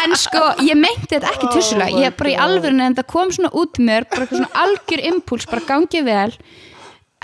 [0.00, 3.06] en sko, ég meinti þetta ekki tussulega Oh my ég bara í alvörinu, en það
[3.12, 6.13] kom svona út mér bara eitthvað svona algjör impuls, bara gangið vel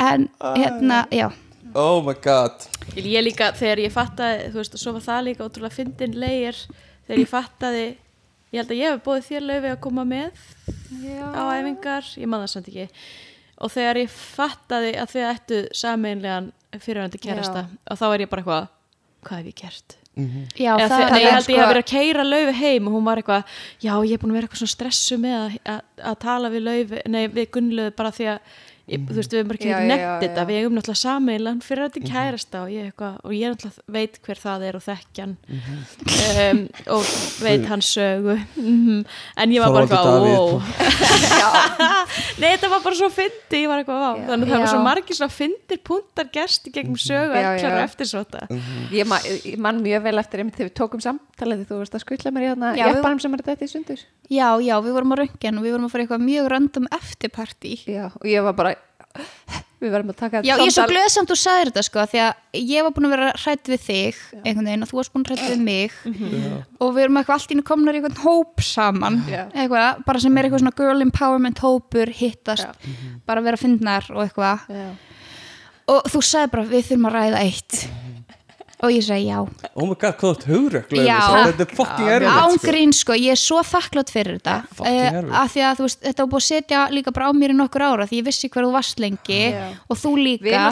[0.01, 1.29] en hérna, já.
[1.75, 2.65] Oh my god.
[2.97, 6.57] Ég líka, þegar ég fattaði, þú veist, og svo var það líka ótrúlega fyndin leir,
[7.07, 7.85] þegar ég fattaði,
[8.51, 10.41] ég held að ég hef bóðið þér laufi að koma með
[11.31, 12.89] á æfingar, ég man það samt ekki,
[13.61, 18.43] og þegar ég fattaði að þið ættu sameinlegan fyrirvændi kærasta, og þá er ég bara
[18.43, 18.69] eitthvað,
[19.29, 19.97] hvað hef ég gert?
[20.59, 22.25] Já, Eða það, þegar, nei, ég er held að ég sko- hef verið að keira
[22.27, 25.19] laufi heim og hún var eitthvað, já, ég er búin að vera eitthvað svona stressu
[25.23, 25.81] með að, að,
[26.11, 28.59] að tala við laufi, nei, við Gunnlaufi bara því að
[28.91, 31.95] ég, þú veist, við erum bara ekki nefnt þetta, við eigum náttúrulega sameilan fyrir að
[31.95, 35.35] þetta kærasta og ég, eitthvað, og ég náttúrulega veit hver það er og þekkjan
[36.45, 36.63] um,
[36.97, 37.13] og
[37.45, 38.37] veit hans sögu.
[39.41, 40.49] En ég var bara eitthvað, wow
[42.41, 44.83] nei, þetta var bara svo fyndi, ég var eitthvað, wow þannig að það var svo
[44.85, 47.75] margir svona fyndir puntar gerst í gegnum sögu, já.
[47.85, 48.47] eftir svona
[48.91, 51.97] Ég, ma ég man mjög vel eftir einmitt þegar við tókum samtalið því þú veist
[51.97, 54.05] að skutla mér í þarna jeppanum sem er þetta í sundur.
[54.31, 57.73] Já, já, við vorum á röngin og við vorum að fara eitthvað mjög random eftirparty
[57.91, 58.75] Já, og ég var bara
[59.81, 62.21] við verðum að taka Já, ég er svo glöð samt þú sagðir þetta sko því
[62.25, 65.25] að ég var búin að vera hrætt við þig einhvern veginn og þú varst búin
[65.25, 65.97] að hrætt við mig.
[66.81, 69.21] Og við erum eitthvað allt í einu komnar í einhvern hóp saman.
[69.31, 69.43] Já.
[69.55, 72.93] eitthvað, bara sem er eitthvað svona girl empowerment hópur hittast, Já.
[73.27, 74.69] bara vera fyndnar og eitthvað.
[74.69, 74.91] Já.
[75.97, 77.81] og þú sagði bara við þurfum að ræða eitt
[78.83, 79.39] og ég segi já.
[79.75, 80.45] Oh my god, hvað
[81.05, 81.19] Já.
[81.51, 82.41] þetta er fucking sko.
[82.47, 84.55] ángrín sko, ég er svo þakklátt fyrir þetta.
[84.79, 87.53] Fucking uh, að því að veist, þetta var búið að setja líka bara á mér
[87.55, 89.69] í nokkur ára því ég vissi hver þú varst lengi Já.
[89.89, 90.65] og þú Við líka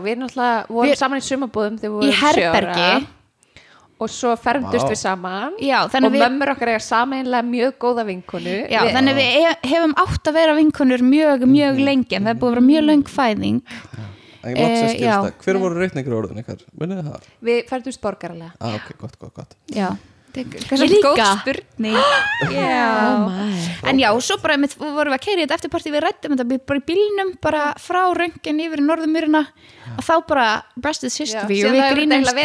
[0.00, 3.08] við náttúrulega vorum Við- saman í sumabúðum þegar við í vorum herbergi.
[4.00, 4.90] Og svo fermdust Vá.
[4.94, 5.56] við saman.
[5.60, 8.54] Já, og við- mömmur okkar eiga sameinlega mjög góða vinkonu.
[8.72, 12.30] Já, við, þannig við he- hefum átt að vera vinkonur mjög, mjög lengi en það
[12.32, 13.60] er búið að vera mjög löng fæðing
[15.00, 15.16] já.
[15.20, 17.28] það hver voru reikningur orðin ykkar, munið þið það?
[17.50, 19.58] við fermdust borgaralega ah, ok, gott, gott, gott.
[19.74, 19.90] Já,
[20.30, 20.46] Ég
[20.86, 21.26] líka.
[22.40, 23.56] Oh my.
[23.90, 25.92] En já, svo bara með, vorum við að keira í þetta eftirparti.
[25.92, 29.42] Við rættum þetta við bara í bílnum bara frá röngin yfir í norðumýrina
[29.96, 30.46] og þá bara
[30.78, 32.36] breastið Já, sýstu við síðan og við grínumst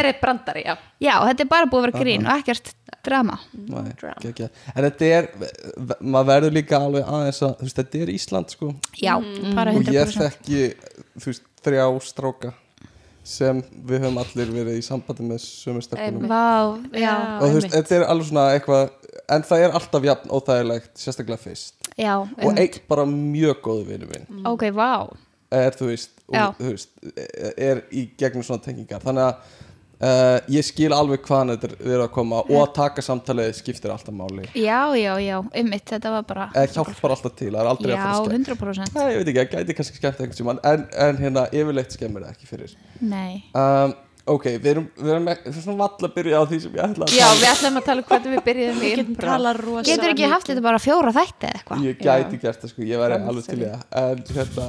[0.65, 0.73] já.
[1.05, 2.73] Já, þetta er bara búið að vera grín og ekkert
[3.06, 3.38] drama.
[3.56, 4.18] Nei, Drama.
[4.19, 4.49] ekki, ekki.
[4.73, 5.30] en þetta er
[6.02, 8.73] maður verður líka alveg aðeins að veist, þetta er Ísland sko.
[8.99, 9.15] Já,
[9.57, 10.61] bara og ég 100% þekki
[11.15, 12.53] þú veist, þrjá stráka
[13.26, 16.27] sem við höfum allir verið í sambandi með sömu stelpunum.
[16.30, 18.84] Vá, já, og þú veist, þetta er alveg svona eitthvað
[19.34, 21.90] en það er alltaf jafn óþægilegt sérstaklega fyrst.
[21.98, 24.44] Já og einn bara mjög góðu vinnu minn.
[24.45, 25.07] Ok, vá.
[25.56, 26.90] Er þú veist, og, þú veist
[27.56, 29.02] er í gegnum svona tengingar.
[29.03, 29.64] Þannig að
[29.99, 34.15] uh, ég skil alveg hvaðan þetta er- að koma og að taka samtalið skiptir alltaf
[34.15, 34.47] máli.
[34.53, 37.99] Já, já, já, einmitt, þetta var bara eða hjálpar alltaf til, það er aldrei Já,
[37.99, 41.22] að fara skemmt 100% Nei, ég veit ekki, það gæti kannski skemmt tímann en, en
[41.22, 42.76] hérna, yfirleitt skemmir það ekki fyrir.
[43.01, 43.43] Nei.
[43.55, 43.95] Um,
[44.26, 46.72] Ok, við erum, við erum ekki, við erum svona vall að byrja á því sem
[46.73, 49.60] ég ætla að já, tala við ætlum að tala um hvernig við byrjuðum í improv.
[49.85, 51.84] Getur ekki haft þetta bara fjóra þætti eða eitthvað?
[51.85, 53.84] Ég gæti gert það sko, ég væri alveg til það.
[54.02, 54.65] En hérna,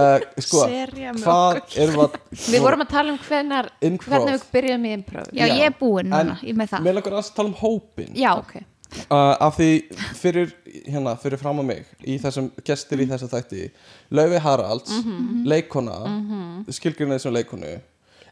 [0.00, 4.08] uh, sko Hvað erum við að við vorum að tala um Improv.
[4.10, 5.30] hvernig við byrjuðum í improv.
[5.30, 5.54] Já, Já.
[5.60, 6.84] ég er búin En núna, ég með það.
[6.88, 9.70] Mér langar að tala um hópin Já, ok, uh, Af því
[10.18, 10.52] fyrir,
[10.88, 13.70] hérna, fyrir fram á mig Í þessum, gestir í þessum þætti
[14.10, 14.98] Laufi Haralds,
[15.46, 17.78] leikona mm Skilgrinaði sem leikonu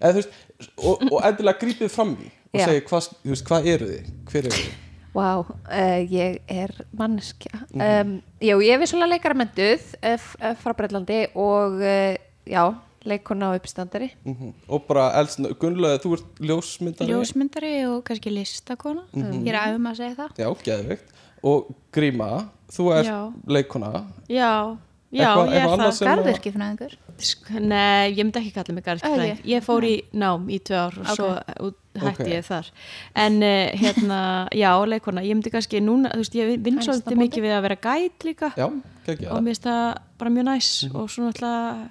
[0.01, 0.37] Eða veist,
[0.81, 3.11] og, og endilega grípið fram í Og segi, hvað,
[3.47, 4.07] hvað eru þið?
[4.31, 4.79] Hver eru þið?
[5.11, 7.65] Vá, uh, ég er manneskja.
[7.75, 10.29] Um, Já, ég er vissulega leikaramentuð uh,
[10.59, 12.15] frá Breitlandi og uh,
[12.47, 12.63] já,
[13.07, 17.11] leikona og uppstandari Mm Og bara elst, Gunnlega, þú ert ljósmyndari?
[17.11, 19.07] Ljósmyndari og kannski listakona.
[19.15, 20.43] Ég er aðum að segja það.
[20.43, 21.17] Já, geðveikt.
[21.43, 22.31] Og Gríma,
[22.71, 23.19] þú ert Já.
[23.47, 23.93] leikona
[24.29, 24.77] Já,
[25.13, 26.93] já, Eitthvað- ég er það sem að- Garðurki fræðingur?
[27.21, 29.45] Sk- Nei, ég myndi ekki kalla mig garðkvæðing Ok.
[29.45, 31.17] Ég fór í nám í tvö ár og Ok.
[31.17, 31.29] svo
[31.67, 32.29] út, hætti Ok.
[32.31, 32.71] ég þar.
[33.17, 37.43] En uh, hérna, já, leikona Ég myndi kannski núna, þú veist, ég vinn svolítið mikið
[37.43, 38.53] við að vera gæt líka.
[38.57, 38.71] Já,
[39.07, 40.95] geggja og mér finnst það bara mjög næs Mhm.
[40.97, 41.89] og svona alltaf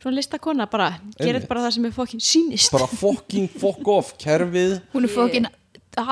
[0.00, 2.70] svona listakona bara, gerir bara það sem er fokkin sýnist.
[2.72, 4.80] Bara fucking fuck off Kerfið.
[4.94, 5.46] Hún er fókin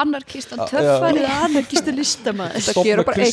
[0.02, 0.66] anarkistan Já.
[0.70, 2.56] töffari anarkistu listamaður.
[2.56, 3.26] Þetta Stopna gera bara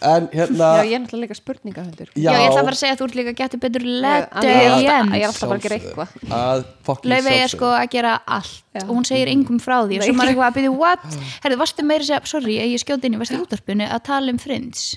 [0.00, 2.94] En hérna Já, ég er náttúrulega líka spurningahundur Já, ég ætla að fara að segja
[2.94, 5.58] að þú ert líka getur betur let Ég er alltaf- again ég er alltaf bara
[5.58, 6.08] að gera eitthvað.
[6.40, 6.64] Að
[7.10, 8.56] Laufey er sko að gera allt.
[8.70, 8.84] Já.
[8.86, 9.98] og hún segir engum frá því.
[9.98, 11.20] Og svo maður er eitthvað að byrja what?
[11.42, 14.30] Herðu, varstu meira að segja, sorry, ég skjóti inn í varstu í útvarpinu að tala
[14.30, 14.92] um Friends?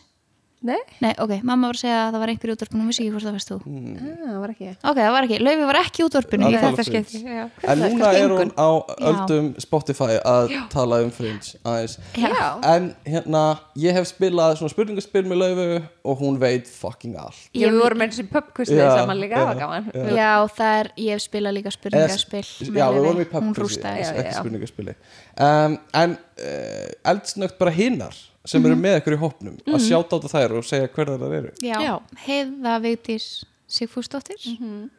[0.64, 3.04] Nei, Nei, ok, mamma var að segja að það var einhver í útvarpinu hún vissi
[3.04, 3.58] ekki hvort það varst þú.
[3.68, 3.98] Mm.
[4.00, 7.84] ah, það var ekki Ok, það var ekki, Laufey var ekki í um Já, En
[7.84, 8.70] núna er hún á
[9.12, 11.98] öldum Spotify að tala um Fringe aðeins.
[12.16, 13.44] Já, En hérna,
[13.84, 15.70] ég hef spilað svona spurningaspil með laufu
[16.14, 17.44] og hún veit fucking allt.
[17.52, 19.92] Ég við vorum eins og pubquistið Já, saman líka, það var já, gaman.
[19.94, 20.18] já.
[20.24, 24.30] Já, það er, ég hef spilað líka spurningaspil með Já, við vorum í Já, ekki
[24.32, 24.38] já.
[24.40, 24.96] spurningaspili.
[25.44, 28.16] Um, En uh, eldsnögt bara hinnar
[28.46, 31.52] sem eru með ykkur í hópnum að sjáta á þær og segja hverðar það eru.
[31.64, 31.94] Já, Já.
[32.26, 33.28] Heiða Vigdís
[33.74, 34.40] Sigfúsdóttir.
[34.60, 34.90] Mhm.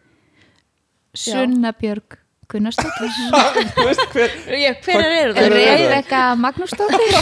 [1.15, 2.17] Sunna Björg
[2.51, 3.13] Gunnarsdóttir.
[3.77, 4.33] Þú veist hver
[4.85, 5.55] Hver eru það?
[5.55, 7.15] Rebecca Magnúsdóttir.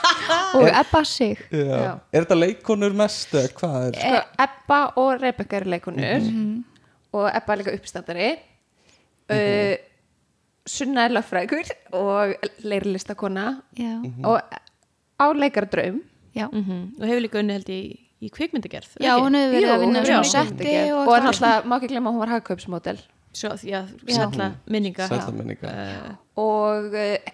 [0.58, 1.38] Og Ebba Sig.
[1.52, 1.64] Já.
[1.68, 1.90] Já.
[2.14, 3.98] Er þetta leikonur mest eða hvað er?
[4.00, 6.64] sko, Ebba og Rebecca eru leikunur Mhm.
[7.14, 8.30] og Ebba er líka uppstandari.
[9.30, 9.74] Uh,
[10.66, 12.34] Sunna er lögfrægur og
[12.64, 13.44] leirilistakona
[13.78, 13.92] Já,
[14.24, 14.40] og
[15.20, 16.02] á leikaradraum.
[16.34, 16.48] Já.
[16.50, 16.98] Mhm.
[16.98, 17.80] og hefur líka unni held í,
[18.18, 20.24] í kvikmyndagerð Já, hún hefur verið Jú, að vinna mjög
[20.90, 22.32] og, og náttúrulega má ekki glemma að hún var
[23.62, 23.80] já,
[24.10, 25.70] sætla minninga Sætla minninga.
[25.70, 26.10] Eh,
[26.42, 27.32] og uh,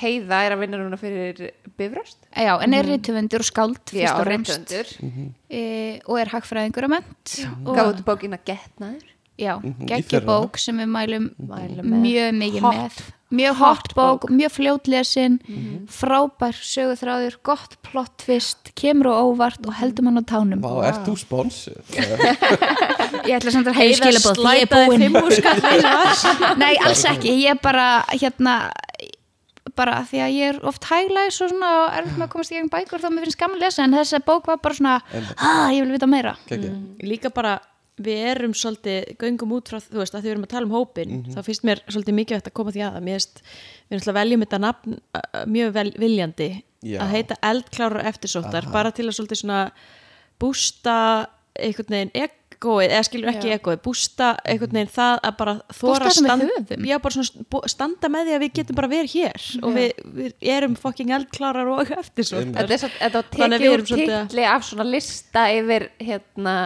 [0.00, 1.40] Heiða er að vinna núna fyrir
[1.76, 2.20] Bifröst.
[2.30, 4.70] Já, en er rithöfundur og skáld Já, og fremst.
[4.70, 5.32] rithöfundur.
[5.50, 5.62] E,
[6.06, 7.32] og er hagfræðingur að ment.
[7.64, 9.08] Og, Gáðu bókina Getnaður
[9.40, 10.26] já, Mhm, í geggja fyrra.
[10.28, 12.04] bók sem við mælum, Mælum með.
[12.04, 12.74] mjög mikið Hot.
[12.74, 13.00] með
[13.30, 15.36] mjög hot bók, mjög fljótlesin
[15.86, 21.06] frábær söguþráður gott plot twist, kemur á óvart og heldur mann á tánum Vá, ert
[21.06, 21.78] þú sponsor?
[23.28, 27.04] ég ætla samt að heiða skilabóð ég er slætaði búin fimm úr skall nei, alls
[27.06, 28.56] ekki, ég er bara hérna
[29.78, 32.56] bara því að ég er oft hæglæs og svona og erfitt með að komast í
[32.58, 34.96] gegn bækur þá mér finnst gaman að lesa en þessa bók var bara svona
[35.38, 36.72] ah, ég vil vita meira Kekki.
[37.06, 37.60] líka bara
[38.06, 40.74] við erum svolítið göngum út frá þú veist að því við erum að tala um
[40.78, 42.98] hópin þá finnst mér svolítið mikið að koma því að.
[43.06, 46.50] Mér finnst við erum alltaf að veljum þetta nafn uh, mjög vel, viljandi
[46.80, 46.98] Já.
[47.04, 49.62] að heita eldklárar eftirsóttar bara til að svolítið svona
[50.40, 50.96] bústa
[51.60, 56.72] einhvern veginn egoið, eða skilur ekki egoið bústa einhvern veginn það að bara þóra stand-
[56.88, 60.50] já, bara svona standa með því að við getum bara verið hér og við, við
[60.56, 62.54] erum fucking eldklárar og eftirsóttar.
[62.62, 65.46] Þetta er svo, þetta var Þannig að við tekið úr svolítið titli af svona lista
[65.56, 66.56] yfir hérna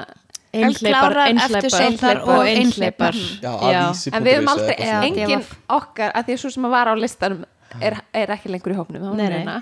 [0.55, 4.77] einhleipar, og einhleipar en við höfum aldrei,
[5.09, 5.45] engin
[5.79, 7.45] okkar að því að svo sem að vara á listanum
[7.81, 9.39] er, er ekki lengur í hópnum hún Nei, nei.
[9.41, 9.57] hérna.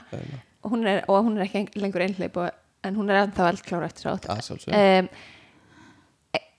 [0.69, 2.36] hún er, og hún er ekki lengur einhleip
[2.82, 4.39] en hún er ennþá eldklára eftir sátt svona.
[4.39, 4.82] Að sjálfsögðu.
[4.98, 5.09] um,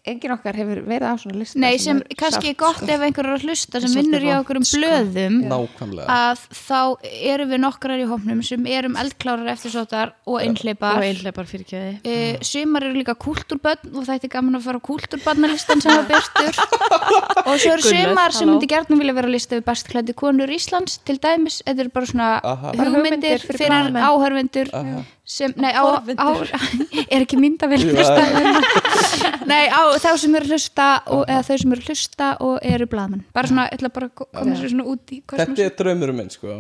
[0.04, 2.88] engin okkar hefur verið á svona lista Nei, sem er kannski er sárt, gott sko.
[2.92, 4.82] ef einhver er að hlusta sem vinnur í okkur um sko.
[4.82, 6.08] blöðum Nákvæmlega.
[6.12, 6.82] Að þá
[7.32, 11.92] erum við nokkrar í hópnum sem erum eldklárar eftirsóttar og einhleipar og einhleipar fyrir kjöði
[12.04, 16.08] Uh, sumar eru líka kúltúrbönn og það er gaman að fara á kúltúrbannalistan sem var
[16.10, 16.60] byrstur
[17.48, 20.52] og svo eru sumar sem myndi gerðnum vilja vera að lista við best klæddi konur
[20.52, 22.74] Íslands til dæmis, þetta eru bara svona Aha.
[22.76, 24.74] Hugmyndir fyrir áhörvendur
[25.24, 25.84] sem, nei, á,
[26.20, 26.28] á,
[27.14, 28.24] er ekki myndavel hlusta
[29.52, 33.24] nei, á þá sem eru hlusta og, eða þau sem eru hlusta og eru blaðmenn
[33.36, 36.34] bara svona, ég ætla bara að koma sér svona út í Þetta er draumurum minn
[36.34, 36.60] sko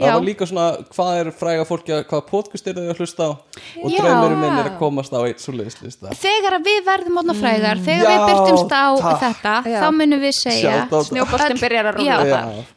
[0.00, 0.06] Já.
[0.10, 0.64] það var líka svona,
[0.96, 3.98] hvað er fræga fólki að, hvaða podcast er þau að hlusta á og Já.
[4.00, 7.82] draumurum minn er að komast á eitt svo leiðslista þegar að við verðum átna frægar
[7.84, 9.20] þegar Já, við byrtumst á takk.
[9.24, 9.78] þetta Já.
[9.84, 12.16] þá munum við segja Öll- byrjar að Já.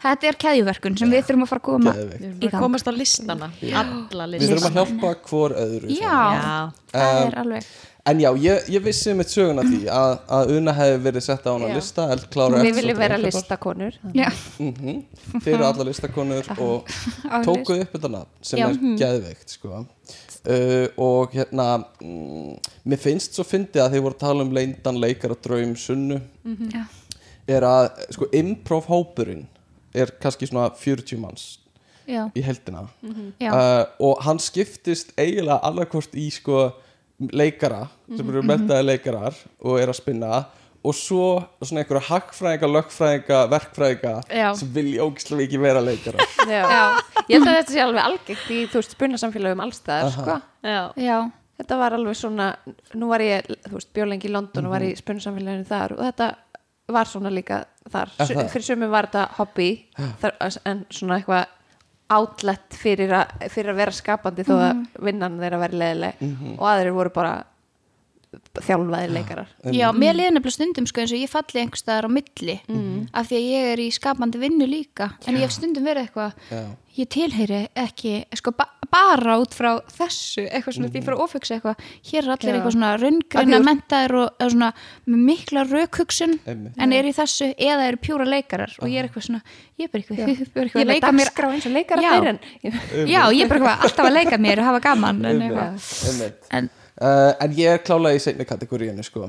[0.03, 2.19] þetta er keðjuverkun sem við þurfum að fara að koma Geðveikt.
[2.19, 3.49] Við í erum að gang komast á listana
[3.81, 7.63] alla Við þurfum listana að hjálpa hvor öðru Já, það Um, er alveg
[8.03, 11.51] En já, ég, ég vissi með söguna því að, að Una hefði verið sett á
[11.53, 11.75] hana Já.
[11.77, 13.95] lista við viljum vera listakonur.
[14.11, 14.27] Já,
[14.59, 14.97] mm
[15.45, 16.91] fyrir alla listakonur og
[17.47, 18.67] tókuð upp þetta nafn sem Já.
[18.67, 19.85] er geðveikt sko.
[19.85, 21.69] uh, og hérna
[22.03, 22.59] mm,
[22.91, 26.19] mér finnst svo fyndið að þeir voru að tala um leindan leikar og draum sunnu.
[26.75, 26.84] Já.
[27.47, 29.47] er að sko improv hópurinn
[29.95, 31.53] er kannski svona 40 manns
[32.03, 32.89] já, í heldina
[33.39, 36.73] já, uh, og hann skiptist eiginlega annarkvort í sko
[37.31, 37.85] leikara
[38.17, 40.43] sem eru mentaði leikarar og er að spinna
[40.83, 41.25] og svo
[41.63, 44.49] svona einhverja hagfræðinga, lögfræðinga, verkfræðinga Já.
[44.59, 46.63] sem vilja ógislega ekki vera leikara Já.
[46.67, 46.83] já,
[47.29, 50.35] ég held að þetta sé alveg algengt í þú veist spunnasamfélagum allstæðar sko.
[50.67, 50.81] Já.
[50.99, 51.17] já,
[51.61, 52.49] þetta var alveg svona
[52.99, 56.31] nú var ég, þú veist, bjólengi í London og var í spunnasamfélaginu þar og þetta
[56.91, 58.11] var svona líka þar.
[58.19, 59.69] Su- fyrir sumum var þetta hobby
[60.19, 60.35] þar,
[60.67, 61.45] en svona eitthvað
[62.18, 63.11] outlet fyrir,
[63.49, 66.23] fyrir að vera skapandi þó að vinnan þeirra veri leðileg
[66.57, 67.34] og aðrir voru bara
[68.34, 69.49] þjálfaðir leikarar.
[69.69, 72.56] já mér liði nefnilega stundum sko eins og ég falli einhvers staðar á milli
[73.14, 75.11] af því að ég er í skapandi vinnu líka.
[75.27, 76.64] En ég hef stundum verið eitthvað Já.
[76.98, 78.56] ég tilheyri ekki sko
[78.94, 82.52] bara út frá þessu eitthvað svona því ég fyrir að ofugsa eitthvað hér er allir
[82.52, 82.56] Já.
[82.60, 84.70] eitthvað svona raungreina þú- mentaðir og eða svona
[85.10, 86.78] með mikla raukhugsun Einmitt.
[86.78, 89.41] en er í þessu eða eru pjúra leikarar og ég er eitthvað svona
[89.82, 91.52] ég er bara eitthvað, ég er bara ég eitthvað er að með leika mér dagskrá
[91.57, 92.14] eins og leikara Já.
[92.14, 92.40] þeir en
[93.15, 95.91] já, ég er bara eitthvað alltaf að leika mér og hafa gaman en, eitthvað.
[96.14, 96.48] einmitt.
[96.61, 99.26] en Uh, en ég er klálega í seinni kategoríinu sko.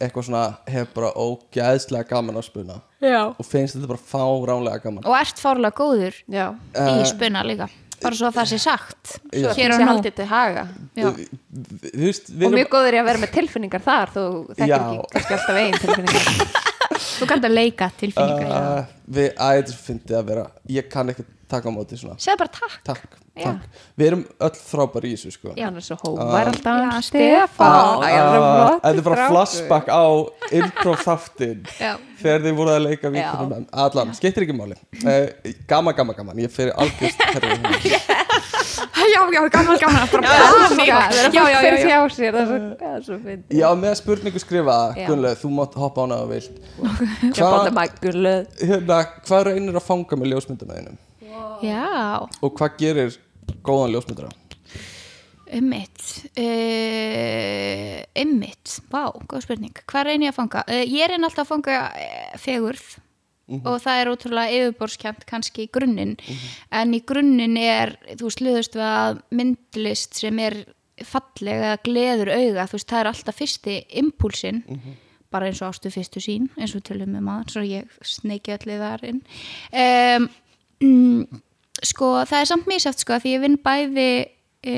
[0.00, 3.26] eitthvað svona hef bara ógæðslega gaman að spuna já.
[3.28, 7.68] og finnst þetta bara fáránlega gaman og ert fárlega góður já, í spuna líka
[8.02, 9.14] bara svo að það sé sagt.
[9.30, 9.90] Svo hér og það nú.
[9.90, 10.64] haldið til haga.
[10.94, 11.08] Já.
[11.08, 14.72] Þú veist, við og erum mjög góður í að vera með tilfinningar þar þú þekkir
[14.72, 14.78] Já.
[14.78, 16.62] ekki kannski alltaf einn tilfinningar.
[17.14, 20.46] Þú kannt að leika tilfinningar uh, við, að þetta fyndi að vera
[20.76, 22.16] ég kann ekki taka á móti svona.
[22.22, 22.80] Segð bara takk.
[22.80, 22.86] Já.
[22.92, 25.52] takk við erum öll frábær í þessu sko.
[25.58, 26.76] Já, hann er svo hóvar alltaf.
[26.84, 28.04] Já, Stefán.
[28.06, 30.04] Er Ah, flottur Þetta er bara flashback á
[30.54, 31.92] improv þáttin Já.
[32.20, 34.78] þegar þið voru að leika vikunum allan, skiptir ekki máli.
[35.02, 35.26] Uh,
[35.70, 37.18] gaman, gaman, gaman, ég fyrir algjörst
[39.14, 40.22] já, já, gaman bara
[40.84, 40.94] Já,
[41.34, 41.78] já, já,
[43.50, 44.76] já, með spurningu skrifa.
[44.94, 46.54] Gunnlega, þú mátt hoppa á hana og vilt.
[48.62, 51.02] Hérna, hvað reynir að fanga með ljósmyndamæðinum
[51.64, 51.84] já,
[52.40, 53.18] og hvað gerir
[53.66, 54.32] góðan ljósmyndara?
[55.54, 56.04] Ummitt
[58.20, 59.80] ummitt, vá, góð spurning.
[59.90, 60.62] Hvað reyni ég að fanga?
[60.68, 62.86] Uh, ég reyni alltaf að fanga uh, fegurð.
[63.44, 66.14] Og það er ótrúlega yfirborskjönt kannski í grunninn.
[66.72, 70.56] En í grunninn er þú sluðust við að myndlist sem er
[71.04, 72.64] fallega eða gleður auga.
[72.70, 74.62] Þú veist, það er alltaf fyrsti impúlsin
[75.34, 78.54] bara eins og ástu fyrstu sín eins og við tölum um aðeins og ég sneiki
[78.54, 79.20] allir þar inn.
[79.74, 80.28] Um,
[80.82, 81.40] mm,
[81.84, 84.10] sko það er samt misjátt sko því ég vinn bæði
[84.64, 84.76] e,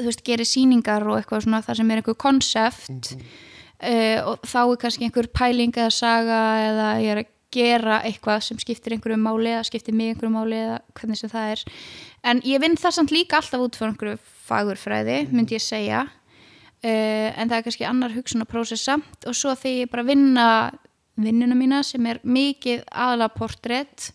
[0.00, 4.60] þú veist, gerir sýningar og eitthvað svona það sem er einhver konsept uh, og þá
[4.62, 9.18] er kannski einhver pæling eða saga eða ég er að gera eitthvað sem skiptir einhverju
[9.18, 11.64] máli eða skiptir mig einhverju máli eða hvernig sem það er.
[12.30, 16.04] En ég vinn það samt líka alltaf út fyrir einhverju fagurfræði, myndi ég segja.
[16.80, 20.46] Uh, en það er kannski annar hugsun að prósessa og svo þegar ég bara vinna
[21.20, 24.06] vinnuna mína sem er mikið aðalega portrétt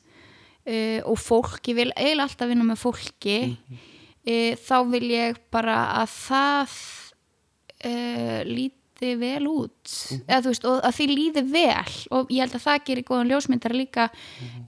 [0.66, 3.40] uh, og fólk, ég vil eiginlega alltaf vinna með fólki.
[4.26, 6.78] Uh, þá vil ég bara að það
[7.86, 9.96] uh, líti vel út.
[10.26, 11.98] Eða, þú veist, og að því líði vel.
[12.18, 14.08] Og ég held að það gerir góðan ljósmyndar líka.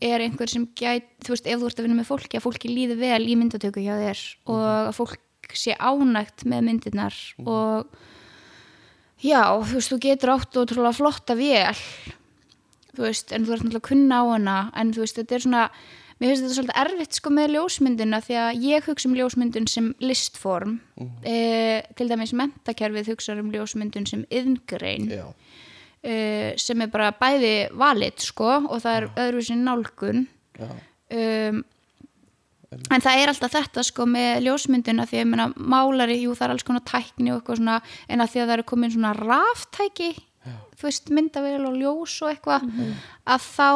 [0.04, 2.74] Er einhver sem gæt þú veist, ef þú ert að vinna með fólki, að fólki
[2.74, 4.28] líði vel í myndatöku hjá þér.
[4.54, 7.18] Og að fólk sé ánægt með myndirnar.
[7.48, 7.88] Og
[9.24, 11.76] já, þú veist, þú getur átt ótrúlega flotta vel
[12.98, 15.64] þú veist, en þú ert náttúrulega kunna á hana en þú veist, þetta er svona
[16.18, 19.92] mér finnst þetta svolítið erfitt sko með ljósmyndina því að ég hugsa um ljósmyndun sem
[20.02, 20.80] listform.
[21.22, 25.26] Eh, til dæmis mentakerfið hugsa um ljósmyndun sem yðngrein Já,
[26.04, 30.28] eh, sem er bara bæði valit sko og það er öðruvísi nálgun.
[30.58, 31.64] Um,
[32.92, 36.48] en það er alltaf þetta sko með ljósmyndina því að ég meina málari, jú það
[36.48, 37.78] er alls konar tækni og eitthvað svona
[38.10, 40.10] en að því að það eru komin svona ráftæki
[40.78, 42.66] þú veist myndavél og ljós og eitthvað
[43.26, 43.70] að þá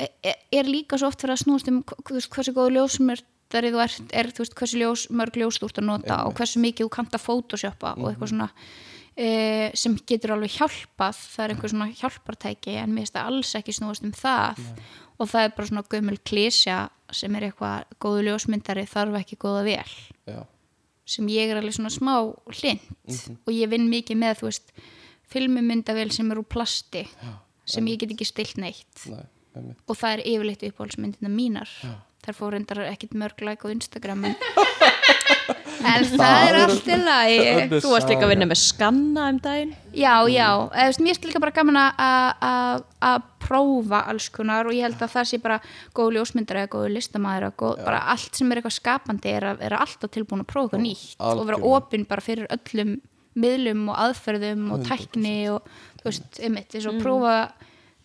[0.00, 4.14] er, er líka svo oft fyrir að snúast um veist, hversu góðu ljósmyndari þú ert
[4.16, 6.94] er, þú veist, hversu ljós, mörg ljós þú ert að nota og hversu mikið þú
[6.96, 8.50] kannt að photoshoppa og eitthvað svona
[9.16, 9.28] e,
[9.78, 11.18] sem getur alveg hjálpað.
[11.34, 14.62] Það er einhver svona hjálpartæki en mér finnst það alls ekki snúast um það.
[15.20, 16.78] Og það er bara svona gömul klísja
[17.12, 19.98] sem er eitthvað góðu ljósmyndari þarf ekki góða vel.
[20.30, 20.40] Já,
[21.10, 22.14] sem ég er alveg svona smá
[22.54, 22.86] hlind
[23.44, 24.74] og ég vinn mikið með þú veist
[25.30, 27.04] filmumyndavél sem er úr plasti
[27.70, 29.04] sem ég get ekki stilt neitt.
[29.54, 29.78] Einmitt.
[29.90, 31.70] Og það er yfirleitt uppáhaldsmyndina mínar.
[32.20, 34.34] Þær fór reyndar ekkit mörg like á Instagram en,
[35.90, 37.38] en það er allt í lagi.
[37.80, 39.70] Þú varst líka að vinna með skanna um daginn.
[39.96, 44.02] Já, já, eða, þú veist, mér er líka bara gaman að- að að- að prófa
[44.12, 45.60] alls konar og ég held að það sé bara
[45.96, 47.54] góð ljósmyndar eða góð listamæður
[47.86, 51.16] bara allt sem er eitthvað skapandi er að vera alltaf tilbúin að prófa eitthvað nýtt
[51.18, 53.00] og vera opinn bara fyrir öllum
[53.38, 55.66] miðlum og aðferðum og tækni og
[56.00, 57.34] þú veist, einmitt, eins og prófa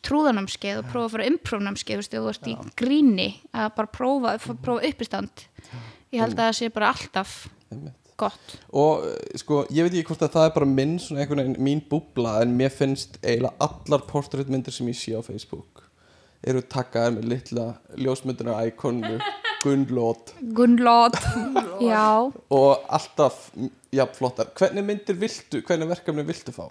[0.05, 4.35] trúðanámskeið og prófa að fara imprófnámskeið, þú veist, þú ert í gríni að bara prófa,
[4.61, 5.45] prófa uppistand.
[6.13, 7.37] Ég held að það sé bara alltaf
[7.73, 8.11] einmitt.
[8.21, 8.57] gott.
[8.71, 11.57] Og eh, sko, ég veit ekki hvort að það er bara minn svona einhvern veginn,
[11.65, 15.85] mín búbla en mér finnst eiginlega allar portréttmyndir sem ég sé á Facebook
[16.45, 17.65] eru takkaðar með litla
[17.97, 19.17] ljósmyndunar íkonu
[19.65, 21.17] Gunnlót Gunnlót
[21.81, 23.47] já, og alltaf
[23.95, 26.67] já, flottar, hvernig myndir viltu hvernig verkefni viltu fá?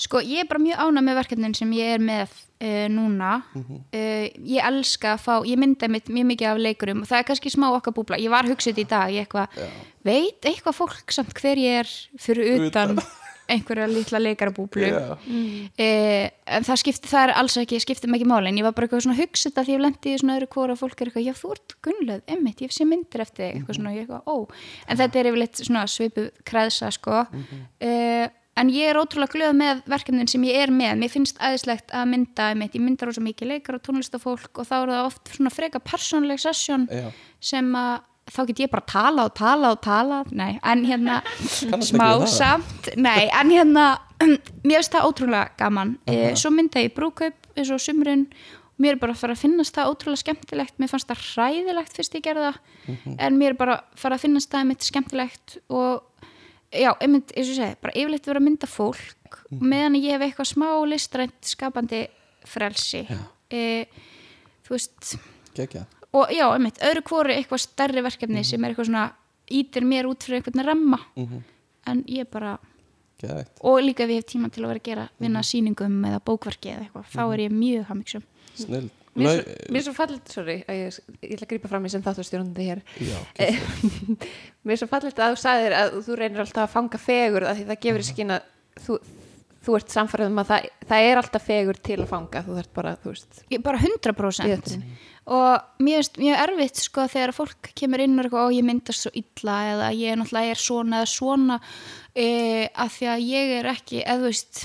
[0.00, 3.32] sko ég er bara mjög ánað með verkefnin sem ég er með uh, núna.
[3.52, 7.02] Uh, ég elska að fá, ég mynda mitt mjög mikið af leikurum.
[7.04, 8.20] Og það er kannski smá okkar búbla.
[8.20, 9.60] Ég var hugsið í dag, ég eitthvað
[10.06, 12.96] veit eitthvað fólk samt hver ég er fyrir utan,
[13.50, 14.88] einhverja litla leikarabúblu.
[14.88, 15.16] Já.
[15.80, 18.74] Eh, en það skipti, það er alls ekki skipti mig ekki máli, en ég var
[18.76, 21.28] bara eitthvað svona hugsið að því ég lendi í svona öðru hvora fólk er eitthvað
[21.28, 24.36] já þú ert gunnlöð, emmitt, ég sé myndir eftir eitthvað svona, ég eitthvað, ó,
[24.86, 27.24] en þetta er yfirleitt svona svipu kreðsa, sko.
[27.80, 28.28] Eh,
[28.60, 32.10] en ég er ótrúlega glöð með verkefnin sem ég er með, mér finnst æðislegt að
[32.12, 35.52] mynda, emmitt, ég myndar ósa mikið leikar og tónlistafólk og þá er það oft svona
[35.54, 37.08] freka persónleg session Já.
[37.52, 41.20] sem að þá get ég bara tala og tala og tala nei, en hérna
[41.82, 43.90] smá samt, nei, en hérna
[44.66, 45.96] mér finnst það ótrúlega gaman.
[46.08, 48.26] Uh svo mynda ég brúkaup eins og sumrun
[48.80, 50.76] mér er bara að fara að finnast það ótrúlega skemmtilegt.
[50.80, 54.24] Mér fannst það hræðilegt fyrst ég gerði það en mér er bara að fara að
[54.24, 56.06] finnast það einmitt skemmtilegt og
[56.70, 60.14] já, einmitt, eins og ég segi, bara yfirleitt vera að mynda fólk og meðan ég
[60.14, 62.04] hef eitthvað smá listrænt skapandi
[62.48, 63.04] frelsi.
[63.50, 63.84] Uh,
[64.64, 65.14] þú veist
[65.56, 65.84] Gekja.
[66.12, 69.04] Og já, einmitt, öðru hvori eitthvað stærri verkefni sem er eitthvað svona
[69.50, 70.98] ítir mér út fyrir einhvern ramma.
[71.90, 72.56] En ég bara,
[73.20, 73.58] Geðveikt.
[73.62, 76.70] og líka ef ég hef tíma til að vera að gera vinna sýningum eða bókverki
[76.72, 78.22] eða eitthvað, þá er ég mjög hamiksum
[78.56, 81.84] Snill Mér er svo- mér er svo fallit, sorry, ég, ég ætla að grípa fram
[81.84, 82.80] í sem þátturstjórnandi hér.
[83.02, 83.18] Já,
[84.64, 87.58] Mér er svo fallit að þú sagðir að þú reynir alltaf að fanga fegur að
[87.58, 88.46] því það gefur í skinn að
[88.86, 88.98] þú,
[89.60, 92.74] þú ert samfærið um að það, það er alltaf fegur til að fanga, þú þarf
[92.78, 94.98] bara, þú veist ég, bara 100% Ég veit.
[95.36, 99.04] og mér finnst mjög erfitt sko þegar fólk kemur inn og eitthvað, ó ég myndast
[99.06, 101.60] svo illa eða ég er náttúrulega er svona eða svona
[102.14, 102.28] e,
[102.72, 104.62] að því að ég er ekki eða þú veist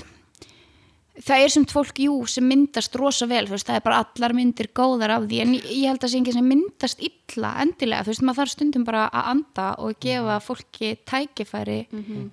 [1.24, 4.34] það er semt fólk, jú, sem myndast rosa vel, þú veist, það er bara allar
[4.36, 8.12] myndir góðar af því, en ég, held að sé enginn sem myndast illa endilega, þú
[8.12, 11.78] veist, maður þarf stundum bara að anda og gefa fólki tækifæri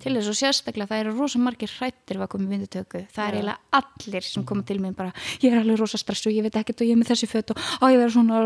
[0.02, 3.38] til þess og sérstaklega það eru rosa margir hrættir að koma í myndutöku, það er
[3.38, 6.84] eiginlega allir sem koma til mér bara, ég er alveg rosa stressu ég veit ekkert
[6.84, 8.44] og ég er með þessi föt og á ég verður svona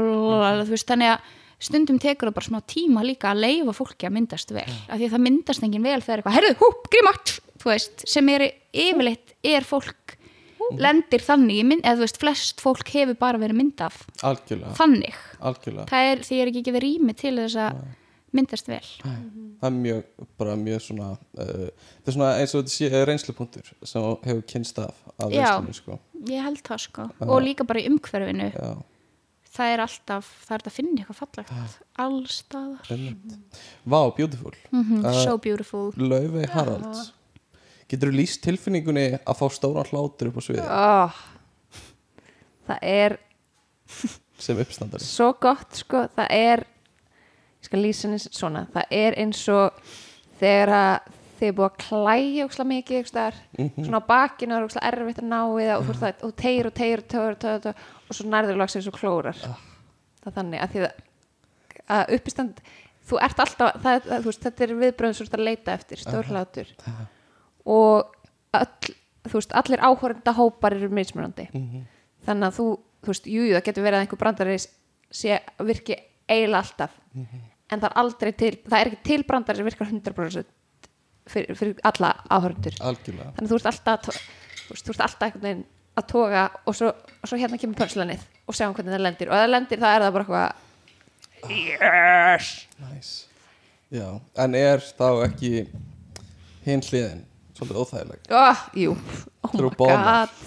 [0.63, 4.15] þú veist, þannig að stundum tekur það bara smá tíma líka að leifa fólki að
[4.15, 6.87] myndast vel, af því að það myndast enginn vel þegar eitthvað, herðu, húp,
[7.65, 10.18] veist, sem er yfirleitt er fólk
[10.77, 13.97] lendir þannig í mynd, eða þú veist, flest fólk hefur bara verið myndað
[14.27, 15.17] algjörlega, þannig.
[15.41, 15.87] Algjörlega.
[15.89, 17.81] Það er því er ekki gefið rými til þess að
[18.37, 18.85] myndast vel.
[19.03, 20.03] Það er mjög,
[20.39, 24.79] bara mjög svona uh, það er svona eins og þetta sé reynslupunktur sem hefur kynst
[24.85, 25.43] af af Já.
[25.43, 25.99] reynslunni sko.
[26.29, 28.51] Ég held það sko, og líka bara í umhverfinu.
[28.53, 28.71] Já,
[29.59, 33.63] það er alltaf, það er hægt að finna eitthvað fallegt allstaðar einmitt.
[33.89, 34.55] Vá, beautiful.
[34.71, 35.93] Mm Uh, so beautiful.
[35.97, 37.13] Laufey Haralds
[37.89, 41.21] Getur þú lýst tilfinningunni að fá stóran hlátur upp á sviði oh.
[42.69, 43.17] það er
[44.45, 45.05] sem uppstandari.
[45.05, 46.65] Svo gott sko, það er
[47.59, 49.79] ég skal lýsa henni svona það er eins og
[50.41, 53.37] þegar að þið er búið að klæja ókslega mikið einhvers staðar,
[53.77, 56.33] svona á bakinu og ókslega erfitt að ná í það og þú ert það og
[56.43, 59.39] tegir og tegir og tegir og tegir, tegir og svo nærður lagsins og klórar.
[59.39, 61.05] Það er þannig að því að,
[61.95, 62.63] að uppistand
[63.09, 66.75] þú ert alltaf, það, það, þú veist, þetta er viðbröðum svo að leita eftir, stórhlátur
[67.69, 68.93] og öll,
[69.29, 71.49] veist, allir áhórenda hópar eru mismunandi.
[72.27, 72.69] Þannig að þú,
[73.05, 76.97] þú veist, jú, jú, það getur verið að einhver brandari sé virki eiginlega alltaf.
[77.69, 80.55] En það er aldrei til, það er ekki til brandari sem virkar 100%
[81.29, 82.15] fyrir, fyrir alla
[82.81, 83.35] Algjörlega.
[83.37, 84.21] Þannig að þú ert alltaf
[84.69, 85.65] þú veist, þú ert alltaf einhvern veginn
[85.99, 89.31] að toga og svo, og svo hérna kemur pönslanið og sjáum hvernig það lendir.
[89.31, 92.51] Og ef það lendir þá er það bara eitthvað yes!
[92.83, 93.15] Nice.
[93.93, 94.09] Já,
[94.45, 95.53] en er þá ekki
[96.67, 97.25] hinn hliðin
[97.59, 98.31] svolítið óþægileg.
[98.31, 98.95] Oh, jú,
[99.45, 100.41] oh my god.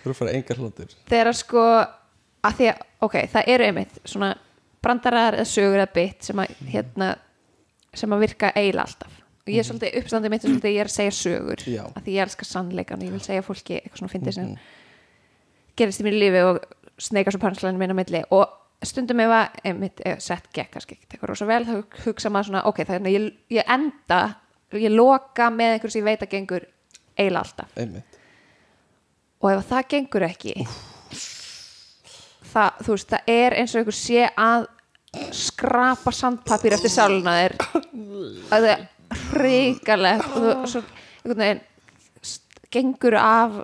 [0.00, 1.64] Þú eru að fara engar hlátur þegar sko
[2.40, 4.30] að því að, ok, það eru einmitt svona
[4.80, 7.10] brandarar eða sögur eða bit sem að hérna
[7.96, 9.16] sem að virka eiginlega alltaf.
[9.40, 11.82] Og ég er svolítið uppstandið mitt er svolítið ég er að segja sögur Já.
[11.88, 14.50] að því ég elskar sannleikan og ég vil segja fólki eitthvað svona fyndið sem
[15.80, 16.60] gerist í mínu lífi og
[17.00, 18.22] sneika svo panslæðinu minna milli.
[18.36, 21.74] Og stundum ef að sett gekk kannski eitthvað rosa vel þá
[22.04, 23.26] hugsa maður svona, ok, þannig að ég,
[23.58, 24.20] ég enda
[24.78, 26.66] ég loka með einhver sem ég veit að gengur
[27.18, 27.74] eiginlega alltaf.
[27.76, 28.18] Einmitt.
[29.40, 30.54] Og ef það gengur ekki
[32.50, 34.68] það, þú veist, það er eins og einhver sé að
[35.34, 37.56] skrapa sandpapír eftir sáluna þér.
[38.50, 38.86] Að það er
[39.34, 40.30] hrikalegt.
[40.30, 40.84] Og þú svo,
[41.24, 41.66] einhvern veginn
[42.70, 43.56] gengur af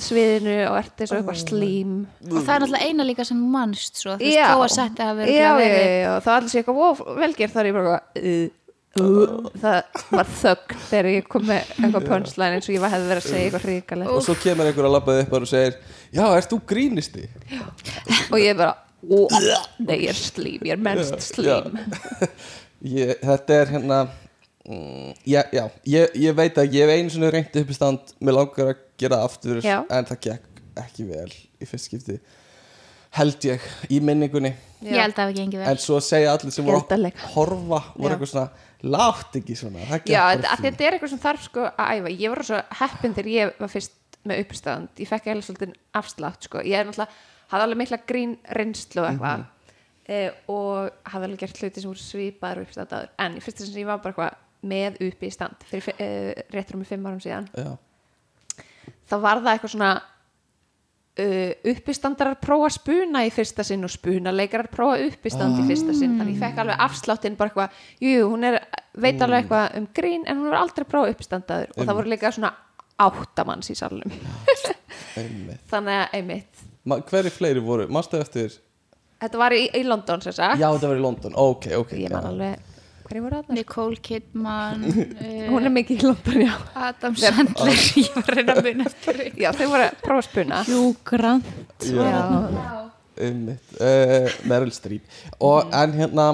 [0.00, 1.96] sviðinu og ert eins og eitthvað slím.
[2.30, 3.42] Og það er náttúrulega eina líka sem
[3.84, 5.82] svo, þú veist, þó að setja að vera já, já, verið.
[5.84, 8.63] já, já, það var allir sé eitthvað velgerð þar ég bara eitthvað, uh,
[8.94, 13.22] það var þögn þegar ég kom með eitthvað pönslæn eins og ég var hefði verið
[13.24, 15.78] að segja eitthvað hrikalegt Og svo kemur einhver að labbaði upp og segir
[16.14, 17.24] Já, ert þú grínisti?
[18.30, 19.18] og ég bara ó,
[19.82, 21.80] nei, ég er slím, ég er mennst slím.
[22.84, 23.98] Ég, þetta er hérna
[24.68, 28.10] mm, já, já, ég, ég veit að ég hef einu svona reyndi upp í stand
[28.20, 29.78] Mér langar að gera aftur Já.
[29.88, 32.18] En það gekk ekki vel í fyrst skipti
[33.14, 33.62] Held ég
[33.94, 34.50] í minningunni.
[34.82, 35.66] Ég held að það ekki engi vel.
[35.70, 37.04] En svo segja allir sem voru að
[37.36, 41.66] horfa voru eitthvað svona Látt ekki svona Já, þetta, að er eitthvað sem þarf sko
[41.70, 42.14] að æfa.
[42.20, 44.92] Ég var svo heppin þegar ég var fyrst með uppistand.
[45.00, 46.62] Ég fekk eða svolítið afslátt sko.
[46.64, 47.18] Ég er náttúrulega,
[47.52, 49.44] hafði alveg mikla grín reynslu eitthvað.
[50.04, 53.12] Eh, og hafði alveg gert hluti sem voru svipaður og uppistand áður.
[53.24, 56.78] En í fyrsta sem ég var bara eitthvað með uppi í stand fyrir uh, réttur
[56.78, 57.74] um fimm árum síðan Já,
[59.10, 59.92] þá var það eitthvað svona
[61.20, 66.18] uh, uppistandarar prófa spuna í fyrsta sinn og spunaleikarar prófa uppistand í fyrsta sinn.
[66.18, 68.60] Þannig ég fekk alveg afsláttinn bara eitthvað jú, hún er,
[68.98, 71.72] veit alveg eitthvað um grín en hún er aldrei prófa uppistandaður.
[71.76, 72.52] Og það voru líka svona
[73.04, 73.78] áttamanns í
[75.18, 75.64] einmitt.
[75.70, 76.68] Þannig að einmitt.
[76.84, 77.88] Ma, Hverju fleiri voru?
[77.90, 78.54] Manstu eftir?
[79.24, 80.60] þetta var í, í London sem sagt.
[80.60, 82.73] Já, þetta var í London, ok, ok ég man alveg
[83.08, 86.54] hverju voru þarna Nicole Kidman uh, hún er mikið í London, já.
[86.88, 89.30] Adam Sandler ég var að reyna að muna eftir því.
[89.44, 90.60] já, þau voru að prófa spuna.
[90.68, 91.50] Hugh Grant.
[91.84, 92.04] Já.
[92.10, 92.84] já,
[93.24, 95.18] Einmitt, uh, Meryl Streep.
[95.44, 96.28] Og en hérna,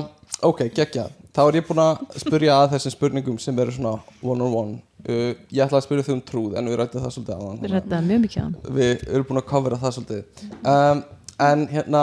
[0.47, 1.09] ok, geggja.
[1.31, 3.93] Þá er ég búin að spyrja að þessum spurningum sem eru svona
[4.27, 7.13] one on one uh, ég ætla að spyrja þau um trúð en við rættum það
[7.15, 9.95] svolítið aðan Við reddaði mjög mikið á hann að við erum búin að covera það
[9.97, 10.49] svolítið.
[10.73, 11.03] Um,
[11.47, 12.03] en hérna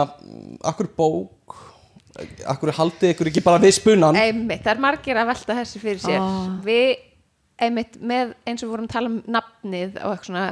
[0.72, 1.57] akkur bók
[2.53, 6.03] akkur haldið ykkur ekki bara við spunan einmitt, það er margir að velta þessi fyrir
[6.03, 6.19] sér.
[6.22, 6.52] Ah.
[6.65, 6.95] við
[7.68, 10.45] einmitt með eins og við vorum að tala um nafnið og eitthvað svona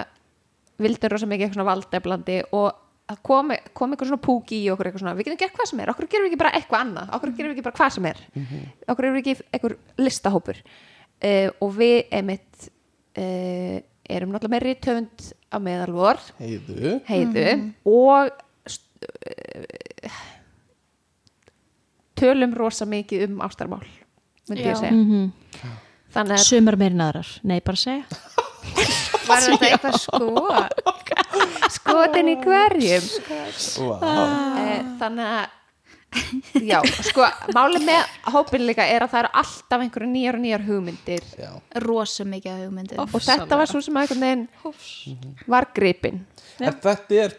[0.81, 4.87] vildur rosa mikið eitthvað svona valdeflandi og að kom, kom eitthvað svona púki í okkur
[4.89, 7.11] eitthvað svona, við getum gert hvað sem er, okkur gerum við ekki bara eitthvað annað,
[7.13, 8.21] okkur gerum við ekki bara hvað sem er.
[8.89, 10.61] Okkur erum við ekki eitthvað listahópur.
[11.25, 12.65] Uh, og við einmitt
[13.21, 13.77] uh,
[14.09, 16.23] erum náttúrulega með rithöfund á meðalvor.
[16.41, 16.95] Heiðu.
[17.07, 17.45] Heiðu.
[17.93, 18.33] Og
[18.73, 20.17] st- uh,
[22.19, 23.83] tölum rosa mikið um ástarmál
[24.49, 24.71] myndi Já.
[24.71, 24.93] ég segja.
[24.93, 25.31] Mhm.
[26.15, 28.05] þannig að Sumar meirinn aðrar, nei bara segja.
[29.27, 30.27] Var þetta eitthvað sko
[31.73, 33.07] skotin í hverjum?
[33.81, 34.03] Wow.
[34.61, 35.45] Eh, þannig að
[36.63, 36.77] já,
[37.09, 37.25] sko,
[37.57, 41.25] málið með hópin líka er að það eru alltaf einhverju nýjar og nýjar hugmyndir.
[41.83, 43.01] Rosa mikið af hugmyndum.
[43.01, 44.47] Og þetta var svo sem einhvern veginn
[45.51, 46.21] var gripin
[46.59, 47.35] þetta er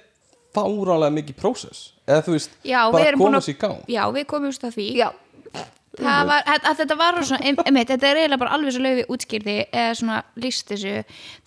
[0.56, 1.84] fárálega mikið prósess.
[2.06, 3.78] Eða þú veist, Já, við bara erum búin koma að- sér í gang.
[3.96, 4.86] Já, við komumst að því.
[4.96, 5.08] Já,
[5.96, 8.82] það var, að, að þetta var svona, em- einmitt, þetta er eiginlega bara alveg svo
[8.84, 10.94] laufi útskýrði eða svona líst þessu.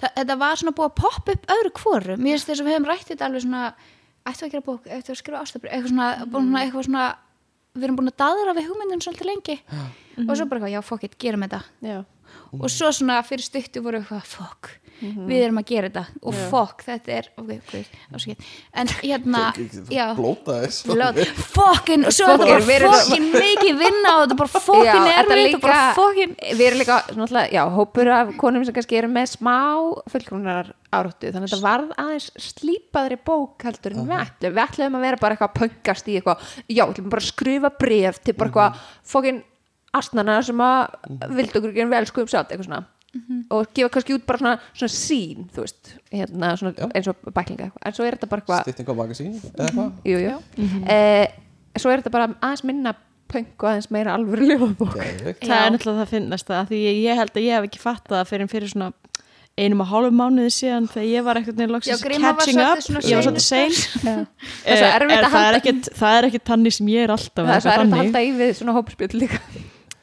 [0.01, 2.75] Það, þetta var svona búið að poppa upp öðru hvoru mér finnst þess að við
[2.77, 3.63] hefum rætt þetta alveg svona
[4.29, 7.05] ættu að gera bók, ættu að skrifa ástabri eitthvað svona, svona, eitthvað svona
[7.77, 9.57] við erum búin að daðra við hugmyndin svolítið lengi.
[10.19, 11.61] Og svo bara eitthvað, já, fuck it, gerum þetta.
[11.85, 11.99] Já.
[12.57, 14.69] Og svo svona fyrir stuttu voru eitthvað fuck,
[14.99, 16.01] við erum að gera þetta.
[16.27, 18.47] Og fuck, þetta er ok, ok, ásakið.
[18.81, 19.43] En hérna,
[21.55, 24.39] fokkin, og svo er Fokkin, þetta við bara erum- fokkin mikið vinna og þetta er
[24.41, 26.97] bara fokkin er bara fokkin við erum líka,
[27.53, 29.55] já, hópur af konum sem kannski eru með smá
[30.11, 34.97] fullkrónar áráttu, þannig að þetta varð aðeins slípaðri bók heldur en við ætlum við ætlum
[34.99, 38.19] að vera bara eitthvað að pöngast í eitthvað já, við ætlum bara að skrifa bref
[38.25, 39.41] til bara eitthvað fokkin
[39.97, 42.81] astnana sem að vildu okkur ekki vel sko um sátt eitthvað svona.
[43.49, 47.65] Og gefa kannski út bara svona, svona sín þú veist, hérna, svona, eins og bæklinga
[47.65, 47.85] eitthvað.
[47.89, 49.93] en svo er þetta bara eitthvað stytting á magasín eða eitthvað?
[50.05, 50.35] Jú, jú.
[50.93, 51.25] Eh,
[51.81, 52.93] svo er þetta bara aðeins minna
[53.29, 57.19] pönk og aðeins meira alvöru ljóðbók það er náttúrulega það finnast það því ég, ég
[57.19, 58.91] held að ég hef ekki fattað það fyrir fyrir svona
[59.59, 62.79] einum og hálfum mánuði síðan þegar ég var eitthvað Já, var catching up.
[63.03, 63.75] ég var svolítið sein.
[64.05, 64.21] Það
[64.69, 67.65] er svo erfitt að það, er er ekkit tannig sem ég er alltaf það er
[67.65, 68.05] svo erfitt að þannig.
[68.05, 69.41] halda í við svona hópspjöld líka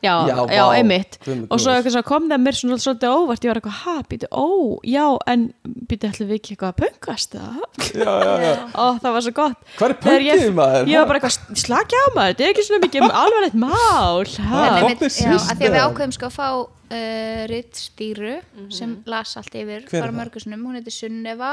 [0.07, 1.19] já, Já, já, einmitt.
[1.51, 4.31] Og svo eitthvað svo kom það mér svona svolítið óvart ég var eitthvað, ha, býtu,
[4.31, 4.47] ó,
[4.87, 5.45] já en
[5.91, 7.61] býtu, ætlum við ekki eitthvað að pöngast það?
[7.91, 8.55] Já, já, já.
[8.83, 9.59] ó, það var svo gott.
[9.77, 10.91] Hvað er pönkið maður?
[10.93, 14.25] ég var bara eitthvað, slakja á maður, þetta er ekki svona mikið alvarlegt mál.
[14.37, 16.49] Já, að því að við ákveðum sko að fá
[16.91, 18.37] uh, rittstýru
[18.73, 20.19] sem las allt yfir Hver er bara það?
[20.21, 21.51] mörgusnum, hún heitir Sunneva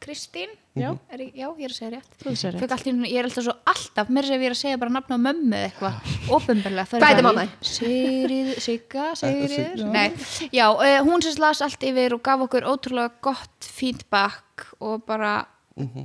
[0.00, 0.92] Kristín Já.
[1.10, 2.60] er, ég- já, ég er að segja rétt segir rétt.
[2.62, 4.78] Fekk allt í einu- ég er alltaf svo alltaf mér sem ég er að segja
[4.78, 5.94] bara nafn á mömmu eða eitthvað
[6.36, 7.54] ofinbarlega mamma þín?
[7.74, 9.86] Sigrid, Sigga, Sigga.
[9.90, 10.10] Nei,
[10.54, 15.46] já, uh, hún sem las allt yfir og gaf okkur ótrúlega gott feedback og bara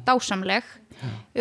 [0.06, 0.64] dásamleg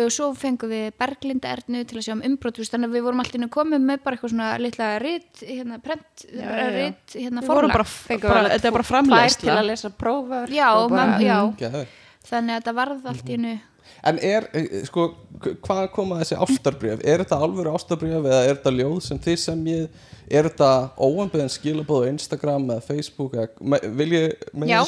[0.05, 3.19] og svo fengum við Berglinda Ernu til að sjá um umbrót þannig að við vorum
[3.23, 6.71] alltaf komið með bara eitthvað svona litla rit, hérna, prent Já, já, já.
[6.75, 7.71] rit, hérna, forlag.
[8.51, 11.95] þetta er bara tvær til að lesa prófur já, og bara, mam, já, Geðveikt.
[12.29, 13.55] þannig að þetta varð allt í hennu
[14.05, 15.07] En er, eh, sko,
[15.65, 17.01] hvað koma þessi ástarbrjöf?
[17.05, 21.51] Er þetta alvöru ástarbrjöf eða er þetta ljóð sem þið sem ég Er þetta óanbeðin
[21.53, 24.79] skilabóð á Instagram eða Facebook eða, vil ég með Já.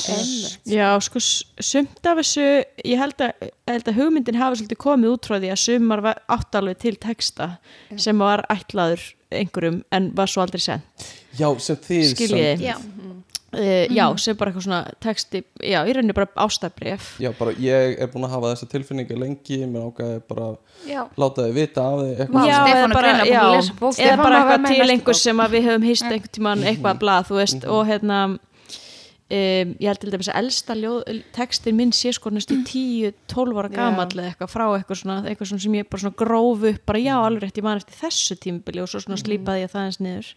[0.66, 2.46] Já, sko, sumt af þessu,
[2.82, 6.24] ég held að, held að hugmyndin hafi svolítið komið út frá því að sumar var
[6.34, 7.52] átt alveg til texta
[8.02, 9.06] sem var ætlaður
[9.38, 11.08] einhverjum en var svo aldrei sent.
[11.38, 12.32] Já, sem þið Skiljið.
[12.34, 12.66] samþykkið.
[12.66, 12.76] já,
[13.58, 17.08] Uh, Já, sem bara eitthvað svona texti, já, í rauninni bara ástabrif.
[17.24, 20.50] Já, bara ég er búin að hafa þessa tilfinningu lengi mér ákveði bara
[20.86, 23.98] já, láta þið vita af þið eitthvað já, eða er bara, já, að lesa bók.
[23.98, 25.22] eða bara eitthvað til næstu einhver bók.
[25.24, 28.20] sem að við höfum hýst einhvern tímann eitthvað blað, þú veist, og hérna
[29.28, 31.00] um, ég held til dæmis að elsta ljóð,
[31.36, 33.76] textin minn sé sko næstu 10-12 ára Já.
[33.76, 37.02] gamall eða eitthvað frá eitthvað svona, eitthvað svona sem ég bara svona gróf upp, bara
[37.04, 40.00] já, alveg rétt, ég man eftir þessu tímbili og svo svona slípaði ég það eins
[40.04, 40.30] niður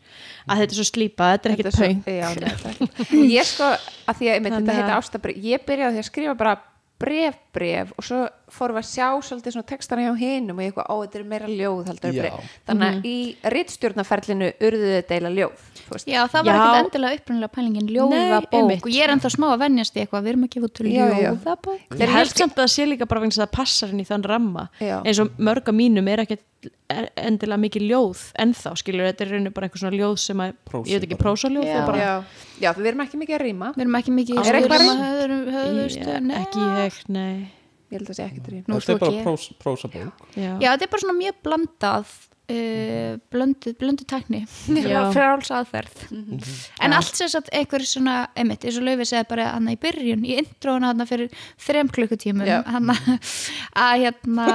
[0.51, 3.23] að þetta er svo slípað, þetta er ekkert pöng já, ekki.
[3.37, 3.71] ég sko,
[4.11, 6.57] að því að Þannig þetta að- heita ástabrif ég byrjaði því að skrifa bara
[7.01, 8.19] bref, bref og svo
[8.53, 11.29] fórum við að sjá svolítið svona textana hjá hinum og ég eitthvað, ó, þetta er
[11.31, 12.35] meira ljóð Já.
[12.69, 13.15] þannig að í
[13.55, 15.63] rittstjórnaferlinu urðuðu deila ljóð.
[16.07, 16.61] Já, það var Já.
[16.61, 18.55] ekkert endilega upprunalega pælingin Nei, ljóðabók.
[18.61, 18.83] einmitt.
[18.85, 21.81] og ég er ennþá smá að venjast í eitthvað við erum að gefa út ljóðabók.
[21.91, 24.01] Ég Þeir held samt að það sé líka bara vegna þess að það passar inn
[24.01, 24.69] í þann ramma.
[24.81, 24.97] Já.
[25.05, 26.47] eins og mörg af mínum er ekkert
[26.93, 30.43] er endilega mikið ljóð ennþá, skilur, þetta er í rauninni bara eitthvað svona ljóð sem
[30.45, 31.79] að, Prósi ég veit ekki, prósaljóð Já.
[31.87, 32.25] bara, já,
[32.61, 33.71] já, við erum ekki mikið að rýma.
[33.77, 34.61] Við erum ekki mikið í Er að
[36.21, 36.37] nei.
[36.43, 37.33] ekki ég, nei.
[37.91, 40.27] Ég held að það sé ekki að rýma Þetta er bara prósabók.
[40.37, 40.51] Já.
[40.61, 42.13] já, þetta er bara svona mjög blandað
[42.51, 44.43] uh, blöndu, blöndu tækni.
[45.15, 46.05] Fráls aðferð.
[46.83, 50.27] En allt sem sagt einhver svona einmitt, eins og Laufi segði bara hann í byrjun
[50.27, 52.95] í introðuna hann fyrir þrem klukkutímum hann
[53.87, 54.49] að hérna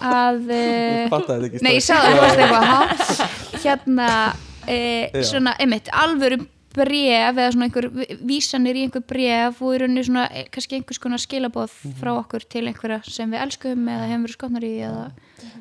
[0.00, 0.54] að
[1.50, 4.08] ekki nei, ég sagði það hérna
[4.70, 5.22] Já.
[5.26, 6.40] svona einmitt, alvöru
[6.74, 7.88] bref eða svona einhver
[8.26, 12.46] vísanir í einhver bref og í rauninni svona eh, kannski einhvers konar skilaboð frá okkur
[12.46, 15.06] til einhverja sem við elskum eða hefum verið skotnar í eða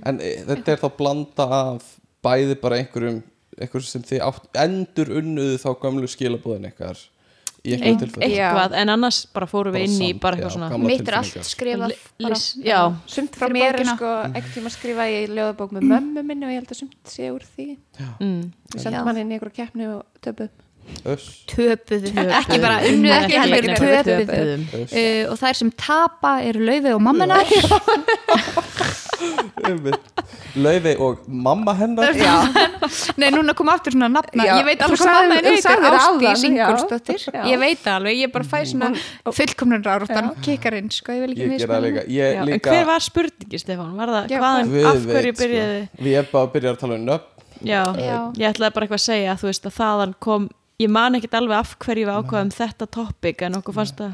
[0.05, 1.93] En e, þetta er þá blanda af
[2.25, 3.21] bæði bara einhverjum
[3.59, 7.01] einhverjum sem þið átt, endur unnuðu þá gömlu skilabóðin ykkar
[7.59, 8.27] í einhverjum tilfellum?
[8.29, 11.49] eitthvað, en annars bara fórum við inn í bara já, eitthvað svona mitt er allt
[11.49, 11.95] skrifað
[13.09, 16.53] sumt frá mér er sko ekkert tíma að skrifa í ljóðabók með mömmu minni og
[16.53, 17.67] ég held að sumt sé úr því.
[18.21, 18.41] Mm,
[18.71, 19.05] við sendum Já.
[19.09, 20.68] hann inn í einhverja keppni og töpuð Öss,
[21.49, 24.55] töpuðu, ekki bara unnu ekki heldur töpuðu.
[24.85, 27.45] uh, og þær sem tapa eru Laufey og mammanar
[29.67, 29.99] einmitt.
[30.59, 32.13] Laufey og mamma hennar.
[33.19, 34.45] Nei núna kom aftur svona nafna.
[34.47, 36.61] Já, ég veit alveg hvað mamma sagðir heitir.
[36.69, 37.41] Ástís Já.
[37.51, 38.91] ég veit alveg, ég bara fæ svona
[39.27, 41.81] fullkomnun rárúttan kikkarinn sko, ég vil ekki Ég gera mismunna.
[41.87, 45.43] líka, já, ég en líka hver var spurningi Stefán, var það, hvaðan, af hverju sko.
[45.43, 47.35] byrjaði Við erum bara að byrja að tala um nöfn.
[47.59, 48.17] Já, Já.
[48.39, 50.49] ég ætlaði bara eitthvað að segja þú veist að þaðan kom,
[50.79, 54.13] ég man ekkit alveg af hverju við ákvaðum þetta topic en okkur fannst að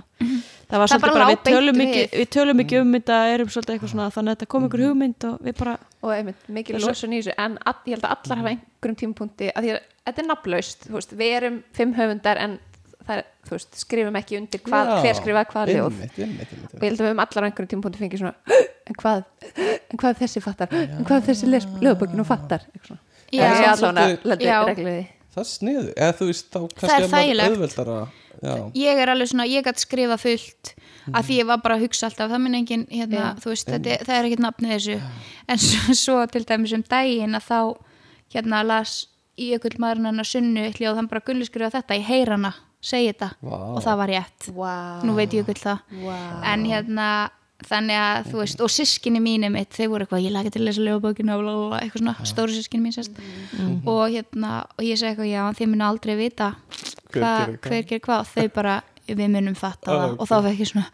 [0.66, 2.30] það var svolítið bara bara, við tölum ekki við.
[2.34, 5.36] tölum ekki um þetta, erum svolítið eitthvað svona þannig að þetta kom ykkur hugmynd og
[5.46, 8.54] við bara og einmitt mikil losun í þessu en all, ég held að allar hafa
[8.54, 12.58] einhverjum tímapunkti að því að þetta er nafnlaust þú veist, við erum fimm höfundar en
[13.06, 16.00] það er, þú veist, skrifum ekki undir hvað, Já, hver skrifaði hvað ljóð.
[16.02, 18.58] og ég held að við höfum allar á einhverjum tímapunkti fengið svona
[18.90, 19.26] en hvað,
[19.62, 20.74] en hvað þessi fattar?
[20.74, 22.66] En hvað þessi les lögbókinu fattar?
[22.74, 23.04] Eitthvað svona.
[23.30, 23.46] Já.
[23.46, 24.18] það er Já.
[24.26, 25.15] lendir Já.
[25.36, 27.50] Það er sniðu, eða þú veist þá Það er þægilegt.
[28.76, 30.72] ég er alveg svona, ég gæti skrifa fullt
[31.12, 33.42] að því ég var bara að hugsa alltaf það minn engin, hérna, Já.
[33.44, 34.96] þú veist, þetta, það er ekkert nafnið þessu,
[35.54, 37.60] en svo, svo til dæmis um daginn að þá
[38.36, 38.96] hérna las
[39.36, 42.54] í ykkur maðurinn hennar sunnu hljóð, hann bara gulli skrifa þetta, ég heyr hana
[42.86, 43.58] segi þetta Vá.
[43.58, 45.02] og það var rétt wow.
[45.06, 46.38] nú veit ég ykkur það wow.
[46.52, 47.10] en hérna
[47.70, 50.68] þannig að þú veist, og sískinni mínu mitt þau voru eitthvað, ég lagi til að
[50.70, 51.38] lesa ljóðbókina
[51.82, 53.22] eitthvað svona, stóru sískinni mín sérst
[53.86, 56.52] og hérna, og ég segi eitthvað já, þið munu aldrei vita
[57.16, 57.32] hva,
[57.64, 58.20] hver gerir hvað.
[58.20, 58.76] Og þau bara,
[59.06, 60.14] við munum fatta Ah, það.
[60.14, 60.22] Ok.
[60.22, 60.86] og þá fekk ég svona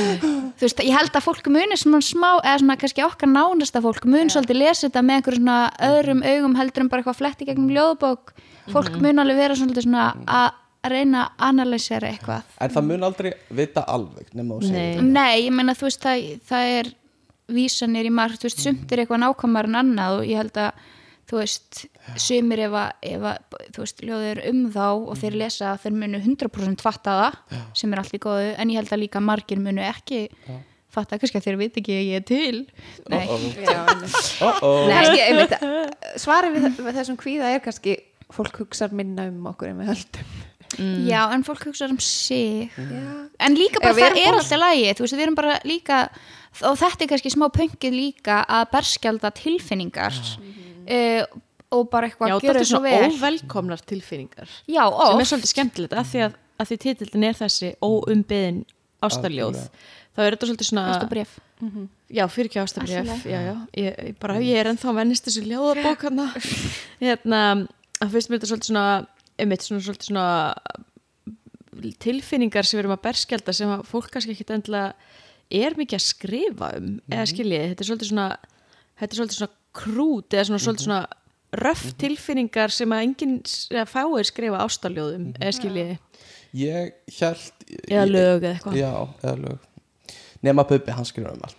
[0.56, 4.06] þú veist, ég held að fólk muni svona smá eða svona kannski okkar nánasta fólk
[4.06, 5.56] mun svolítið lesa þetta með einhverjum svona
[5.88, 8.32] öðrum augum heldur en bara eitthvað fletti gegnum ljóðbók
[8.70, 10.54] fólk mun alveg vera svolítið svona að
[10.94, 13.30] reyna að analysera eitthvað En það mun aldrei
[13.60, 14.96] vita alveg nema þú segir Nei.
[14.96, 15.08] það.
[15.16, 16.92] Nei, ég meina þú veist það, það er
[17.56, 20.84] vísanir í margt, þú veist, sumt er eitthvað nákvæmar en annað og ég held að
[21.26, 21.80] þú veist,
[22.22, 25.96] sumir ef að, ef að þú veist, ljóður um þá og þeir lesa að þeir
[26.02, 29.58] munu 100% fatta það sem er allt í góðu, en ég held að líka margir
[29.62, 30.20] munu ekki
[30.96, 32.60] fatta, kannski að þeir veit ekki að ég er til
[33.10, 33.26] Nei,
[33.66, 33.80] Já.
[34.46, 34.86] Oh-oh.
[34.90, 35.56] kannski, einmitt,
[36.22, 37.96] svarið við, við þessum kvíða er kannski
[38.32, 40.30] fólk hugsar minna um okkur en við höldum
[41.06, 42.70] já, en fólk hugsa um sig.
[42.76, 43.28] Já.
[43.46, 45.98] en líka Já, bara það er alltaf lægi þú veist, við erum bara líka
[46.62, 51.22] og þetta er kannski smá pöngið líka að berskjalda tilfinningar uh,
[51.76, 53.12] og bara eitthvað já, að þetta gera er svo svona vel.
[53.12, 54.56] óvelkomnar tilfinningar.
[54.70, 58.64] Já, sem er svolítið skemmtilegt að því að, að því titillin er þessi óumbeðin
[59.04, 59.60] ástarljóð
[60.16, 61.34] þá er þetta svolítið svona ástabrif
[62.12, 66.06] já, fyrir ekki í já, já, ég, ég bara, ég er ennþá vennist þessu ljóðabók
[66.08, 66.28] hana
[67.04, 67.42] hérna,
[68.00, 68.86] að fyrst mér þetta svolítið svona
[69.42, 70.26] um eitt svona svolítið svona
[72.02, 74.94] tilfinningar sem við erum að berskjalda sem að fólk kannski ekkit endilega
[75.52, 78.28] er mikið að skrifa um eða skiljið, þetta er svolítið svona
[78.96, 81.02] þetta er svolítið svona krút eða svona svolítið svona
[81.56, 83.36] röff tilfinningar sem að enginn
[83.88, 85.92] fáir skrifa ástarljóðum eða skiljið,
[86.56, 88.76] Ég held eða lög eða eitthvað.
[88.78, 88.92] Já,
[89.22, 89.64] eða lög.
[90.46, 91.58] Nema Bubbi, hann skrifur um allt.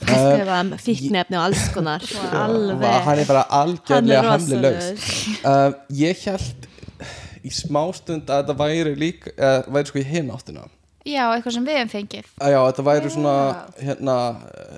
[0.00, 2.04] Skrifa um fíknefni og alls konar.
[2.42, 5.08] Alveg Hann er bara algjörlega hemli laus
[5.44, 6.68] uh, Ég held
[7.42, 10.66] í smástund að þetta væri líka eða væri sko í hinn áttina
[11.04, 12.30] já, eitthvað sem við hefum fengið.
[12.42, 13.34] Að já, þetta væri svona
[13.80, 14.16] hérna,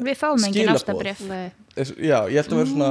[0.09, 1.21] við fáum engin ástabrif
[1.99, 2.89] já, ég held að vera svona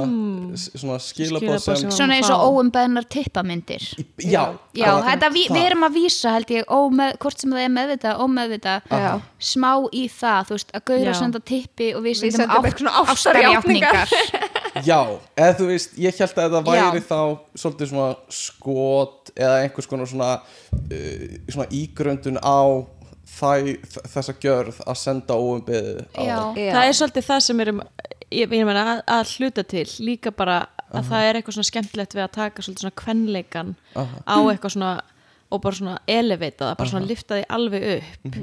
[0.60, 3.86] s- svona skilabóð Skilaboð sem, sem- svona eins og óumbeðnar tippamyndir.
[4.20, 4.42] Já,
[4.76, 8.12] já, þetta, við, við erum að vísa held ég, ómeð, hvort sem það er meðvita
[8.20, 9.14] ómeðvita, Já.
[9.40, 10.84] smá í það þú veist, að
[11.14, 12.52] að senda tippi og við Við sendum
[12.92, 14.12] ástarjátningar.
[14.90, 15.00] já,
[15.36, 17.08] eða þú veist ég held að þetta væri Já.
[17.08, 17.20] þá
[17.56, 22.84] svolítið svona skot eða einhvers konar svona uh, svona ígröndun á
[23.34, 25.38] þessa gjörð að senda
[26.18, 26.38] Já.
[26.54, 27.82] það er svolítið það sem erum
[28.30, 30.60] ég, ég meina að, að hluta til líka bara
[30.94, 34.22] að það er eitthvað svona skemmtilegt við að taka svolítið svona kvenleikan Aha.
[34.26, 34.92] á eitthvað svona
[35.54, 38.38] og bara svona elevata það, bara svona lifta því alveg upp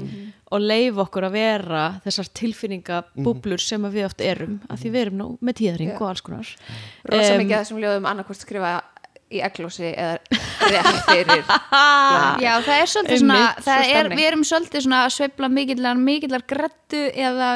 [0.52, 5.02] og leif okkur að vera þessar tilfinningabúblur sem að við oft erum að því við
[5.02, 5.96] erum nú með tíðring Já.
[5.98, 6.52] og alls konar.
[7.08, 8.72] Rosa Em, mikið af þessum ljóðum annarkvort skrifa
[9.32, 10.18] í eglósi eða
[10.72, 11.42] rétt fyrir
[12.44, 14.20] já, það er svolítið svona, Einmitt, það svo er, stemning.
[14.22, 17.50] við erum svolítið svona að sveifla mikillar, mikillar grettu eða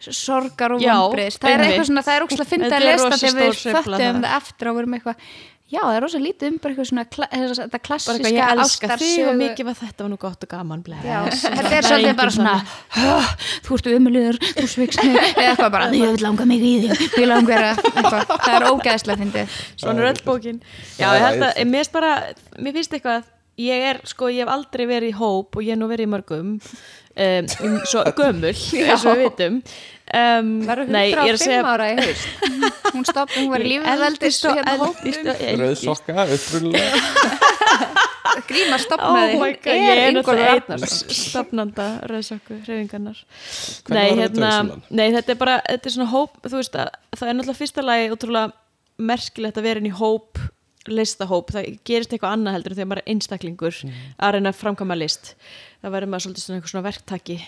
[0.00, 1.70] sorgar og Já, vombriðs það er einmitt.
[1.74, 3.58] eitthvað svona, það er ógslag að finna Þetta að er lesta rosa þegar við stór
[3.60, 4.22] sveifla föttum það.
[4.24, 5.24] það eftir og verum eitthvað
[5.70, 8.52] já, það er rosa lítið um bara eitthvað svona kla, þetta bara klassiska eitthvað ég
[8.64, 9.34] elska þig og ástarsögu.
[9.40, 10.84] mikið var þetta var nú gott og gaman.
[11.06, 12.54] Já, þetta er svolítið bara svona
[12.98, 13.32] "Hah,
[13.66, 15.18] þú ert umliður, þú svikst mig.
[15.40, 17.04] Eða eitthvað bara, ég vil langa mig í þig.
[17.20, 19.58] Ég langar að, eitthvað, það er ógæðslega fyndið.
[19.76, 20.62] Svona er öll bókin.
[20.98, 22.14] já, ég er held að, mér finnst bara
[22.58, 23.28] mér finnst eitthvað,
[23.60, 26.12] ég er, sko, ég hef aldrei verið í hóp og ég hef nú verið í
[26.14, 26.56] mörgum
[27.26, 29.62] um, svo gömul, eins og við vitum.
[30.10, 32.30] Um, Verður nei, ég er að 105 segja ára í haust.
[32.94, 38.00] Hún stopp, hún var lífveldis eldist og hérna eldist Rauðsokka, upprunalega.
[38.50, 41.12] Gríma Oh stopnaði my god, er er Arnarsson.
[41.14, 43.18] stopnanda rauðsökku hreyfingarnar
[43.86, 44.50] Hvernig nei, var hérna,
[44.88, 47.84] nei, þetta er bara þetta er svona hóp, þú veist að það er náttúrulega fyrsta
[47.86, 48.52] lagi ótrúlega
[49.10, 50.40] merkilegt að vera inn í hóp
[50.88, 53.80] listahóp, það gerist eitthvað annað heldur en þegar maður er einstaklingur
[54.16, 55.34] að reyna að framkama list.
[55.82, 57.38] Það verður maður svolítið svona eitthvað svona verktaki.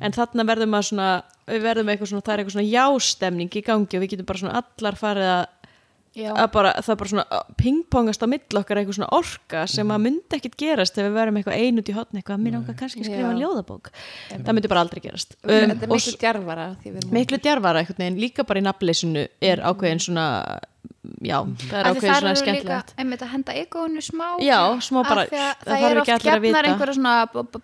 [0.00, 1.08] En þarna verður maður svona
[1.44, 4.40] við verðum eitthvað svona, það er eitthvað svona jástemning í gangi og við getum bara
[4.40, 5.44] svona allar farið að
[6.14, 6.28] Já.
[6.30, 10.36] að bara, það bara svona pingpongast á mill okkar eitthvað svona orka sem að myndi
[10.36, 13.32] ekkit gerast ef við verum eitthvað einut í hotn eitthvað, mér langar kannski að skrifa
[13.32, 13.40] Já.
[13.40, 13.90] ljóðabók.
[14.30, 15.34] Það myndi bara aldrei gerast.
[15.42, 17.84] Um, Þetta er miklu djarfara því við erum miklu djarfara
[18.14, 20.28] líka bara í nafnleysinu er ákveðin svona
[21.24, 22.92] já, það er þar svona eru líka skemmtilegt.
[22.98, 26.32] einmitt að henda egoinu smá Já, smá bara- það það þarf er ekki oft allir
[26.34, 26.62] að gefnar vita.
[26.70, 27.14] einhverja svona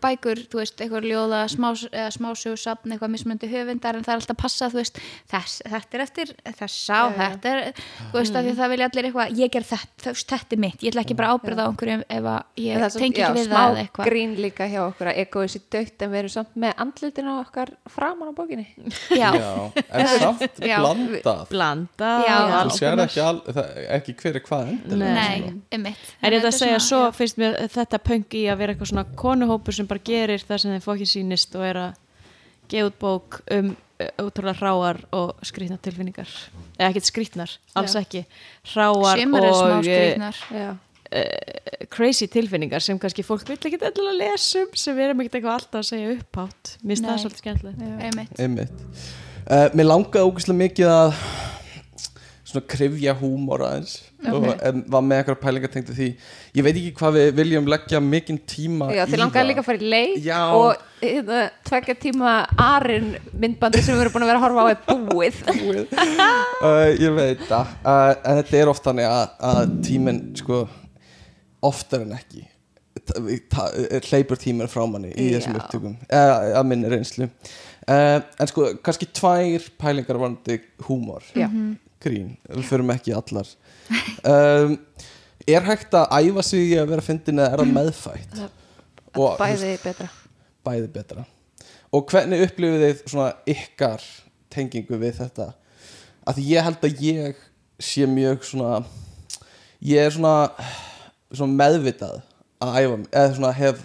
[0.05, 4.37] bækur þú veist, eitthvað ljóða, smás, eða smásögursafn eitthvað mismöndi höfundar en það er alltaf
[4.37, 5.01] að passa þú veist,
[5.31, 7.73] þess, þetta er eftir þessa og þetta er,
[8.11, 10.53] þú veist, af því að það vilja allir eitthvað, ég ger þetta, þú veist, þetta
[10.57, 12.25] er mitt ég ætla ekki bara ábyrða á einhverjum ef
[12.61, 14.07] ég það er tengi ekki við það eitthvað.
[14.11, 16.53] grín líka hjá okkur að egoið sér dögt en við erum samt
[23.31, 25.52] al, það, ekki hver er hvað endilega nei, sko.
[25.77, 28.74] um mitt En ég ætla að segja, svo finnst mér þetta punk í að vera
[28.74, 31.97] eitthvað svona konuhópur sem bara gerir það sem þeim fókið sýnist og er að
[32.70, 36.31] gefa út bók um uh, ótrúlega hráar og skrýtnar tilfinningar.
[36.78, 38.05] Eða ekkert skrýtnar, alls Já.
[38.05, 38.23] ekki.
[38.69, 40.44] Smá og uh, skrýtnar.
[40.55, 40.70] Já,
[41.90, 45.57] crazy tilfinningar sem kannski fólk vil ekki endilega lesa um sem við erum ekkert eitthvað
[45.57, 46.74] alltaf að segja upphátt.
[46.82, 47.82] Mér finnst það svolítið skemmtilegt.
[47.82, 48.85] Um mitt Einmitt.
[49.51, 51.16] Uh, mér langaði ógæslega mikið að
[52.51, 53.94] svona krifja húmor aðeins
[54.28, 56.09] og um, var með eitthvað pælingar tengdi því
[56.59, 59.48] ég veit ekki hvað við viljum leggja mikinn tíma Já í þið langaði það.
[59.51, 60.40] líka að fara í leik Já.
[60.59, 61.40] og hérna,
[61.70, 62.35] tvekja tíma
[62.66, 65.40] arin myndbandi sem við erum búin að vera að horfa á er búið
[66.66, 70.62] uh, ég veit það uh, en þetta er oft þannig að, að tíminn sko
[71.70, 72.47] oftar en ekki
[74.10, 75.60] hleypur tíminn frá manni í þessum Já.
[75.62, 80.59] upptökum eða að minni reynslu uh, en sko kannski tvær pælingar varandi
[80.89, 81.48] húmor Já.
[82.02, 83.48] Grín, við förum ekki allar.
[84.24, 84.77] Um,
[85.48, 88.40] er hægt að æfa sig í að vera fyndin eða er það meðfætt?
[89.18, 90.09] Og, Bæði betra.
[90.66, 91.24] bæði betra.
[91.90, 94.05] Og hvernig upplifið þið svona ykkar
[94.55, 95.48] tengingu við þetta?
[96.31, 97.40] Að ég held að ég
[97.82, 98.85] sé mjög svona
[99.82, 100.51] ég er svona,
[101.32, 102.20] svona meðvitað
[102.60, 103.81] að æfa mig, eða svona hef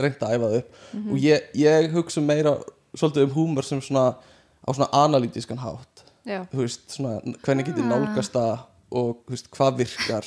[0.00, 0.76] reynd að æfa það upp.
[1.02, 2.54] Og ég, ég hugsa meira
[2.94, 4.14] svolítið um húmor sem svona
[4.62, 5.91] á svona analítiskan hátt
[6.26, 10.26] þú veist, svona, hvernig getið nálgast það og þú veist, hvað virkar?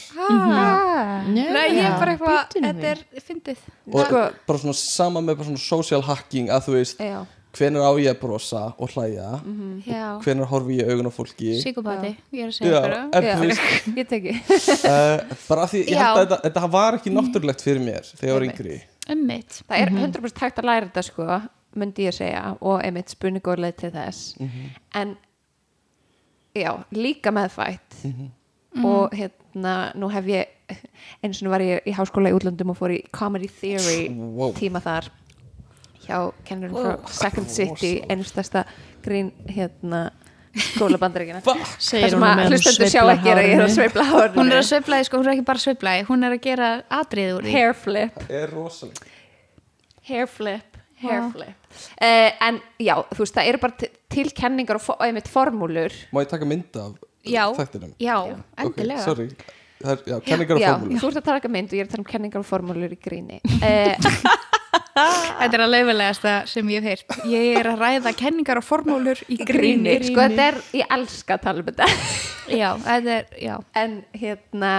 [1.30, 3.63] Nei, ég er bara eitthvað, þetta er fyndið.
[3.93, 7.19] Og Sko- bara svona sama með bara svona social hacking að þú veist, já,
[7.55, 9.30] hvenær á ég að brosa og hlæja?
[9.88, 11.53] Já, hvenær horfi ég augun á fólki?
[11.61, 12.95] Síkopati, ég er að segja Já, ykkur.
[13.15, 13.61] en þú veist
[14.01, 17.85] ég teki uh, bara af því ég held að þetta, þetta var ekki náttúrulegt fyrir
[17.85, 18.59] mér þegar ég var Einmitt.
[18.59, 18.81] yngri.
[19.30, 21.39] Mitt Það er 100% hægt að læra þetta sko
[21.76, 24.35] myndi ég segja og einmitt leið til þess.
[24.95, 25.15] En
[26.56, 27.99] já, líka meðfætt.
[28.84, 30.52] Og hérna nú hef ég
[31.23, 34.53] eins og var ég í háskóla í útlöndum og fór í Comedy Theory Wow.
[34.57, 35.10] tíma þar
[36.06, 38.65] hjá kennurum frá Second City einu stærsta
[39.06, 40.10] grín hérna
[40.56, 41.41] skóla bandaríkina
[41.80, 44.38] segir sem að með hlustendur sjá ekki er að ég er að sveifla hárinu.
[44.40, 46.69] Hún er að sveiflaði, sko, hún er ekki bara sveiflaði hún er að gera
[46.99, 47.56] atrið úr því.
[47.56, 48.23] Hair flip.
[48.30, 48.56] Er
[50.06, 51.67] hair flip, hair flip.
[51.99, 55.91] Uh, en já, þú veist, það eru bara til- til kenningar og einmitt formúlur.
[56.13, 56.95] Má ég taka mynd af
[57.26, 57.93] Já, þættinum?
[57.99, 58.17] Já,
[58.63, 59.01] Ok, endilega.
[59.03, 59.30] Sorry.
[59.81, 60.99] Það er, já, kenningar og já, formúlur.
[61.01, 62.99] Þú ert að taka mynd og ég er að tala um kenningar og formúlur í
[63.01, 63.39] gríni.
[63.59, 63.95] Uh,
[64.95, 67.15] Þetta er að laufilegasta sem ég hef heyrt.
[67.27, 69.97] Ég er að ræða kenningar og formúlur í gríni.
[70.07, 71.88] sko þetta er, ég elska að tala um þetta.
[72.61, 73.55] Já, þetta er, já.
[73.76, 74.72] En hérna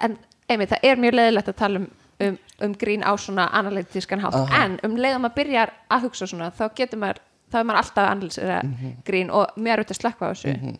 [0.00, 0.16] en
[0.48, 1.86] einmitt, það er mjög leðilegt að tala um,
[2.24, 4.34] um, um grín á svona analytískan hátt.
[4.34, 4.64] Aha.
[4.64, 7.22] en um leiðum að byrja að hugsa svona þá getur maður,
[7.52, 8.58] þá er maður alltaf að analysera
[9.04, 10.76] grín og mér er auðvitað að slökka á þessu.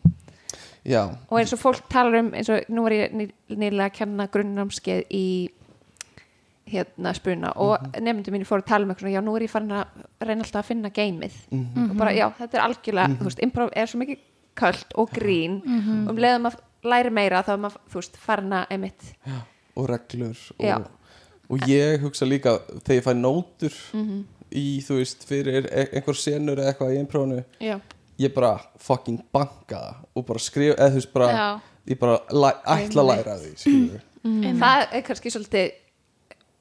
[0.81, 3.97] Já, og eins og fólk talar um eins og nú var ég ný, nýlega að
[3.99, 5.27] kenna grunnnámskeið í
[6.71, 9.43] hérna spuna og mm nefndu mínu fóru að tala um eitthvað svona, já nú er
[9.45, 9.87] ég farin að
[10.25, 11.35] reyna alltaf að finna geimið.
[11.91, 14.21] Og bara já þetta er algjörlega, þú veist, improv er svo mikið
[14.61, 15.59] köld og grín.
[16.07, 19.11] Og um leiðum að læri meira þá er maður, þú veist, farin að emitt
[19.77, 20.79] og reglur Já.
[21.51, 24.21] Og, ég hugsa líka þegar ég fæ nótur Mhm.
[24.53, 27.81] í, þú veist, fyrir e einhver senur eða eitthvað í einprófunu já,
[28.19, 31.61] ég bara fucking banka og bara skrifa, eða þú veist bara Já.
[31.95, 34.01] ég bara ætla að læra því skilur
[34.61, 35.71] það er kannski svolítið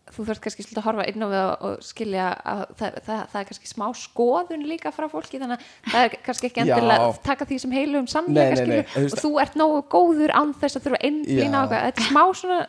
[0.10, 3.40] þú þurft kannski svolítið að horfa inn á við og, skilja að það, það, það
[3.41, 7.20] er kannski smá skoðun líka frá fólki þannig að það er kannski ekki endilega að
[7.28, 10.88] taka því sem heilum Nei, sannleika skilju og þú ert nógu góður án þess að
[10.88, 11.66] þurfa einblína á Já.
[11.66, 12.60] eitthvað, þetta er smá svona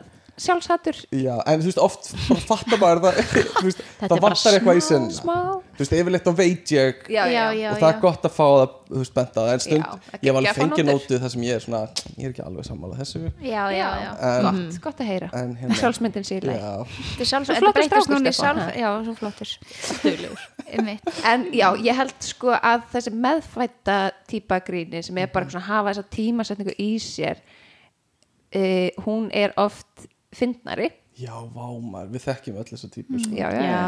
[0.40, 0.98] sjálfshattur.
[1.14, 2.10] Já, en þú veist, oft
[2.48, 3.20] fattar maður það
[3.66, 5.08] veist, Þetta það vantar eitthvað í sinn.
[5.14, 8.34] smá þú veist, yfirleitt þá veit ég já, já, já, og það er gott að
[8.36, 9.50] fá það, þú veist, bent á það.
[9.54, 12.44] En stund, ég var alveg fengið nótið þar sem ég er svona ég er ekki
[12.46, 13.22] alveg sammála þessu.
[13.40, 15.30] Já, já, já en, gott, gott að heyra.
[15.40, 19.54] en hérna sjálfsmyndin sér í leið Þetta er í Stefán, sjálf, já, svo flottur.
[20.70, 21.08] Einmitt.
[21.26, 23.98] en já, ég held sko að þessi meðfætta
[24.30, 27.40] típa gríni sem er bara svona að hafa þessa tímasetningu í sér
[28.54, 30.06] uh, hún er oft
[30.36, 30.90] fyndnari
[31.20, 33.32] já, vá maður, við þekkjum öll þessu típu sko.
[33.36, 33.82] já, já, já.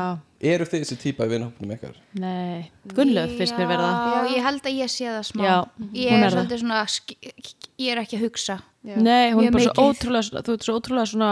[0.52, 1.94] eru þið þessi típa í vinhópnum ykkar?
[2.18, 5.56] nei Gunnlöf finnst mér verða Já, ég held að ég sé það smá Já,
[5.94, 6.34] Ég er er það.
[6.36, 7.16] svolítið svona sk-
[7.78, 8.96] Ég er ekki að hugsa Já.
[8.98, 9.88] Nei, hún er bara svo mikið.
[9.88, 11.30] ótrúlega svona- þú ert svo ótrúlega svona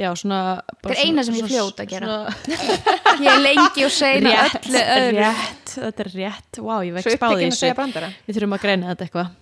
[0.00, 0.40] já, svona
[0.80, 2.16] Þetta er eina sem ég er fljót að gera.
[3.18, 5.20] Ég er lengi og segna rétt, öllu öðru.
[5.20, 6.60] rétt, þetta er rétt.
[6.60, 8.10] Wow, ég vext báði að brandara.
[8.26, 9.32] Við þurfum að greina þetta eitthvað.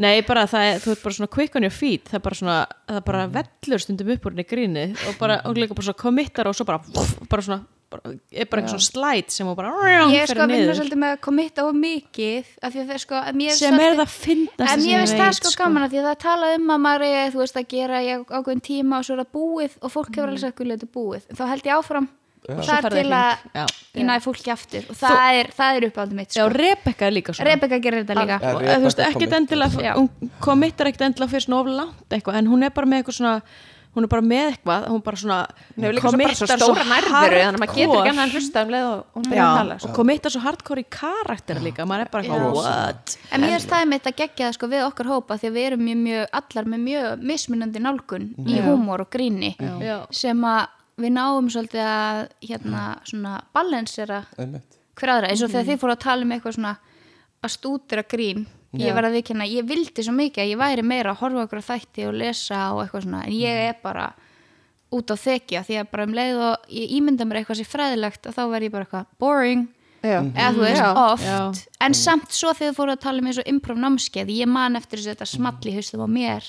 [0.00, 2.08] Nei, bara það er, þú ert bara svona quick on your feet.
[2.08, 5.42] Það er bara svona, það er bara vellur stundum upp úr henni gríni og bara,
[5.44, 6.80] og líka bara svona committar og svo bara,
[7.28, 7.60] bara svona
[7.90, 9.72] bara, er bara eitthvað svona slide sem hún bara
[10.10, 12.94] Ég er sko að vinna svolítið með að komitta of mikið af því að það
[12.96, 16.00] er sko að sem er það fyndast En ég veist það sko gaman að því
[16.02, 19.16] að það tala um að maður er, þú veist, að gera ákveðin tíma og svo
[19.16, 21.28] er það búið og fólk hefur alveg sagt guðlega þetta er búið.
[21.34, 22.08] Þá held ég áfram
[22.48, 23.64] það er til að já.
[24.00, 26.52] ég næ fólki aftur og það er, það er uppáldið mitt já, sko.
[26.56, 28.38] Rebecca er líka svona Rebecca gerir þetta líka.
[28.40, 29.92] Ja, og þú veist, endilega Já.
[29.98, 33.20] hún committar ekkert endilega fyrir svona of langt eitthvað en hún er bara með eitthvað
[33.20, 33.36] svona
[33.90, 35.38] hún er bara með eitthvað, hún bara svona
[35.74, 36.74] líka svo bara svo
[38.36, 41.62] hlusta um leið og hún byrja að tala Já, og committar svo hardcore í karakter
[41.64, 42.52] líka, maður er bara eitthvað, Já.
[42.60, 43.16] what?
[43.30, 45.56] En mér finnst það er mitt að gegja það sko við okkar hópa því að
[45.58, 49.96] við erum mjög, mjög, allar með mjög mismunandi nálgun í húmor og gríni Já.
[50.14, 50.68] sem að
[51.02, 54.78] við náum svolítið að hérna svona balansera einmitt.
[54.98, 56.74] hver aðra, eins og þegar þið fóru að tala um eitthvað svona
[57.40, 58.46] að stúdira grín
[58.78, 61.62] ég var að viðkynna, ég vildi svo mikið að ég væri meira að horfa okkur
[61.62, 64.10] á þætti og lesa og eitthvað svona, en ég er bara
[64.94, 68.26] út á þekja, því að bara um leið og ég ímynda mér eitthvað sér fræðilegt
[68.26, 69.68] og þá verð ég bara eitthvað boring.
[70.00, 70.16] Já.
[70.24, 70.90] eða þú veist, Já.
[70.96, 71.24] oft.
[71.28, 71.74] Já.
[71.84, 74.78] en samt svo þegar þú fóru að tala um eins og improv námskeið, ég man
[74.78, 76.46] eftir þess að þetta small í haustum á mér.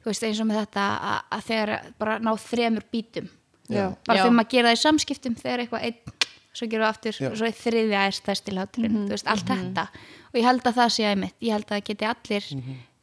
[0.00, 3.28] Þú veist, eins og með þetta að, að þegar bara ná þremur bítum
[3.68, 3.94] Já.
[4.06, 4.22] bara Já.
[4.24, 6.16] fyrir maður að gera það í samskiptum þegar eitthvað einn,
[6.56, 7.30] svo gerum við aftur Já.
[7.30, 9.86] og svo er þriðja er stærsti hláturinn þú veist, allt þetta
[10.32, 12.50] og ég held að það sé æmitt ég held að það geti allir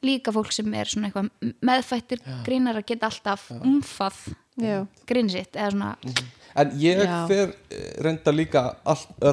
[0.04, 4.24] líka fólk sem er svona eitthvað meðfættir grínar að geta alltaf umfað
[4.62, 4.86] Já.
[5.10, 5.98] grín sitt eða svona,
[6.54, 7.26] En ég Já.
[7.26, 8.62] fer eh, reynda líka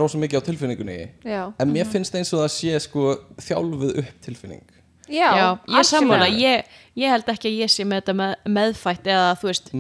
[0.00, 0.94] rosa mikið á tilfinningunni
[1.24, 1.52] Já.
[1.60, 3.02] En mér finnst eins og það sé sko
[3.36, 4.62] þjálfuð upp tilfinning
[5.10, 8.34] Já, Já, ég er sammála, ég, ég held ekki að ég sé með þetta með,
[8.58, 9.72] meðfætt eða þú veist,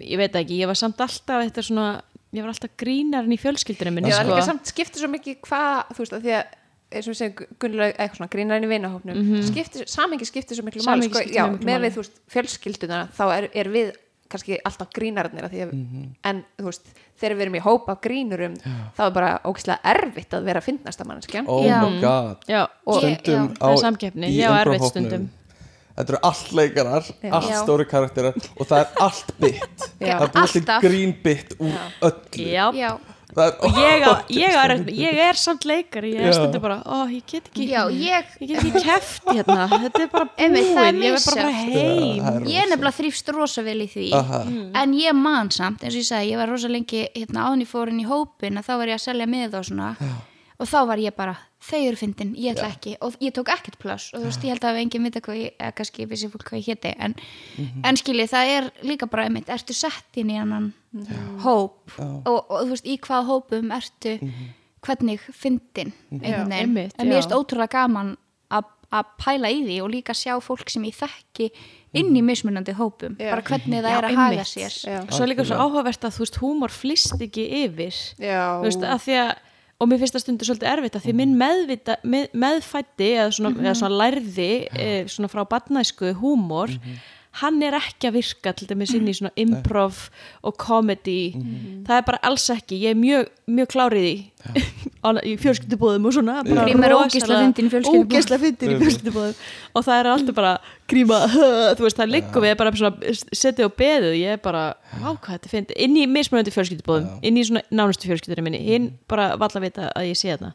[0.00, 1.88] ég veit ekki, ég var samt alltaf þetta svona,
[2.36, 4.36] ég var alltaf grínarinn í fjölskyldunum minni, Já, en sko.
[4.36, 6.54] líka samt skiptir svo mikið hvað, þú veist, að því að
[6.96, 10.64] eins og við segjum Gunnilega eitthvað svona grínarinn í vinahópnum mm skiptir, samingi skiptir svo
[10.66, 13.88] miklu Samhengi sko, já, með við, þú veist, fjölskylduna þá er, er við
[14.32, 14.88] kannski alltaf
[15.48, 15.72] að því að,
[16.30, 18.54] en þú veist, þegar við erum í hóp af grínurum
[18.96, 21.80] þá er bara ógislega erfitt að vera að finnast að manneskjan oh Já.
[21.82, 22.46] my god.
[22.50, 23.66] Já, Og- Stundum Já, á,
[24.60, 25.26] er í stundum.
[25.96, 27.58] Þetta eru allt leikarar, allt Já.
[27.64, 30.18] stóri karakterar og það er allt bit Já.
[30.18, 30.82] Það er búið til Alltaf.
[30.84, 31.78] grín bit úr
[32.10, 32.48] öllu.
[32.52, 32.66] Já,
[33.44, 34.64] er, og ég, á, ég, á,
[34.96, 36.36] ég er samt leikari, ég er Já.
[36.38, 40.10] stundu bara, ó, ég get ekki, já, ég ég get ekki keft hérna, þetta er
[40.12, 42.22] bara búin, Einmitt, það er ég verð bara heim.
[42.26, 44.40] Það er ég er nefnilega þrýfst rosa vel í því Aha.
[44.82, 47.70] en ég man samt, eins og ég sagði ég var rosa lengi hérna áðan ég
[47.74, 49.92] fór inn í hópin að þá var ég að selja með og svona
[50.56, 53.78] og þá var ég bara, þau eru fyndin ég ætla ekki, og ég tók ekkert
[53.82, 54.10] pláss.
[54.14, 56.62] Og þú veist, ég held að enginn vita hvað ég, eða kannski vissi fólk hvað
[56.62, 57.16] ég héti, en,
[57.86, 60.70] en skiljið það er líka bara einmitt, ertu sett inn í annan
[61.44, 61.96] hóp?
[61.98, 64.16] Og, og þú veist, í hvað hópum ertu
[64.86, 67.22] hvernig fyndin einhvern veginn, einmitt, en mér já.
[67.24, 68.14] finnst ótrúlega gaman
[68.54, 71.48] að að pæla í því og líka sjá fólk sem ég þekki
[71.96, 73.16] inn í mismunandi hópum.
[73.18, 73.32] Já.
[73.32, 74.76] bara hvernig það Já, er að haga sér.
[74.86, 74.98] Já.
[75.10, 77.98] Svo er líka svo áhugavert að þú veist, húmor flýst ekki yfir.
[78.20, 78.60] Já.
[78.60, 79.32] þú veist, að því að
[79.76, 83.52] og mér finnst það stundur svolítið erfitt að því minn meðvita, með, meðfætti eða svona,
[83.60, 86.72] eða svona lærði e, svona frá badnæsku húmor
[87.42, 90.06] hann er ekki að virka til dæmis inn í svona improv
[90.46, 91.34] og comedy.
[91.86, 92.78] Það er bara alls ekki.
[92.86, 93.28] Ég er mjög,
[93.58, 94.14] mjög klárið í
[95.30, 99.36] í fjölskyldubóðum og svona bara Grímur er ógeðslega fyndinn í fjölskyldubóðum
[99.76, 100.52] og það er alltaf bara
[100.90, 101.18] gríma
[101.76, 104.64] þú veist, það liggur við bara svona setið á beðu, ég er bara
[104.96, 108.90] vá hvað þetta finnst, inn í mismunandi fjölskyldubóðum inn í svona nánustu fjölskyldurinn minni hinn
[109.10, 110.52] bara valla vita að ég sé þetta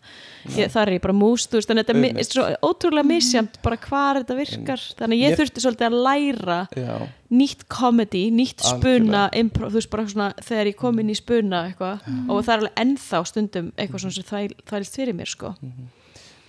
[0.58, 3.80] ég, þar er ég bara múst, þú veist, þannig að þetta er ótrúlega misjamt bara
[3.88, 6.96] hvar þetta virkar, þannig að ég Ég- þurfti svolítið að læra Já,
[7.32, 11.64] nýtt comedy, nýtt spuna improv, þú veist bara svona þegar ég kom inn í spuna
[11.70, 15.54] eitthvað og það er alveg ennþá stundum eitthvað svona sem þvæl, þvælst fyrir mér sko.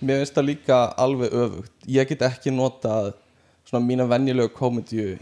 [0.03, 1.71] Mér finnst það líka alveg öfugt.
[1.87, 3.13] Ég get ekki notað
[3.63, 5.13] svona mína venjulegu komedíu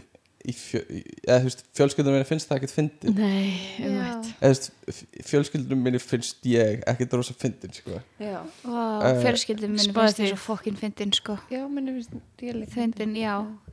[0.42, 0.80] í fjö,
[1.22, 3.12] eða þú veist, fjölskyldunum minni finnst það ekkert fyndið.
[3.14, 3.52] Nei,
[3.86, 8.00] um veit eða þú veist, fjölskyldunum minni finnst ég ekkert rosa fyndin sko.
[8.18, 10.24] já, Vá, Eh, fjölskyldum minni finnst því.
[10.26, 11.38] þess að fokkin fyndin sko.
[11.48, 12.10] Já, minni finnst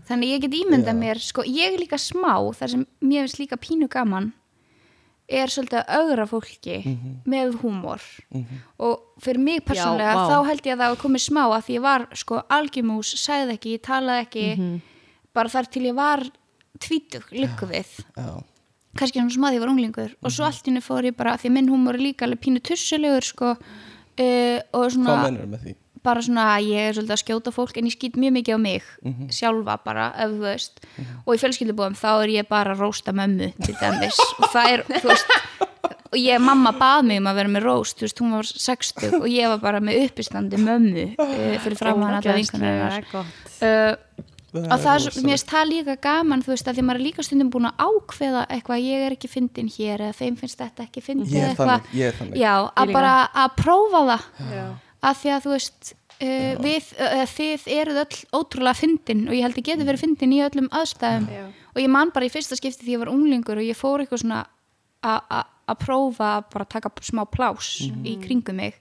[0.10, 1.00] já þannig ég get ímyndað Já.
[1.00, 4.32] mér, sko, ég er líka smá þar sem mér finnst líka pínu gaman
[5.30, 6.78] er svolítið að augra fólki
[7.30, 8.02] með húmor.
[8.82, 10.24] Og fyrir mig persónlega vá.
[10.26, 13.58] þá held ég að það var komið smá að því ég var sko algjumús, sagði
[13.58, 14.46] ekki, ég talaði ekki.
[15.38, 16.26] Bara þar til ég var
[16.82, 17.92] tvítug, líku við.
[18.18, 18.42] já,
[18.98, 20.16] kannski hann smaði ég var unglingur.
[20.24, 22.42] Og svo allt í henni fór ég bara, af því minn húmor er líka alveg
[22.42, 25.76] pínu tussulegur sko uh, og svona hvað mennur með því?
[26.04, 28.60] Bara svona að ég er svolítið að skjóta fólk en ég skýt mjög mikið á
[28.60, 28.84] mig
[29.36, 30.80] sjálfa bara, ef þú veist.
[31.26, 34.20] Og í fjölskyldubóðum þá er ég bara að rósta mömmu til dæmis.
[34.40, 35.36] Og það er, þú veist
[36.10, 39.20] og ég, mamma bað mig um að vera með róst þú veist, hún var 60
[39.20, 43.06] og ég var bara með uppistandi mömmu uh, fyrir framan alla vinkunar hennar.
[43.62, 43.94] uh,
[44.50, 47.06] og það er, svo- mér finnst það líka gaman þú veist, að því maður er
[47.06, 50.88] líka stundum búin að ákveða eitthvað, ég er ekki fyndin hér eða þeim finnst þetta
[50.88, 51.30] ekki fyndin
[55.00, 59.28] Að að að því að þú veist uh, við, uh, þið eruð öll ótrúlega fyndin
[59.28, 61.30] og ég held ég geti verið fyndin í öllum aðstæðum.
[61.32, 61.46] Já.
[61.74, 64.24] og ég man bara í fyrsta skipti því ég var unglingur og ég fór eitthvað
[64.26, 64.44] svona
[65.00, 68.76] að prófa að bara taka smá plás í kringum mig.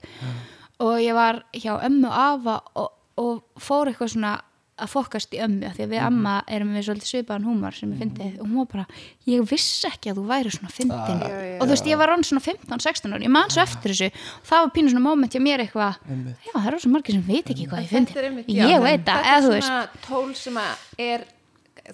[0.83, 4.33] Og ég var hjá ömmu og afa og, og fór eitthvað svona
[4.79, 8.01] að fokast í ömmu því að við amma erum við svolítið svipaðan húmar sem ég
[8.03, 8.35] fyndið.
[8.39, 8.85] Og hún var bara,
[9.29, 11.23] ég vissi ekki að þú væri svona fyndin.
[11.23, 11.55] Já, já.
[11.57, 14.09] og þú veist, ég var rann svona 15-16 ára, ég man svo eftir þessu.
[14.49, 17.51] Það var pínu svona moment hjá mér eitthvað já, það eru svo margir sem veit
[17.53, 19.69] ekki hvað ég fyndi Þetta er ég veit það, þetta eða þú er veist.
[19.69, 21.27] svona tól sem að er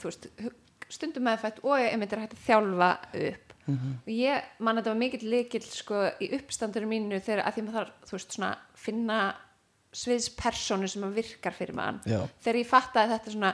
[0.06, 0.30] veist,
[0.96, 2.92] stundum meðfætt og einmitt er hægt að þjálfa
[3.26, 3.42] upp.
[4.06, 7.64] Og ég man að þetta var mikill leikil sko í uppstandur mínu þegar að því
[7.66, 9.42] maður þarf
[9.96, 12.02] sviðspersonu sem að virkar fyrir mann.
[12.06, 12.22] Já.
[12.44, 13.52] þegar ég fattaði þetta svona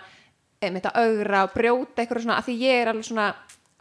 [0.61, 3.27] einmitt að augra og brjóta eitthvað svona að því ég er alveg svona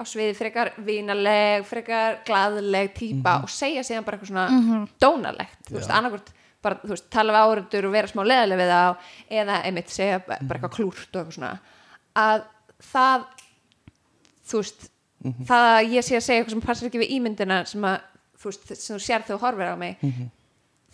[0.00, 5.76] á sviði frekar vinaleg, frekar glaðleg típa og segja síðan bara eitthvað svona dónalegt, þú
[5.76, 6.30] veist, annarkvort
[6.64, 9.10] bara, þú veist, tala við áhörundur og vera smá leðileg við þá,
[9.42, 11.52] eða einmitt segja bara eitthvað klúrt og eitthvað svona.
[12.20, 12.42] Að
[12.90, 13.28] það
[14.50, 14.88] þú veist,
[15.52, 18.00] það að ég sé að segja eitthvað sem passar ekki við ímyndina sem að,
[18.40, 20.04] þú veist, sem þú sér þegar þú horfir á mig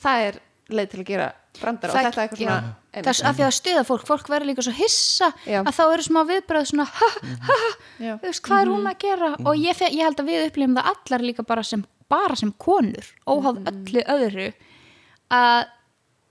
[0.03, 0.39] það er
[0.77, 1.27] leið til að gera
[1.61, 2.59] brandar og þetta er eitthvað svona
[2.97, 5.61] það er að því að stuða fólk, fólk verður líka svo hissa Já.
[5.63, 7.71] að þá eru smá viðbröð svona ha, ha, ha,
[8.01, 9.31] þú veist, hvað er hún að gera?
[9.45, 12.53] Og ég, fe- ég held að við upplifum það allar líka bara sem, bara sem
[12.63, 14.51] konur óháð öllu öðru
[15.37, 15.65] að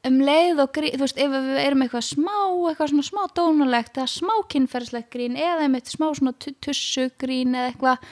[0.06, 2.34] um leið og grín, þú veist, ef við erum eitthvað smá,
[2.70, 7.56] eitthvað svona smá dónulegt eða smá kynferðislegt grín eða einmitt smá svona tu- tussu grín
[7.58, 8.04] eða eitthvað,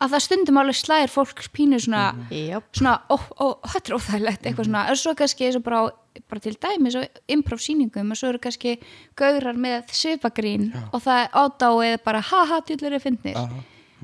[0.00, 2.64] að það stundum alveg slæðir fólk pínu svona Jáp.
[2.72, 5.92] svona, ó, ó, þetta er óþægilegt eitthvað svona, og svo kannski eins og bara, á-
[6.28, 8.76] bara til dæmis og improv sýningum og svo eru kannski
[9.18, 13.38] gaurar með svipagrín og það er ádáið bara ha-ha, djúlur er fyndnir.
[13.38, 13.62] Aha.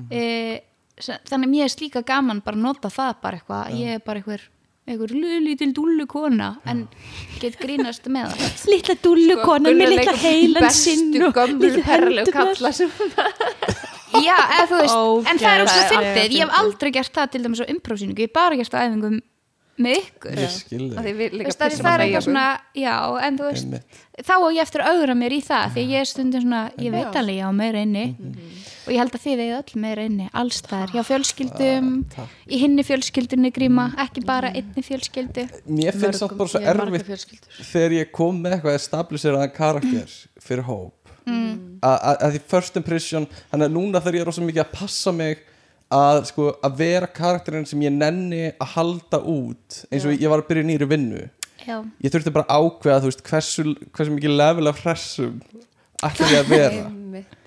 [0.09, 0.23] e,
[0.99, 3.75] þannig að mér er slíka gaman bara að nota það bara eitthvað.
[3.79, 4.45] Ég er bara einhver,
[4.89, 5.13] einhver
[5.45, 6.87] lítil dúllu kona en
[7.39, 8.57] get grínast með það.
[8.73, 12.33] Litla dúllu Sko, með litla leikur heilan sinn bestu perlegu hendurnar.
[12.33, 12.73] kalla
[14.25, 16.39] já, eða þú veist, en það er Ógeðslega fyndið.
[16.39, 18.23] Ég hef aldrei gert það til dæmis á improv sýningu.
[18.25, 19.19] Ég hef bara gert það æfingum
[19.79, 20.39] með ykkur.
[20.39, 22.45] Að veist, það, það er eitthvað svona,
[22.75, 22.95] já,
[23.27, 23.99] en þú veist Einmitt.
[24.27, 26.91] þá á ég eftir að augra mér í það því ég er stundum svona, ég
[26.95, 27.19] veit Já.
[27.21, 28.05] alveg ég á meira inni.
[28.89, 32.37] Og ég held að þið eigið öll meira inni allstaðar, hjá fjölskyldum takk.
[32.49, 35.47] í hinni fjölskyldunni gríma ekki bara einni fjölskyldu.
[35.69, 40.95] Mér finnst samt bara svo erfitt þegar ég kom með eitthvað establiseraðan karakter fyrir hóp.
[41.29, 41.77] Mm.
[41.85, 44.71] að að- að því first impression þannig að núna þegar ég er rosa mikið að
[44.73, 45.43] passa mig
[45.93, 50.43] að sko að vera karakterinn sem ég nenni að halda út eins og ég var
[50.43, 51.25] að byrja í nýri vinnu.
[51.65, 55.41] Já, ég þurfti bara að ákveða veist hversu, hversu mikið level af hressum
[56.05, 56.85] ætla ég að vera.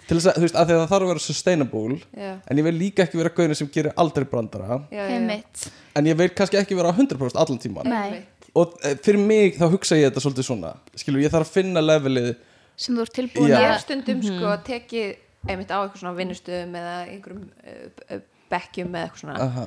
[0.03, 2.59] Til þess að þú veist að því að það þarf að vera sustainable já, en
[2.59, 4.83] ég vil líka ekki vera gauðin sem gerir aldrei brandara.
[4.93, 5.69] Já, já.
[5.97, 8.23] en ég vil kannski ekki vera á 100% allan tíman Nei.
[8.59, 10.75] Og eh, fyrir mig þá hugsa ég þetta svolítið svona.
[10.99, 12.35] Skilur ég þarf að finna levelið
[12.77, 13.59] sem þú ert tilbúin Já.
[13.61, 18.21] ég að stundum sko tekið einmitt á eitthvað svona vinnustöðum eða einhverjum uh,
[18.53, 19.67] bekkjum eða eitthvað svona Aha.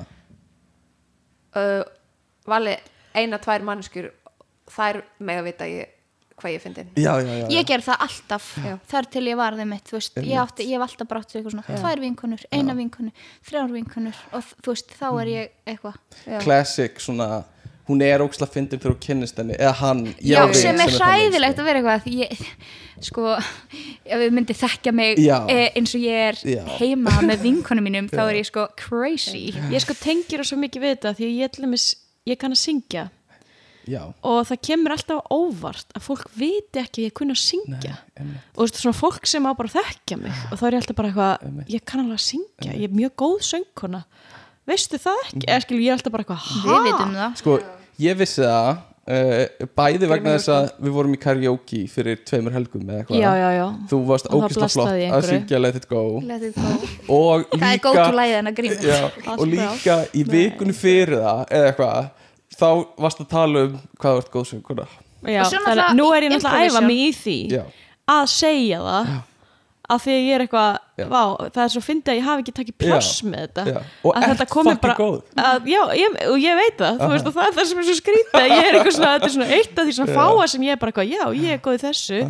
[1.60, 1.82] uh,
[2.46, 2.78] vali
[3.16, 4.10] eina, tvær mannskjur
[4.70, 5.96] þær með að vita ég
[6.36, 6.64] hvað ég
[7.00, 7.46] já, já, já, já.
[7.54, 8.72] ég ger það alltaf Já.
[8.90, 12.02] þar til ég var þeim veist, ég, átti, ég hef alltaf brátt eitthvað svona tvær
[12.02, 13.12] vinkonur, eina vinkonu,
[13.48, 15.96] þrjár vinkonur og þú veist, þá er ég eitthvað
[16.26, 16.38] Já.
[16.44, 17.28] classic svona
[17.86, 21.54] hún er óksla fyndin þegar þú kynnist henni eða hann já, við, sem er hræðilegt
[21.56, 21.62] sko.
[21.62, 22.46] að vera eitthvað því ég,
[23.06, 23.34] sko,
[24.06, 25.36] ef við myndi þekkja mig Já.
[25.50, 26.62] e, eins og ég er Já.
[26.80, 29.50] heima með vinkonum mínum þá er ég sko crazy.
[29.72, 31.86] Ég sko tengir það svo mikið við þetta því að ég, til dæmis,
[32.26, 33.06] ég kann að syngja.
[33.86, 37.92] Já, og það kemur alltaf óvart að fólk viti ekki að ég kunna að syngja.
[38.18, 38.48] Einmitt.
[38.56, 40.80] og þú veist svona fólk sem á bara að þekkja mig og þá er ég
[40.80, 44.02] alltaf bara eitthvað, ég kann alveg að syngja ég er mjög góð söngkona.
[44.66, 47.38] Veistu það ekki, eða skil ég er alltaf bara eitthvað við vitum það.
[47.38, 47.56] Sko,
[48.02, 48.68] ég vissi það
[49.06, 53.20] uh, bæði vegna þess að við vorum í karaoke fyrir tveimur helgum eða eitthvað.
[53.22, 56.02] Já, já, já, þú varst óksla flott að syngja Let It Go.
[56.26, 56.74] Let it go.
[57.16, 59.00] og það er líka til læðið en að gríma já,
[59.36, 62.12] og líka í vikunni fyrir það eða eitthvað
[62.56, 62.68] þá
[63.06, 64.86] varst að tala um hvað þú ert góð sönguna
[65.26, 67.62] já Og svo þannig, náttúrulega nú er ég náttúrulega að æfa mig í því já,
[68.16, 69.14] að segja það
[69.86, 71.04] að því að ég er eitthvað, Já.
[71.12, 71.20] vá,
[71.54, 73.26] það er svo fyndið að ég hafi ekki takið pláss Já.
[73.30, 73.64] með þetta.
[73.70, 73.80] Já.
[74.02, 75.18] og ert komi fucking bara góð.
[75.46, 77.86] að, já, ég, og ég veit það, þú veist, og það er það sem er
[77.90, 80.48] svo skrítið að ég er eitthvað svona, þetta er svona eitt af því svona fáa
[80.54, 82.20] sem ég er bara eitthvað, já, ég er góð í þessu.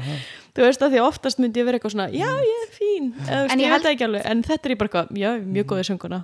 [0.57, 3.11] Þú veist, að því að oftast myndi ég vera eitthvað svona já, ég er fín,
[3.13, 4.79] eða, þú veist, En ég ég, held- veit það ekki alveg en þetta er ég
[4.81, 6.21] bara eitthvað, já, mjög góð í sönguna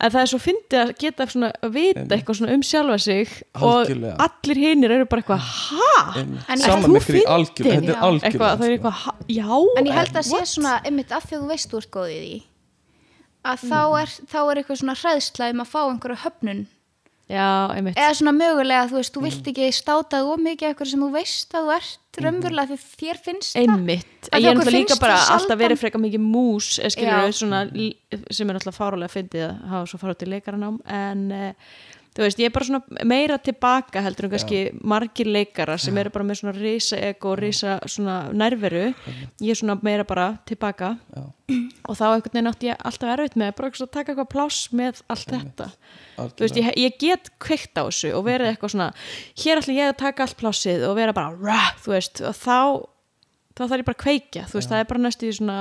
[0.00, 3.32] en það er svo fyndið að geta svona að vita eitthvað svona um sjálfa sig
[3.54, 4.14] Algjörlega.
[4.14, 6.20] og allir hinir eru bara eitthvað, ha?
[6.20, 6.46] Einmitt.
[6.48, 7.34] En saman þú með fyrir fyndin?
[7.36, 8.00] algjörlega þetta er Já.
[8.08, 8.76] algjörlega eitthvað, það er sko.
[8.76, 10.48] eitthvað, ha, já en ég held að sé what?
[10.54, 12.42] svona einmitt af því að þú veist þú ert góð í því
[13.50, 14.00] að þá Mm.
[14.00, 16.66] er, þá er eitthvað svona hræðsla um að fá einhverju höfnun
[17.30, 17.46] já,
[17.76, 17.96] einmitt.
[17.96, 19.28] Eða svona mögulega þú veist, þú Mm.
[19.28, 23.20] vilt ekki státað of mikið eitthvað sem þú veist að þú ert raunverulega því þér
[23.24, 23.62] finnst það.
[23.70, 27.60] Einmitt, Að ég er náttúrulega líka bara alltaf verið frekar mikið mús eh, skilur svona,
[28.30, 31.52] sem er náttúrulega fárulega fyndið að hafa svo farið til leikaranám en uh,
[32.20, 36.12] þú veist, ég er bara svona meira tilbaka heldur en kannski margir leikara sem eru
[36.12, 38.90] bara með svona risa ego og risa svona nærveru.
[39.40, 40.94] Ég er svona meira bara tilbaka.
[41.16, 41.24] Já.
[41.88, 45.00] og þá einhvern veginn átti ég alltaf erfitt með bara að taka eitthvað pláss með
[45.10, 45.66] allt þetta.
[45.66, 46.68] Þú veist, Algjörlega.
[46.68, 48.88] ég, ég get kveikt á þessu og verið eitthvað svona
[49.42, 52.56] hér ætla ég að taka allt plássið og vera bara rah, þú veist, og þá
[53.56, 55.58] þá þarf ég bara að kveikja, þú veist, það er bara næstu í svona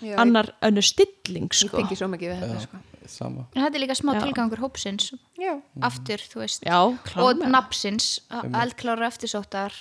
[0.00, 1.76] Já, annar önnur stilling ég sko.
[1.80, 2.82] tengi svo mikið við þetta sko.
[3.12, 3.46] Sama.
[3.54, 4.20] En þetta er líka smá Já.
[4.24, 5.10] tilgangur hópsins.
[5.40, 5.54] Já,
[5.86, 6.66] aftur, þú veist.
[6.66, 9.76] Já, og klárlega nafnsins, eldklára eftirsóttar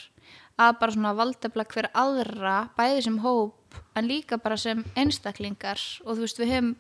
[0.60, 5.80] að bara svona valdefla hver aðra, bæði sem hóp en líka bara sem einstaklingar.
[6.06, 6.76] Og þú veist, við höfum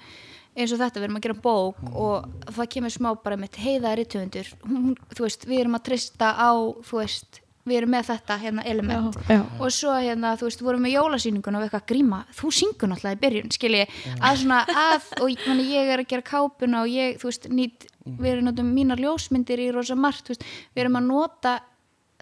[0.59, 3.93] eins og þetta, við erum að gera bók og það kemur smá bara með heiða
[3.99, 6.51] rithöfundur hún, þú veist, við erum að trista á
[6.89, 9.17] þú veist, við erum með þetta hérna element.
[9.27, 9.41] Já, já.
[9.59, 13.17] og svo hérna, þú veist, vorum við jólasýningun og við eitthvað gríma, þú syngur náttúrulega
[13.17, 13.87] í byrjun skilji,
[14.17, 17.89] að svona að og meni, ég er að gera kápuna og ég, þú veist nýtt,
[18.09, 21.57] við erum notum mínar ljósmyndir í rosa margt, þú veist, við erum að nota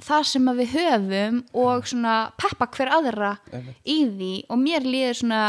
[0.08, 3.32] það sem að við höfum og svona peppa hver aðra
[3.82, 4.34] í því.
[4.54, 5.42] Og mér líður svona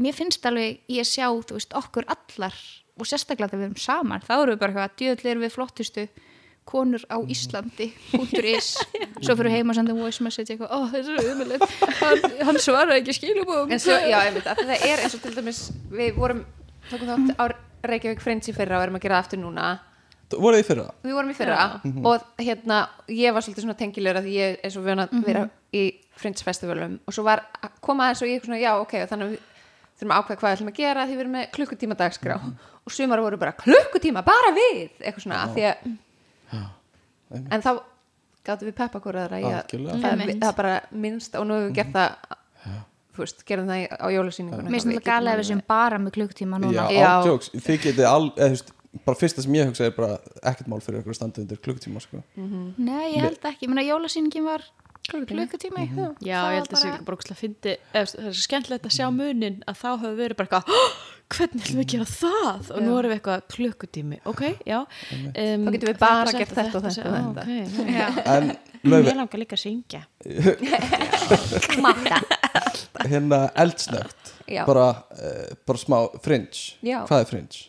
[0.00, 2.56] mér finnst alveg ég sjá, þú veist, okkur allar
[3.00, 6.06] og sérstaklega þegar við erum saman þá erum við bara eitthvað, djöðlega erum við flottustu
[6.70, 7.90] konur á Íslandi
[8.54, 8.70] .is.
[9.24, 11.66] Svo fyrir heim og senda voice message eitthvað, ó þessu er umilegt
[12.00, 15.22] hann, hann svaraði ekki skilubóðum en svo, já, einmitt, af því það er eins og
[15.26, 15.60] til dæmis
[15.92, 16.42] við vorum,
[16.90, 17.44] tókum þátt á
[17.90, 19.68] Reykjavík Friends í fyrra og erum að gera aftur núna.
[20.30, 20.98] Voruð þið fyrir það?
[21.08, 21.62] við vorum í fyrra
[22.06, 22.80] og hérna,
[23.10, 25.86] ég var svolítið svona tengilegur að ég er svo vön að vera í
[26.20, 29.48] Friends festivalum og svo var að koma aðeins og ég svona, já, ok, þannig að
[30.00, 32.36] þurfum að ákveða hvað við ætlum að gera því við erum með klukkutíma dagskrá.
[32.86, 34.94] Og sumar voru bara klukkutíma, bara við?
[35.00, 35.90] Eitthvað svona, af því að
[37.30, 37.52] einmitt.
[37.54, 37.72] en þá
[38.44, 40.36] gáttum við peppa hvora aðra í að Algjörlega.
[40.40, 42.36] það, bara minnst og nú hefur við gert það
[43.10, 46.14] þú veist, gerðum það á jólasýningunum mér finnst þetta gala ef við sem bara með
[46.16, 46.86] klukktíma núna.
[46.94, 48.72] Já, ántjóks, þið getið al, eða, veist,
[49.06, 50.18] bara fyrsta sem ég hugsa er bara
[50.50, 52.22] ekkert mál fyrir ykkur að standa undir klukkutíma sko.
[52.36, 54.64] nei, ég held ekki, ég meina jólasýningin var
[55.08, 58.86] klukkutími Já, Það ég var held að það sé ógeðslega fyndi það er svo skemmtilegt
[58.86, 60.78] að sjá munin að þá hefur verið bara eitthvað "Hó,
[61.30, 64.86] hvernig ætlum við að gera það og nú erum við eitthvað klukkutími ok, já um,
[65.66, 67.42] Þá getum við bara gert þetta og þetta og Á, þetta.
[67.42, 67.98] okay, já.
[68.00, 68.08] Já.
[68.36, 68.44] en
[68.90, 70.02] löfi, langar líka að syngja
[71.84, 72.20] Matta
[73.08, 74.64] hérna eldsnögt Já.
[74.66, 77.04] bara, uh, bara smá fringe Já.
[77.06, 77.66] hvað er fringe?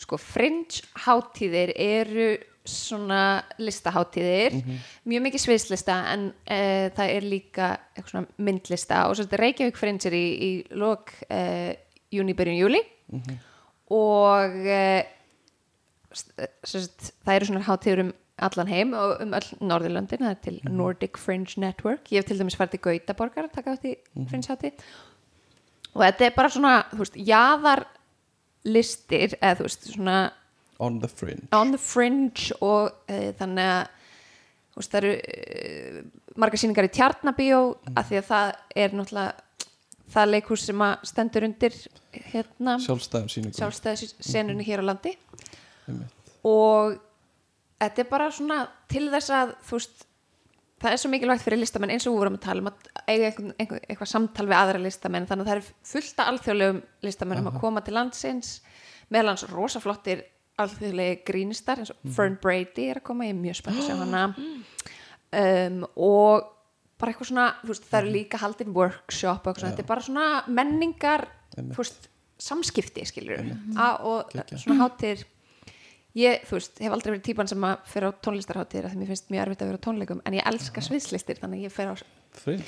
[0.00, 2.28] Sko, fringe hátíðir eru
[2.64, 4.54] svona listaháttíðir
[5.04, 9.80] mjög mikið sviðslista en uh, það er líka eitthvað svona myndlista og svo þetta Reykjavík
[9.80, 10.50] fringe er í, í
[10.80, 11.72] lok uh,
[12.14, 12.80] júni, byrjun júli
[13.92, 15.00] og uh,
[16.64, 20.56] sérst, það eru svona hátíður um allan heim og um öll Norðurlöndin það er til
[20.66, 22.08] Nordic Fringe Network.
[22.10, 23.94] Ég hef til dæmis farið til Gautaborgar að taka átt í
[24.30, 24.80] fringe hátíð.
[25.94, 27.84] Og þetta er bara svona, þú veist, jaðar
[28.66, 30.16] listir, eða þú veist, svona
[30.84, 31.48] on the fringe.
[31.56, 33.82] On the fringe og uh, þannig að
[34.74, 35.98] veist, það eru uh,
[36.42, 37.62] margar sýningar í tjarnabíó
[37.94, 38.54] af því að það
[38.84, 39.44] er náttúrulega
[40.14, 41.76] það leikhús sem að stendur undir
[42.30, 43.58] hérna sjálfstæðum sýningum.
[43.58, 45.14] sjálfstæðissenunni hér á landi.
[45.88, 46.32] Einmitt.
[46.44, 46.98] og
[47.80, 48.58] þetta er bara svona
[48.90, 50.04] til þess að þú veist
[50.84, 53.30] það er svo mikilvægt fyrir listamenn eins og við vorum að tala um að eiga
[53.30, 55.28] eitthvað samtal við aðra listamenn.
[55.28, 58.50] Þannig að það er fullt af alþjóðlegum listamennum að koma til landsins.
[59.12, 60.24] Meðal hans rosaflottir
[60.62, 63.96] alþjóðlegi grínistar eins og Fern Brady er að koma, ég er mjög spennt að sjá
[64.02, 64.24] hana.
[65.34, 66.50] Um, og
[67.00, 71.26] bara eitthvað svona, veist, það eru líka haldin workshop og þetta er bara svona menningar,
[71.74, 72.10] veist
[72.40, 73.42] samskipti, skilur
[74.04, 75.24] og svona hátir
[76.18, 79.32] ég, veist, hef aldrei verið típan sem að fyrir á tónlistarháttir að því mér finnst
[79.34, 81.94] mjög erfitt að vera á tónleikum en ég elska sviðslistir, þannig að ég fer á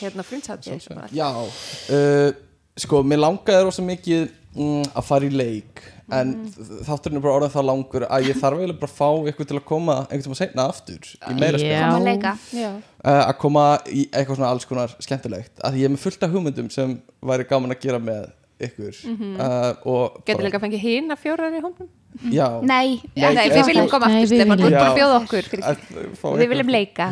[0.03, 0.83] hérna frunsháttir
[1.15, 2.31] Já, uh,
[2.79, 4.27] sko, mér langaði rosa mikið
[4.57, 6.81] mm, að fara í leik en Mhm.
[6.87, 9.57] þátturinn er bara orðin það langur að ég þarf eiginlega bara að fá eitthvað til
[9.59, 12.37] að koma einhvern tíma seinna aftur í meira spil Já.
[12.55, 12.70] Já.
[13.05, 16.31] uh, að koma í eitthvað svona alls konar skemmtilegt að ég er með fullt af
[16.31, 18.28] hugmyndum sem væri gaman að gera með
[18.61, 20.47] ykkur uh, og Getur Mhm.
[20.47, 21.89] líka að fengið hín að fjórar í hómum?
[22.33, 24.49] já, nei, Nei, Nei, ekki- við viljum koma aftur, við viljum.
[24.57, 24.95] bara Já.
[24.97, 25.77] bjóða okkur fyrir að
[26.16, 27.11] fá Við viljum leika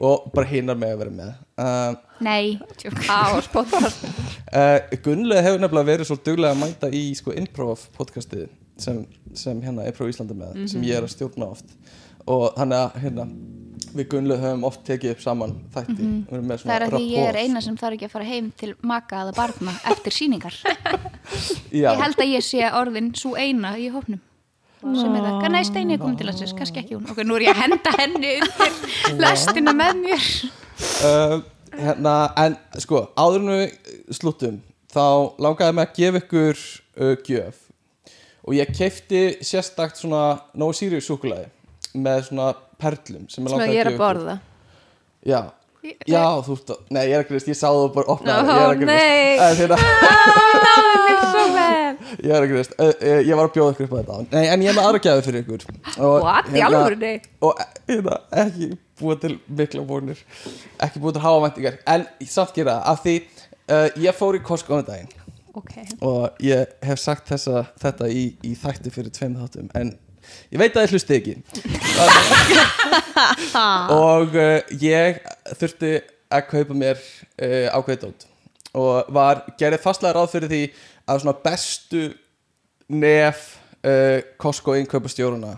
[0.00, 1.32] og bara hinnar með að vera með.
[1.60, 1.92] Uh,
[2.24, 2.44] nei
[3.08, 4.06] á podcast
[4.50, 8.48] Uh, Gunnlega hefur nefnilega verið svo duglega að mæta í sko, improv podcastið
[8.82, 9.04] sem,
[9.38, 11.70] sem hérna Improv Íslandi með sem ég er að stjórna oft.
[12.26, 13.26] Og þannig að hérna
[13.94, 15.98] við Gunnlega höfum oft tekið upp saman þætti.
[15.98, 16.56] Mm -hmm.
[16.64, 19.22] það er að því ég er eina sem þarf ekki að fara heim til maka
[19.22, 20.54] eða barna eftir síningar
[21.70, 24.20] Já, ég held að ég sé orðin svo eina í hópnum
[24.80, 26.54] sem er það, nei Steini er komin til landsins?
[26.56, 30.28] Kannski ekki hún, ok, nú er ég að henda henni undir lestina með mér.
[31.04, 31.36] Uh,
[31.76, 35.04] hérna, en sko áður en við slúttum þá
[35.42, 37.62] langaði mig að gefa ykkur uh, gjöf.
[38.48, 40.24] Og ég keipti sérstakt svona
[40.58, 41.50] No Serious súkulaði
[42.00, 44.00] með svona perlum sem, sem ég er að ykkur.
[44.00, 44.38] borða.
[45.26, 45.40] Já,
[46.08, 48.44] já, þú ert að Nei, ég er að grist, ég sá þú bara opna Ó,
[48.44, 49.38] ég er að nei.
[49.46, 49.78] En hérna,
[51.30, 51.96] Svo vel.
[52.20, 54.72] Ég er að grist, ég var að bjóða ykkur upp á þetta Nei, en ég
[54.72, 55.66] er með aðra gæði fyrir ykkur.
[55.96, 56.50] Og What?
[56.50, 57.12] Í hérna- alvörunni?
[57.46, 58.70] Og hérna, ekki
[59.00, 60.24] búið til mikla vonir.
[60.84, 63.16] Ekki búið til háa væntingar En samt gera af því
[64.02, 65.08] Ég fór í um daginn.
[66.02, 69.70] Og ég hef sagt þessa, þetta í, í þætti fyrir tveim þáttum.
[69.78, 69.92] En
[70.50, 71.34] ég veit að ég hlusti ekki.
[73.96, 75.20] Og uh, ég
[75.58, 76.00] þurfti
[76.30, 78.26] að kaupa mér uh, ákveðdót
[78.78, 80.60] og var, gerði fastlega ráð fyrir því
[81.10, 82.02] að svona bestu
[82.94, 85.56] nef uh, Costco innkaupastjóruna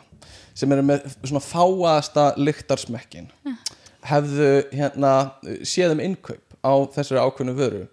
[0.56, 3.28] sem eru með svona fáaðasta lyktarsmekkin
[4.08, 5.12] hefðu hérna
[5.44, 7.84] uh, séð um innkaup á þessari ákveðnu vöru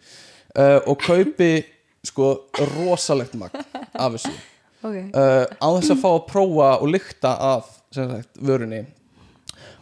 [0.60, 1.64] og kaupi
[2.06, 2.46] sko
[2.76, 4.32] rosalegt magn af þessu
[4.80, 4.96] Ok.
[5.12, 8.86] Uh, á þess að fá að prófa og lykta af sagt, vörunni.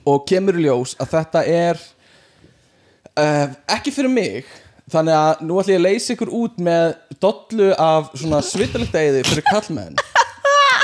[0.08, 1.82] Og kemur í ljós að þetta er
[3.18, 3.48] uh,
[3.78, 4.48] ekki fyrir mig.
[4.88, 9.44] Þannig að nú ætlum ég að leysa ykkur út með dollu af svona svitalikta fyrir
[9.50, 9.98] kallmenn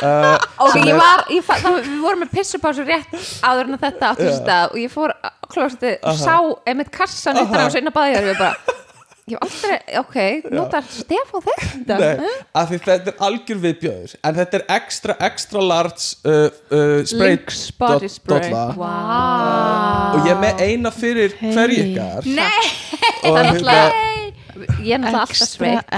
[0.03, 3.13] uh, Ok, sem ég var, ég, fa- það, við vorum með pissupásu rétt
[3.45, 4.23] áður en þetta Já.
[4.25, 4.37] yeah.
[4.39, 6.35] stað og ég fór á klósetti og sá
[6.67, 8.75] einmitt kassan svo inn að baðja og ég bara,
[9.31, 10.15] ég hef aldrei, ok,
[10.51, 11.97] notar Stefán þetta?
[12.01, 16.97] Nei, af því þetta er algjör viðbjöður en þetta er extra, extra large uh, uh,
[17.07, 18.49] spray Lynx body spray.
[18.51, 20.17] Wow.
[20.17, 21.53] og ég er með eina fyrir Hey.
[21.55, 22.65] hverju ykkar nei,
[23.23, 23.87] Það er hérna, náttúrulega,
[24.83, 25.89] ég er náttúrulega alltaf sveitt.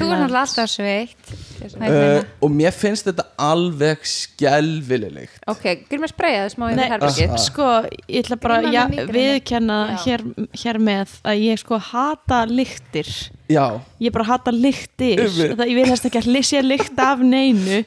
[0.00, 1.34] þú er náttúrulega alltaf sveitt
[1.70, 7.36] uh, og mér finnst þetta alveg skelvililegt Ok, grímur að spreyja það smá yfir herbergið.
[7.44, 7.68] sko,
[8.08, 9.06] ég ætla bara mígreni.
[9.16, 9.96] viðkenna Já.
[10.04, 10.26] hér,
[10.64, 13.10] hér með að ég sko hata lyktir.
[13.52, 13.66] Já,
[14.00, 15.24] ég bara hata lyktir.
[15.28, 17.82] Það, ég vil helst ekki að sé lykt af neinu.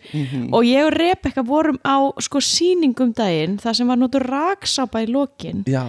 [0.54, 5.10] Og ég og Rebecca vorum á sko sýningum daginn þar sem var notur raksápa í
[5.10, 5.64] lokin.
[5.66, 5.86] Já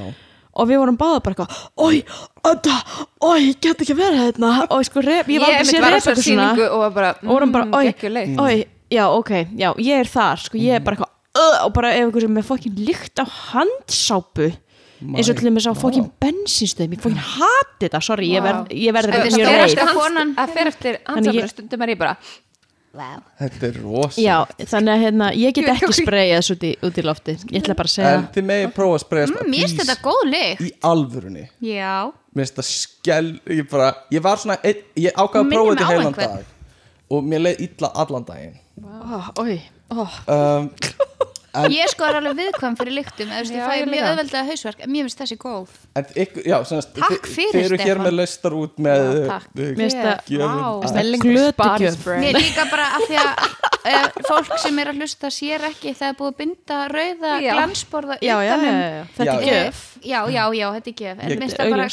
[0.56, 2.00] og við vorum báða bara eitthvað oi,
[2.50, 2.76] ötta,
[3.20, 4.52] oi, ég get ekki að vera hérna?
[4.72, 6.48] Og sko, Reb, ég var séð var á Rebecca svo svona.
[6.80, 8.36] og bara, og vorum bara, mm, oi, geggjuleg.
[8.40, 8.56] oi
[8.92, 12.06] já, ok, já, ég er þar sko, ég er bara eitthvað, uh, og bara ef
[12.06, 14.52] einhver sem er fokkin lykt á handsápu
[14.96, 18.94] eins og til dæmis á fokkin bensinstöðum ég fokkin hati þetta, sorry, ég verð, ég
[18.96, 20.30] verð Þetta er mjög konan.
[20.40, 22.14] að fer eftir hansamlega stundum er ég bara
[22.97, 23.20] wow.
[23.40, 24.36] Þetta er rosa já,
[24.73, 27.60] þannig að hérna, ég get Ég- ekki spreyjað þessu út í, út í lofti ég
[27.60, 30.23] ætla bara að segja En þið megið prófa að spreyja mm, mér finnst þetta góð
[30.32, 30.64] lykt.
[30.66, 31.47] Í alvörunni.
[31.68, 31.94] Já,
[32.36, 35.90] Mér finnst þetta skell Ég bara, ég var svona ein, Ég ákvað að prófa þetta
[35.93, 36.52] heilan dag.
[37.06, 38.56] Og mér leið illa allan daginn.
[38.82, 39.60] Oh, oi,
[39.94, 40.16] oh.
[41.64, 43.88] En- ég sko er alveg viðkvæm fyrir lyktum eða þú veist, ég Já, fæ ég
[43.92, 44.80] mjög auðveldlega hausverk.
[44.86, 45.68] En mér finnst þessi góð.
[45.96, 49.48] En ykkur, já, semast Takk fyrir, Þið eru hér með laustar út með takk.
[49.56, 49.56] uh,
[52.20, 53.32] Mér líka bara af því að
[53.86, 58.18] uh, fólk sem er að hlusta sér ekki það er búið að binda rauða glansborða
[58.20, 58.34] já,
[59.16, 61.22] þetta er gjöf já, já, já, þetta er gjöf.
[61.26, 61.88] En minnst það bara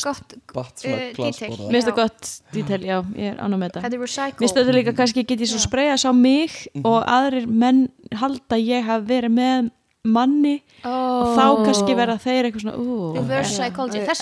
[0.53, 0.83] gott.
[0.85, 1.85] Mér finnst Já.
[1.89, 3.85] það gott dítel, já, ég er ánum með þetta.
[3.85, 6.99] Þetta er Mér recycle finnst þetta líka kannski get ég svo spreyja á mig og
[7.03, 7.87] aðrir menn
[8.19, 9.71] halda að ég hafi verið með
[10.03, 12.79] manni og þá kannski verða þeir eitthvað svona
[13.31, 13.45] er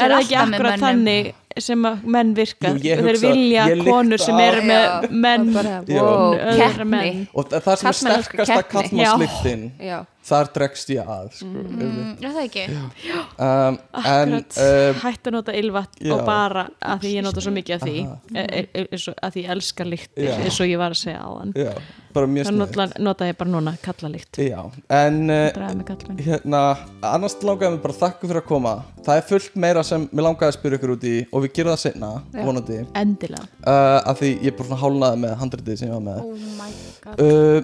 [0.05, 1.30] er það ekki akkurat þannig
[1.65, 2.73] sem að menn virka?
[2.77, 7.23] Jú, þeir vilja konur sem eru með menn og öðra menn.
[7.34, 9.01] og það sem er elska sterkasta keppni.
[9.01, 9.97] kallmannslyktin Já,
[10.32, 12.66] þar dregst ég að sko, Mm, er það ekki?
[12.72, 16.12] um, en akkurat, um, hætt að nota ylvat já.
[16.16, 17.95] og bara að því ég nota svo mikið af því.
[18.36, 20.32] E, e, e, eins og- að því ég elska lykt Já.
[20.40, 24.10] eins og ég var að segja á þann já, nota, nota ég bara núna kalla
[24.12, 24.38] lykt.
[24.38, 26.62] Já, en uh, kalla hérna,
[27.02, 28.74] annars langaði mig bara að þakka fyrir að koma.
[29.06, 31.74] Það er fullt meira sem mér langaði að spyrja ykkur út í og við gerum
[31.76, 32.45] það seinna, Já.
[32.45, 32.80] vonandi.
[32.95, 33.45] Endilega.
[33.66, 36.20] Uh, af því ég bara svona hálnaði með handritið sem ég var með.
[36.26, 36.72] Oh my
[37.03, 37.22] god.
[37.22, 37.62] Uh,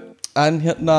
[0.48, 0.98] en hérna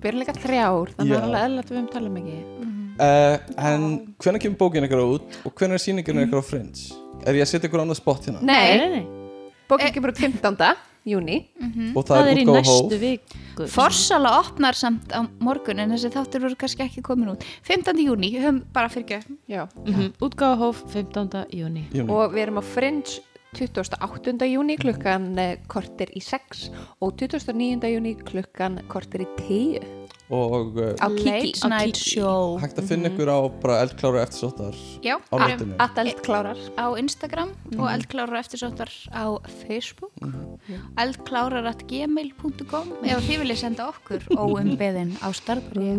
[0.00, 2.68] við erum líka þrjár þannig að það er alveg að við um tala mikið.
[3.00, 3.36] Uh,
[3.70, 3.84] en
[4.20, 7.00] hvenær kemur bókin ykkur út og hvenær er sýningin ykkur á Fringe?
[7.24, 8.42] Er ég að setja ykkur annað spott hérna?
[8.44, 9.04] Nei, nei, nei.
[9.70, 10.56] bókin kemur út 15.
[11.08, 11.38] júni
[11.96, 13.68] og það, það er í útgáfa næstu viku.
[13.72, 17.46] Forsala opnar samt á morgun en þessi þáttur voru kannski ekki komin út.
[17.64, 18.04] 15.
[18.04, 19.08] júni, höfum bara fyrir
[19.48, 19.64] Já.
[19.86, 21.46] Mhm, útgáfa hóf 15.
[21.56, 22.10] júni Júní.
[22.10, 23.20] og við erum á Fringe
[23.56, 24.46] 28.
[24.46, 26.68] júni klukkan eh, korter í 6
[27.02, 27.88] og 29.
[27.90, 30.00] júni klukkan korter í 10
[30.30, 32.10] og á Kiki Late Night Kiki.
[32.14, 32.54] Show.
[32.62, 35.74] Hægt að finna ykkur á bara eldkláru eftir sóttar Já, á netinu.
[35.74, 39.26] á Instagram og eldklárar eftirsóttar á
[39.66, 40.14] Facebook.
[41.02, 45.98] Eldklárar.gmail.com ef þið viljið senda okkur óumbeðin á starfbríð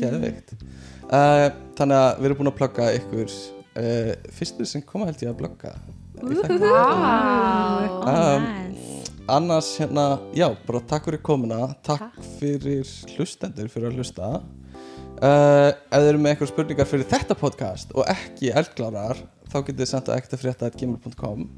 [0.00, 0.56] Geðveikt.
[1.08, 5.32] Uh, Þannig að við erum búin að plugga ykkur uh, Fyrstur sem koma held ég
[5.32, 5.76] að plugga
[8.08, 8.46] um,
[9.28, 11.74] Annars hérna, já, bara takk fyrir komuna.
[11.84, 14.30] Takk fyrir hlustendur fyrir að hlusta.
[15.18, 19.18] Uh, Ef þið eru með eitthvað spurningar fyrir þetta podcast og ekki eldklárar
[19.50, 21.48] þá getið þið senda ektafrétta.gmail.com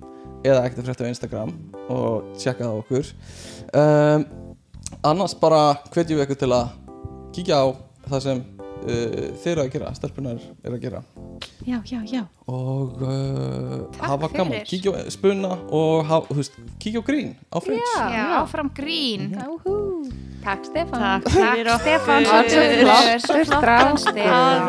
[0.49, 1.53] eða ektafrétta á Instagram
[1.93, 3.11] og tjekka það okkur.
[3.77, 4.25] Um,
[5.07, 6.73] Annars bara hvetjum við ykkur til að
[7.37, 7.67] kíkja á
[8.09, 8.43] það sem
[8.85, 11.03] uh, þeir eru að gera, stelpunar eru að gera.
[11.67, 12.23] Já, já, já.
[12.51, 14.65] Og uh, Takk hafa gaman.
[14.69, 19.35] kíkja á spuna og hafa, þú veist, kíkja á grín á Fringe Já, áfram grín.
[19.37, 19.77] Áhú.
[20.41, 21.21] Takk Stefán.
[21.21, 21.29] Takk
[21.81, 22.25] Stefán.
[23.45, 23.99] strákur.
[24.01, 24.61] Stefán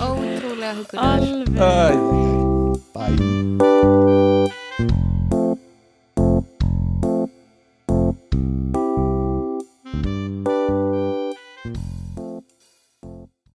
[0.00, 1.98] Ótrúlega hugulegur alveg.
[2.94, 4.29] Bye